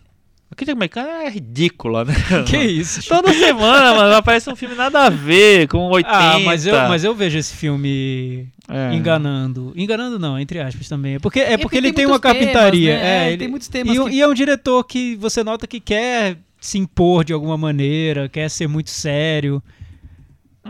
[0.52, 2.14] A crítica americana é ridícula, né?
[2.50, 3.08] Que isso?
[3.08, 6.10] Toda semana, mano, aparece um filme nada a ver com 80.
[6.12, 8.94] Ah, mas eu, mas eu vejo esse filme É.
[8.96, 9.72] enganando.
[9.76, 11.16] Enganando não, entre aspas também.
[11.16, 12.98] É porque, é porque Ele ele tem tem uma temas, capitaria.
[12.98, 13.06] né?
[13.06, 15.68] É, É, ele tem muitos temas e, que- e é um diretor que você nota
[15.68, 19.62] que quer se impor de alguma maneira, quer ser muito sério.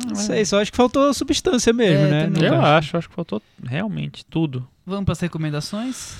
[0.07, 2.47] Não sei, só acho que faltou substância mesmo, É, né?
[2.47, 4.67] Eu acho, acho que faltou realmente tudo.
[4.85, 6.15] Vamos para as recomendações?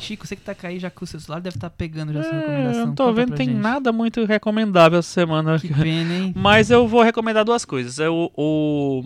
[0.00, 2.22] Chico, você que tá aí já com o seu celular deve estar pegando já a
[2.24, 2.86] sua É, recomendação.
[2.86, 3.58] não tô Conta vendo, tem gente.
[3.58, 5.58] nada muito recomendável essa semana.
[5.58, 6.32] Que pena, hein?
[6.36, 7.98] Mas eu vou recomendar duas coisas.
[8.00, 9.04] É o,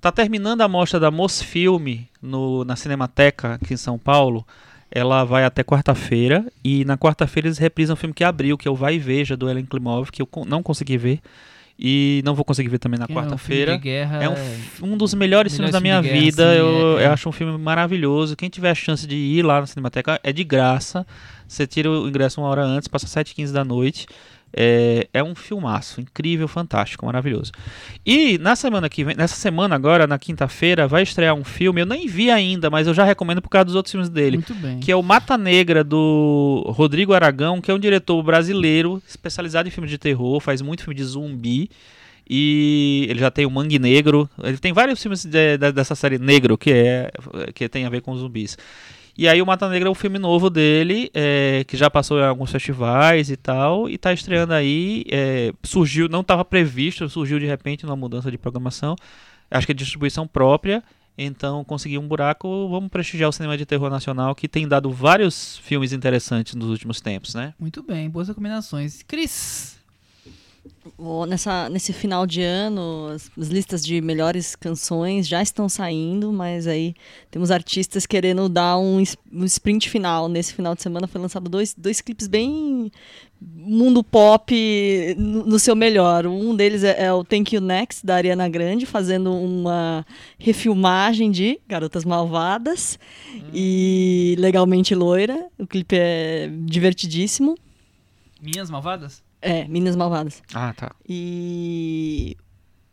[0.00, 4.46] Tá terminando a mostra da Mosfilme no, na Cinemateca aqui em São Paulo.
[4.90, 6.44] Ela vai até quarta-feira.
[6.64, 9.36] E na quarta-feira eles reprisam o filme que abriu, que é o Vai e Veja,
[9.36, 11.20] do Ellen Klimov, que eu não consegui ver.
[11.82, 13.72] E não vou conseguir ver também na é um filme quarta-feira.
[13.72, 14.22] de guerra.
[14.22, 16.44] É um, um dos melhores filmes da minha de vida.
[16.44, 17.06] guerra, eu, sim, é, eu é.
[17.06, 18.36] acho um filme maravilhoso.
[18.36, 21.06] Quem tiver a chance de ir lá na Cinemateca é de graça.
[21.48, 24.06] Você tira o ingresso uma hora antes, passa 7h15 da noite.
[24.52, 27.52] É, é um filmaço, incrível, fantástico, maravilhoso.
[28.04, 31.80] E na semana que vem, nessa semana agora, na quinta-feira, vai estrear um filme.
[31.80, 34.54] Eu nem vi ainda, mas eu já recomendo por causa dos outros filmes dele Muito
[34.54, 34.80] bem.
[34.80, 39.70] que é o Mata Negra do Rodrigo Aragão, que é um diretor brasileiro especializado em
[39.70, 41.70] filmes de terror, faz muito filme de zumbi.
[42.32, 46.16] E ele já tem o Mangue Negro, ele tem vários filmes de- de- dessa série
[46.16, 47.10] Negro que é
[47.54, 48.56] que tem a ver com zumbis.
[49.16, 52.24] E aí o Mata Negra é um filme novo dele, é, que já passou em
[52.24, 55.04] alguns festivais e tal, e tá estreando aí.
[55.10, 58.96] é, surgiu, não estava previsto, surgiu de repente numa mudança de programação.
[59.50, 60.82] Acho que é distribuição própria.
[61.18, 62.68] Então consegui um buraco.
[62.68, 67.00] Vamos prestigiar o cinema de terror nacional, que tem dado vários filmes interessantes nos últimos
[67.00, 67.52] tempos, né?
[67.58, 69.02] Muito bem, boas recomendações.
[69.02, 69.79] Cris,
[71.28, 76.66] Nessa, nesse final de ano, as, as listas de melhores canções já estão saindo, mas
[76.66, 76.94] aí
[77.30, 80.26] temos artistas querendo dar um, um sprint final.
[80.26, 82.90] Nesse final de semana foi lançado dois, dois clipes bem
[83.40, 84.54] mundo pop
[85.18, 86.26] no, no seu melhor.
[86.26, 90.04] Um deles é, é o Thank You Next, da Ariana Grande, fazendo uma
[90.38, 92.98] refilmagem de Garotas Malvadas
[93.52, 95.46] e Legalmente Loira.
[95.58, 97.54] O clipe é divertidíssimo.
[98.40, 99.22] Minhas Malvadas?
[99.42, 100.42] É, Meninas Malvadas.
[100.52, 100.92] Ah, tá.
[101.08, 102.36] E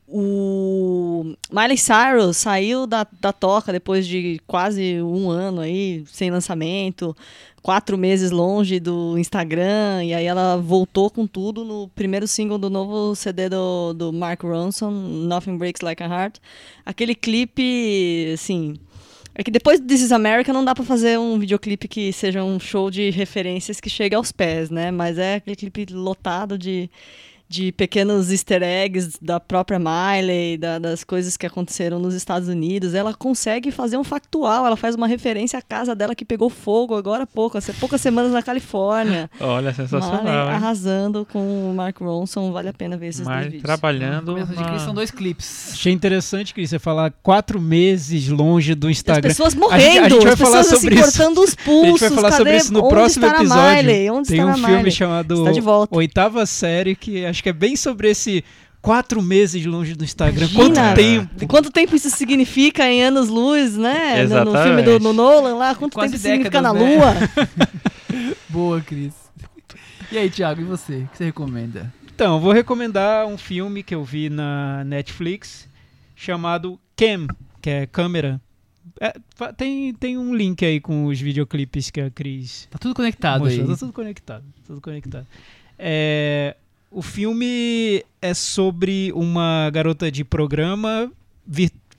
[0.07, 7.15] o Miley Cyrus saiu da, da toca depois de quase um ano aí, sem lançamento,
[7.61, 12.69] quatro meses longe do Instagram, e aí ela voltou com tudo no primeiro single do
[12.69, 16.37] novo CD do, do Mark Ronson, Nothing Breaks Like a Heart.
[16.85, 18.75] Aquele clipe, assim...
[19.39, 22.43] É que depois do This is America não dá pra fazer um videoclipe que seja
[22.43, 24.89] um show de referências que chegue aos pés, né?
[24.89, 26.89] Mas é aquele clipe lotado de,
[27.49, 32.93] de pequenos easter eggs da própria Miley, da- das coisas que aconteceram nos Estados Unidos.
[32.93, 36.95] Ela consegue fazer um factual, ela faz uma referência à casa dela que pegou fogo
[36.95, 39.29] agora há pouco, há poucas semanas na Califórnia.
[39.39, 40.53] Olha, Miley sensacional, hein?
[40.55, 43.63] arrasando com o Mark Ronson, vale a pena ver esses dois Mas vídeos.
[43.63, 44.33] trabalhando.
[44.33, 45.69] Recomendações de Cris são dois clipes.
[45.73, 49.29] Achei interessante, Cris, você falar quatro meses longe do As Instagram.
[49.29, 51.03] pessoas A morrendo, gente- a gente vai as falar pessoas assim, sobre isso.
[51.17, 51.87] cortando os A pulsos.
[51.87, 52.37] gente vai falar cadê?
[52.37, 53.75] sobre isso no Onde próximo está a episódio.
[53.75, 54.09] Miley?
[54.09, 54.91] Onde Tem está um a filme Miley?
[54.91, 55.95] chamado Está de volta.
[55.95, 58.43] Oitava Série, que acho que é bem sobre esse
[58.81, 60.47] quatro meses longe do Instagram.
[60.47, 61.47] Imagina, Quanto tempo?
[61.47, 64.23] Quanto tempo isso significa em anos-luz, né?
[64.23, 64.63] No- No, Exatamente.
[64.63, 66.79] filme do no Nolan lá, quanto Quase tempo isso significa na né?
[66.79, 67.13] Lua?
[68.49, 69.13] Boa, Cris.
[70.11, 70.99] E aí, Thiago, e você?
[70.99, 71.93] O que você recomenda?
[72.15, 75.67] Então, eu vou recomendar um filme que eu vi na Netflix
[76.15, 77.27] chamado Cam,
[77.61, 78.41] que é câmera.
[78.99, 79.13] É,
[79.55, 83.57] tem, tem um link aí com os videoclipes que a Cris Tá tudo conectado aí.
[83.57, 83.67] mostrou.
[83.75, 84.45] Tá tudo conectado.
[84.65, 85.27] Tudo conectado.
[85.77, 86.55] É,
[86.89, 91.11] o filme é sobre uma garota de programa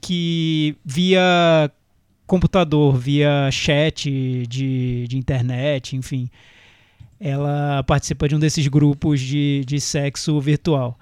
[0.00, 1.70] que via
[2.26, 6.28] computador, via chat de, de internet, enfim,
[7.18, 10.98] ela participa de um desses grupos de, de sexo virtual.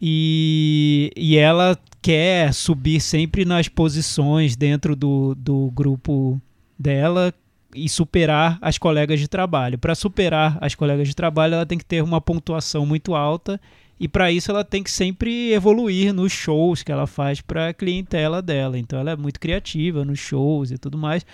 [0.00, 6.40] E, e ela quer subir sempre nas posições dentro do, do grupo
[6.78, 7.34] dela
[7.74, 9.78] e superar as colegas de trabalho.
[9.78, 13.60] Para superar as colegas de trabalho, ela tem que ter uma pontuação muito alta
[13.98, 17.74] e para isso ela tem que sempre evoluir nos shows que ela faz para a
[17.74, 18.78] clientela dela.
[18.78, 21.24] Então ela é muito criativa nos shows e tudo mais.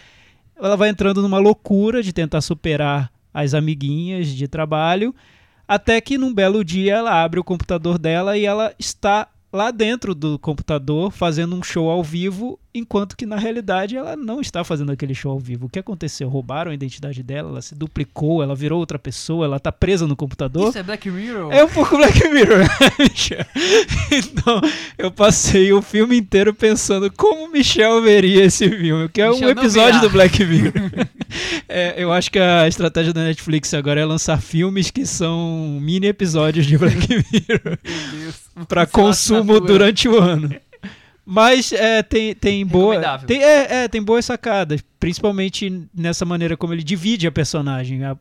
[0.56, 5.14] Ela vai entrando numa loucura de tentar superar as amiguinhas de trabalho,
[5.68, 10.14] até que num belo dia ela abre o computador dela e ela está lá dentro
[10.14, 14.92] do computador fazendo um show ao vivo, enquanto que na realidade ela não está fazendo
[14.92, 15.66] aquele show ao vivo.
[15.66, 16.28] O que aconteceu?
[16.28, 20.16] Roubaram a identidade dela, ela se duplicou, ela virou outra pessoa, ela está presa no
[20.16, 20.68] computador.
[20.68, 21.52] Isso é Black Mirror?
[21.52, 22.66] É um pouco Black Mirror.
[24.12, 24.60] então,
[24.98, 29.50] eu passei o filme inteiro pensando como Michel veria esse filme, que é Michel um
[29.50, 30.72] episódio do Black Mirror.
[31.68, 36.06] É, eu acho que a estratégia da Netflix agora é lançar filmes que são mini
[36.06, 37.78] episódios de Black Mirror
[38.68, 40.48] para consumo durante o ano.
[41.28, 42.94] Mas é, tem, tem boa.
[43.26, 44.80] Tem, é, é, tem boas sacadas.
[45.00, 48.04] Principalmente nessa maneira como ele divide a personagem.
[48.04, 48.16] A-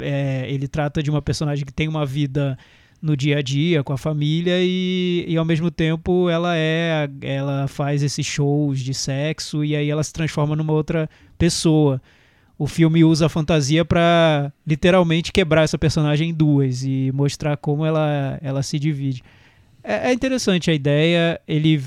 [0.00, 2.58] é, ele trata de uma personagem que tem uma vida
[3.00, 7.66] no dia a dia com a família e, e ao mesmo tempo ela é ela
[7.66, 11.08] faz esses shows de sexo e aí ela se transforma numa outra
[11.38, 12.00] pessoa.
[12.58, 17.84] O filme usa a fantasia para literalmente quebrar essa personagem em duas e mostrar como
[17.84, 19.22] ela, ela se divide.
[19.82, 21.40] É, é interessante a ideia.
[21.48, 21.82] Ele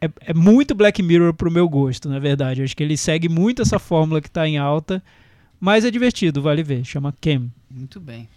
[0.00, 2.60] é, é muito Black Mirror pro meu gosto, na verdade.
[2.60, 5.02] Eu acho que ele segue muito essa fórmula que tá em alta,
[5.60, 6.84] mas é divertido, vale ver.
[6.84, 7.52] Chama Kem.
[7.70, 8.28] Muito bem.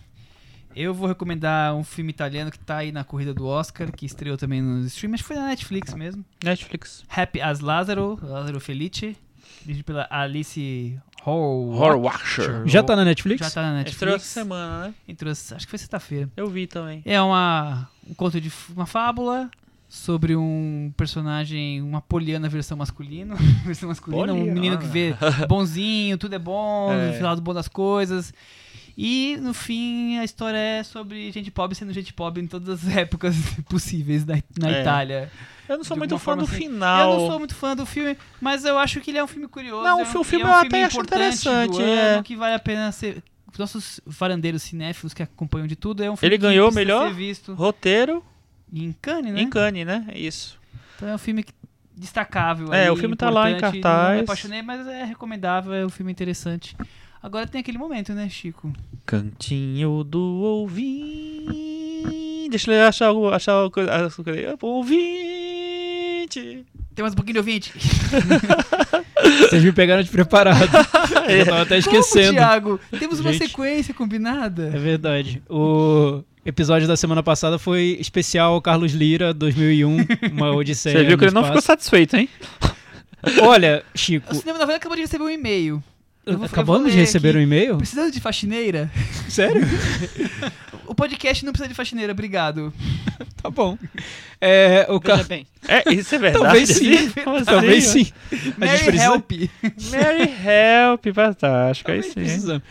[0.75, 4.37] Eu vou recomendar um filme italiano que tá aí na corrida do Oscar, que estreou
[4.37, 6.23] também nos streams, acho que foi na Netflix mesmo.
[6.43, 7.03] Netflix.
[7.09, 9.17] Happy as Lázaro, Lázaro Felice,
[9.61, 12.63] dirigido pela Alice Hor Horwacher.
[12.65, 13.41] Já tá na Netflix?
[13.41, 14.15] Já tá na Netflix.
[14.15, 14.93] essa semana, né?
[15.07, 16.29] Entrou, acho que foi sexta-feira.
[16.37, 17.01] Eu vi também.
[17.05, 19.51] É uma, um conto de uma fábula
[19.91, 23.35] sobre um personagem, uma poliana versão masculino,
[23.65, 25.13] versão masculina, um menino que vê
[25.49, 27.07] bonzinho, tudo é bom, É.
[27.07, 28.33] no final do bom das coisas.
[28.97, 32.87] E no fim a história é sobre gente pobre sendo gente pobre em todas as
[32.95, 33.35] épocas
[33.69, 34.81] possíveis na, na É.
[34.81, 35.31] Itália.
[35.67, 37.11] Eu não sou muito fã do assim, final.
[37.13, 39.47] Eu não sou muito fã do filme, mas eu acho que ele é um filme
[39.49, 39.83] curioso.
[39.83, 41.99] Não, é o um, filme e é eu um até filme acho interessante, é.
[42.13, 43.21] ano, que vale a pena ser.
[43.51, 47.09] Os nossos varandeiros cinéfilos que acompanham de tudo, é um filme Ele ganhou melhor?
[47.09, 47.53] ser visto.
[47.53, 48.23] Roteiro
[48.71, 49.41] E em Cannes, né?
[49.41, 50.07] em Cannes, né?
[50.15, 50.59] Isso.
[50.95, 51.45] Então é um filme
[51.95, 52.73] destacável.
[52.73, 54.09] É, aí, o filme tá lá em cartaz.
[54.09, 56.75] Não me apaixonei, mas é recomendável, é um filme interessante.
[57.21, 58.73] Agora tem aquele momento, né, Chico?
[59.05, 61.49] Cantinho do ouvinte.
[62.49, 63.29] Deixa eu achar o.
[63.29, 63.71] Achar o
[64.61, 66.65] ouvinte.
[66.95, 67.73] Tem mais um pouquinho de ouvinte.
[69.49, 70.69] Vocês me pegaram de preparado.
[71.29, 72.33] Eu tava até Como, esquecendo.
[72.33, 72.79] Thiago?
[72.99, 73.47] Temos uma Gente.
[73.47, 74.71] sequência combinada.
[74.73, 75.41] É verdade.
[75.49, 79.97] O episódio da semana passada foi especial Carlos Lira 2001,
[80.31, 80.99] uma odisseia.
[80.99, 82.29] Você viu que ele não ficou satisfeito, hein?
[83.41, 85.83] Olha, Chico, O Cinema Novela acabou de receber um e-mail.
[86.25, 87.37] Vou- acabamos de receber aqui.
[87.39, 87.77] um e-mail?
[87.77, 88.89] Precisando de faxineira?
[89.29, 89.61] Sério?
[90.87, 92.73] O podcast não precisa de faxineira, obrigado.
[93.41, 93.77] Tá bom.
[94.41, 95.25] É, o Veja Car...
[95.25, 95.47] bem.
[95.65, 96.43] É, isso é verdade.
[96.43, 96.95] Talvez sim.
[96.95, 97.45] Assim?
[97.45, 98.11] Talvez sim.
[98.57, 99.31] Mary precisa- Help.
[99.89, 101.91] Mary Help, fantástico.
[101.91, 102.13] Aí Talvez sim.
[102.13, 102.63] precisamos.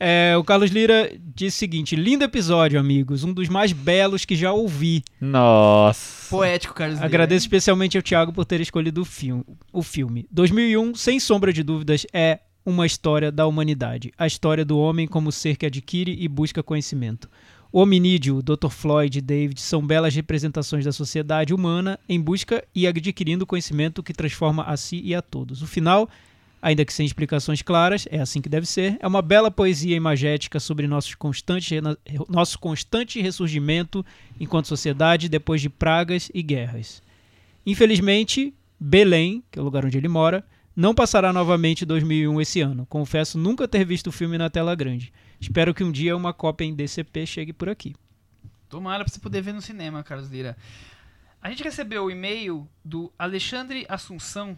[0.00, 3.24] É, o Carlos Lira disse o seguinte: lindo episódio, amigos.
[3.24, 5.02] Um dos mais belos que já ouvi.
[5.20, 6.28] Nossa.
[6.30, 6.96] Poético, Carlos.
[6.96, 9.44] Lira, Agradeço especialmente ao Thiago por ter escolhido o filme.
[9.72, 10.26] O filme.
[10.30, 14.12] 2001, sem sombra de dúvidas, é uma história da humanidade.
[14.16, 17.28] A história do homem como ser que adquire e busca conhecimento.
[17.72, 18.70] O hominídeo, Dr.
[18.70, 24.14] Floyd e David são belas representações da sociedade humana em busca e adquirindo conhecimento que
[24.14, 25.60] transforma a si e a todos.
[25.60, 26.08] O final,
[26.60, 30.58] ainda que sem explicações claras, é assim que deve ser, é uma bela poesia imagética
[30.60, 31.96] sobre nossos constantes rena-
[32.28, 34.04] nosso constante ressurgimento
[34.40, 37.02] enquanto sociedade depois de pragas e guerras.
[37.64, 40.44] Infelizmente, Belém, que é o lugar onde ele mora,
[40.74, 42.86] não passará novamente 2001 esse ano.
[42.86, 45.12] Confesso nunca ter visto o filme na tela grande.
[45.40, 47.94] Espero que um dia uma cópia em DCP chegue por aqui.
[48.68, 50.56] Tomara pra você poder ver no cinema, Carlos Lira.
[51.42, 54.56] A gente recebeu o e-mail do Alexandre Assunção,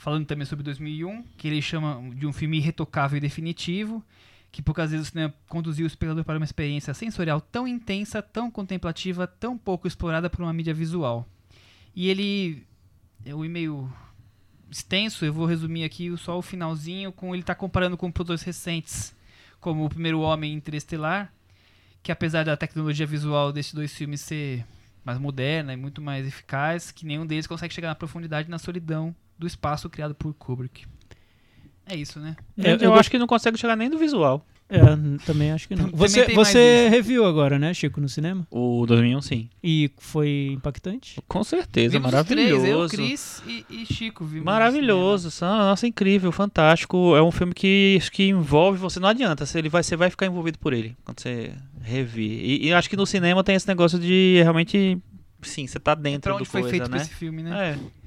[0.00, 4.02] falando também sobre 2001, que ele chama de um filme irretocável e definitivo,
[4.50, 8.50] que poucas vezes o cinema conduziu o espectador para uma experiência sensorial tão intensa, tão
[8.50, 11.28] contemplativa, tão pouco explorada por uma mídia visual.
[11.94, 12.66] E ele.
[13.26, 13.92] É um e-mail
[14.70, 19.14] extenso, eu vou resumir aqui só o finalzinho, com ele tá comparando com produtores recentes,
[19.60, 21.30] como O Primeiro Homem Interestelar,
[22.02, 24.64] que apesar da tecnologia visual desses dois filmes ser
[25.04, 28.58] mais moderna e muito mais eficaz, que nenhum deles consegue chegar na profundidade e na
[28.58, 30.84] solidão do espaço criado por Kubrick.
[31.86, 32.36] É isso, né?
[32.56, 34.46] Gente, eu eu, acho que não consegue chegar nem do visual.
[34.68, 34.78] É,
[35.26, 35.90] também acho que não.
[35.92, 38.46] Você, você reviu agora, né, Chico, no cinema?
[38.48, 39.50] O 2001, sim.
[39.60, 41.20] E foi impactante?
[41.26, 42.94] Com certeza, Vimos os três, eu, maravilhoso.
[42.94, 44.24] Cris e, e Chico.
[44.24, 47.16] Vimos Maravilhoso, nossa, incrível, fantástico.
[47.16, 49.00] É um filme que, que envolve você.
[49.00, 51.52] Não adianta, você, ele vai, você vai ficar envolvido por ele quando você
[51.82, 52.30] revir.
[52.30, 54.96] E, e acho que no cinema tem esse negócio de realmente.
[55.42, 56.98] Sim, você tá dentro Pra onde do foi coisa, feito né?
[56.98, 57.70] esse filme, né?
[57.70, 57.99] É.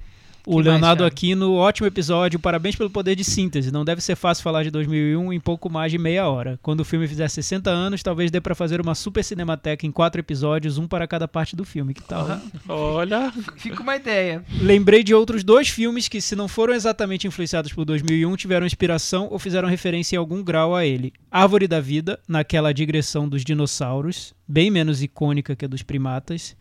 [0.46, 1.14] O mais, Leonardo Thiago?
[1.14, 3.72] Aquino, ótimo episódio, parabéns pelo poder de síntese.
[3.72, 6.60] Não deve ser fácil falar de 2001 em pouco mais de meia hora.
[6.62, 10.20] Quando o filme fizer 60 anos, talvez dê pra fazer uma super cinemateca em quatro
[10.20, 11.94] episódios, um para cada parte do filme.
[11.94, 12.42] Que tal?
[12.68, 13.32] Olha.
[13.56, 14.44] Fica uma ideia.
[14.62, 19.30] Lembrei de outros dois filmes que, se não foram exatamente influenciados por 2001, tiveram inspiração
[19.32, 21.14] ou fizeram referência em algum grau a ele.
[21.32, 26.56] Árvore da Vida, naquela digressão dos dinossauros, bem menos icônica que a dos primatas.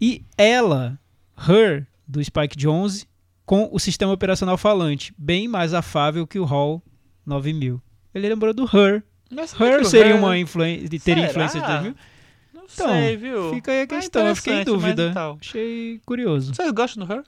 [0.00, 0.98] E Ela,
[1.36, 3.06] Her, do Spike Jonze,
[3.46, 6.82] com o sistema operacional falante, bem mais afável que o HAL
[7.24, 7.80] 9000.
[8.14, 9.02] Ele lembrou do Her.
[9.30, 11.94] Mas Her seria Her- uma influência, teria influência de 2000?
[12.54, 13.54] Não Então, sei, viu?
[13.54, 15.12] Fica aí a Ah, questão, eu fiquei em dúvida.
[15.40, 16.54] Achei curioso.
[16.54, 17.22] Vocês gostam do Her?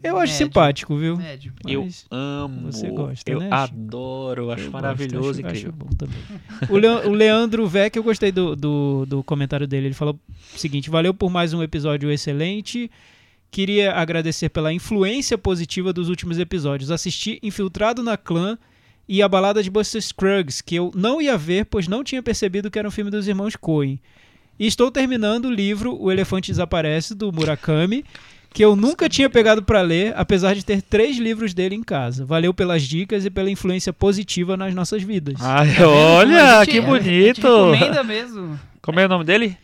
[0.00, 0.46] Eu acho Médio.
[0.46, 1.16] simpático, viu?
[1.16, 1.52] Médio.
[1.66, 2.70] Eu amo.
[2.70, 5.70] Você gosta, eu né, adoro, acho Eu maravilhoso, gosto, acho- incrível.
[5.70, 6.18] acho bom também.
[6.70, 9.86] o, Leo- o Leandro Vec, eu gostei do, do, do comentário dele.
[9.88, 10.14] Ele falou
[10.54, 12.88] o seguinte: valeu por mais um episódio excelente.
[13.50, 16.90] Queria agradecer pela influência positiva dos últimos episódios.
[16.90, 18.58] Assisti Infiltrado na Clã
[19.08, 22.70] e A Balada de Buster Scruggs, que eu não ia ver, pois não tinha percebido
[22.70, 23.98] que era um filme dos irmãos Coen.
[24.58, 28.04] E estou terminando o livro O Elefante Desaparece, do Murakami,
[28.52, 32.24] que eu nunca tinha pegado para ler, apesar de ter três livros dele em casa.
[32.26, 35.36] Valeu pelas dicas e pela influência positiva nas nossas vidas.
[35.40, 37.40] Ai, Tá vendo como a olha, gente- que bonito.
[37.46, 38.60] recomenda mesmo.
[38.82, 39.56] Como é o nome dele?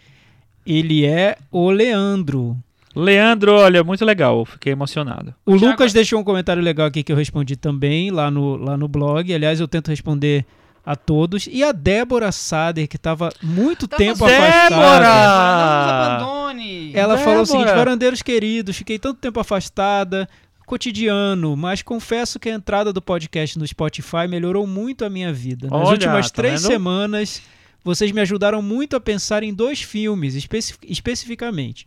[0.67, 2.57] Ele é o Leandro.
[2.95, 4.45] Leandro, olha, muito legal.
[4.45, 5.35] Fiquei emocionado.
[5.45, 8.77] O Thiago- Lucas deixou um comentário legal aqui que eu respondi também lá no, lá
[8.77, 9.33] no blog.
[9.35, 10.45] Aliás, eu tento responder
[10.87, 11.49] a todos.
[11.51, 14.69] E a Débora Sader, que estava muito Tá tempo afastada.
[14.75, 15.09] Débora!
[15.09, 16.91] Não nos abandone.
[16.95, 17.79] Ela falou o seguinte: Débora!
[17.85, 20.29] varandeiros queridos, fiquei tanto tempo afastada,
[20.67, 25.69] cotidiano, mas confesso que a entrada do podcast no Spotify melhorou muito a minha vida.
[25.71, 26.71] Nas Olha, últimas tá três vendo?
[26.73, 27.43] semanas,
[27.83, 31.87] vocês me ajudaram muito a pensar em dois filmes, especi- especificamente.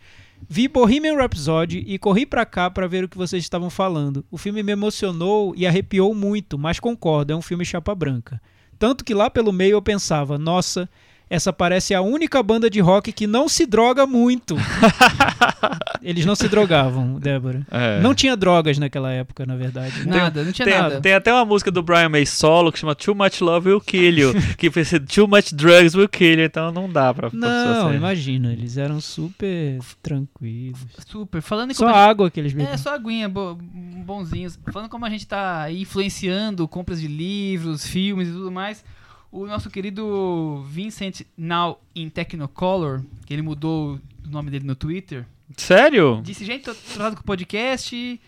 [0.49, 4.25] Vi Bohemian Rhapsody e corri pra cá pra ver o que vocês estavam falando.
[4.31, 8.41] O filme me emocionou e arrepiou muito, mas concordo, é um filme chapa branca.
[8.79, 10.89] Tanto que lá pelo meio eu pensava, nossa,
[11.29, 14.55] essa parece a única banda de rock que não se droga muito.
[16.01, 17.65] Eles não se drogavam, Débora.
[17.69, 17.99] É.
[17.99, 20.07] Não tinha drogas naquela época, na verdade.
[20.07, 20.15] né?
[20.17, 21.01] Nada, não tinha Tem, nada.
[21.01, 24.17] tem até uma música do Brian May solo que chama Too Much Love Will Kill
[24.17, 24.33] You.
[24.57, 26.45] que precisa Too Much Drugs Will Kill You.
[26.45, 27.29] Então não dá pra.
[27.33, 30.79] Não, imagina, eles eram super tranquilos.
[31.07, 31.41] Super.
[31.41, 32.71] Falando em Só gente- água que eles bebiam.
[32.73, 33.55] É, só aguinha, bo
[34.05, 34.57] bonzinhos.
[34.71, 38.83] Falando como a gente tá influenciando compras de livros, filmes e tudo mais,
[39.31, 45.25] o nosso querido Vincent Now in Technicolor, que ele mudou o nome dele no Twitter,
[45.55, 46.21] Sério?
[46.23, 48.21] disse, gente, tô tratado com o podcast,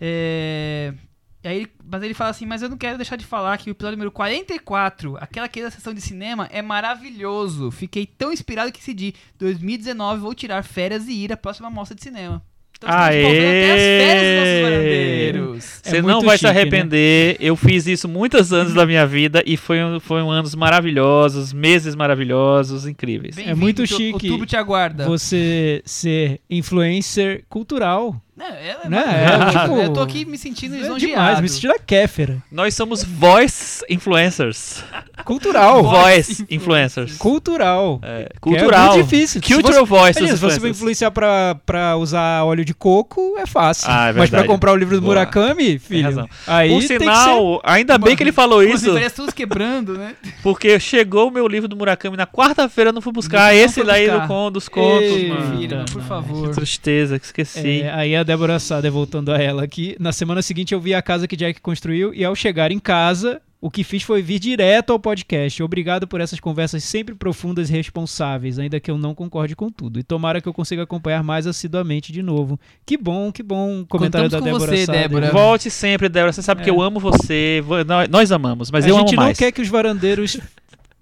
[0.00, 0.94] é...
[1.42, 3.72] e aí mas ele fala assim, mas eu não quero deixar de falar que o
[3.72, 7.70] episódio número 44, aquela querida sessão de cinema, é maravilhoso.
[7.70, 12.02] Fiquei tão inspirado que decidi, 2019 vou tirar férias e ir à próxima mostra de
[12.02, 12.42] cinema.
[12.78, 13.22] Então estamos Aê!
[13.22, 15.80] voltando até as férias dos nossos varandeiros.
[15.86, 16.60] Você É não vai se chique, né?
[16.60, 17.36] arrepender.
[17.40, 21.94] Eu fiz isso muitos anos da minha vida e foi, um- foram anos maravilhosos, meses
[21.94, 23.36] maravilhosos, incríveis.
[23.36, 25.06] Bem-vindo, muito que chique Outubro te aguarda.
[25.06, 28.20] Você ser influencer cultural.
[28.36, 29.04] Não, é, é Né?
[29.24, 29.80] É, tipo?
[29.80, 31.14] Eu tô aqui me sentindo É lisonjeado.
[31.14, 32.36] demais, me senti na Kéfera.
[32.52, 34.84] Nós somos voice influencers.
[35.24, 35.82] Cultural.
[35.82, 37.16] Voice influencers.
[37.16, 37.98] Cultural.
[38.02, 38.92] É, cultural.
[38.92, 39.40] É muito difícil.
[39.40, 43.86] Cultural você- voice se você for influenciar pra, pra usar óleo de coco, é fácil.
[43.90, 45.14] Ah, é Mas pra comprar o livro do Boa.
[45.14, 46.98] Murakami, filho, aí Por tem que ser...
[47.00, 50.14] sinal, ainda bem que ele falou isso, livreiros todos quebrando, né?
[50.42, 53.82] porque chegou o meu livro do Murakami na quarta-feira, eu não fui buscar Não esse
[53.82, 54.22] daí buscar.
[54.22, 55.56] do con, dos contos, Ei, mano.
[55.58, 56.48] Filho, por favor.
[56.50, 57.82] Que tristeza, que esqueci.
[57.82, 59.96] É, aí a Débora Sader voltando a ela aqui.
[59.98, 63.40] Na semana seguinte eu vi a casa que Jack construiu e ao chegar em casa,
[63.60, 65.62] o que fiz foi vir direto ao podcast.
[65.62, 69.98] Obrigado por essas conversas sempre profundas e responsáveis, ainda que eu não concorde com tudo.
[69.98, 72.60] E tomara que eu consiga acompanhar mais assiduamente de novo.
[72.84, 73.84] Que bom, que bom.
[73.88, 75.02] Comentário Contamos da com Débora você, Sader.
[75.02, 75.30] Débora.
[75.30, 76.32] Volte sempre, Débora.
[76.32, 76.72] Você sabe que É.
[76.72, 77.62] eu amo você.
[77.64, 77.76] vo-
[78.10, 79.38] Nós, amamos, mas a eu gente amo não mais.
[79.38, 80.38] quer que os varandeiros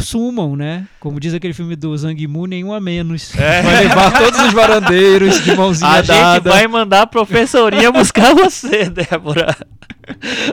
[0.04, 0.86] sumam, né?
[1.00, 3.34] Como diz aquele filme do Zhang Mu, nenhum a menos.
[3.36, 3.62] É.
[3.62, 6.50] Vai levar todos os varandeiros de mãozinha A gente dada.
[6.50, 9.56] vai mandar a professorinha buscar você, Débora.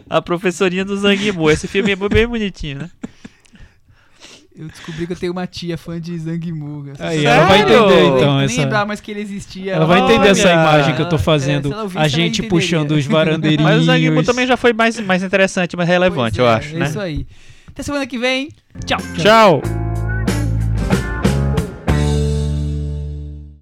[0.09, 1.49] A professorinha do Zangimu.
[1.51, 2.89] Esse filme é bem bonitinho, né?
[4.53, 6.93] Eu descobri que eu tenho uma tia fã de Zangmuga.
[6.99, 8.61] Aí, ela vai entender então nem essa.
[8.61, 9.73] lembrar mais que ele existia.
[9.73, 10.13] Ela vai Olha!
[10.13, 11.73] entender essa imagem que eu tô Ela- fazendo.
[11.73, 13.63] é, ouvisse, a gente puxando os varandeirinhos.
[13.71, 16.75] Mas o Zangimu também já foi mais, mais interessante, mais relevante, Pois eu é, acho,
[16.75, 16.85] é né?
[16.85, 17.25] isso aí.
[17.72, 18.49] Até semana que vem.
[18.85, 18.99] Tchau.
[19.18, 19.90] Tchau.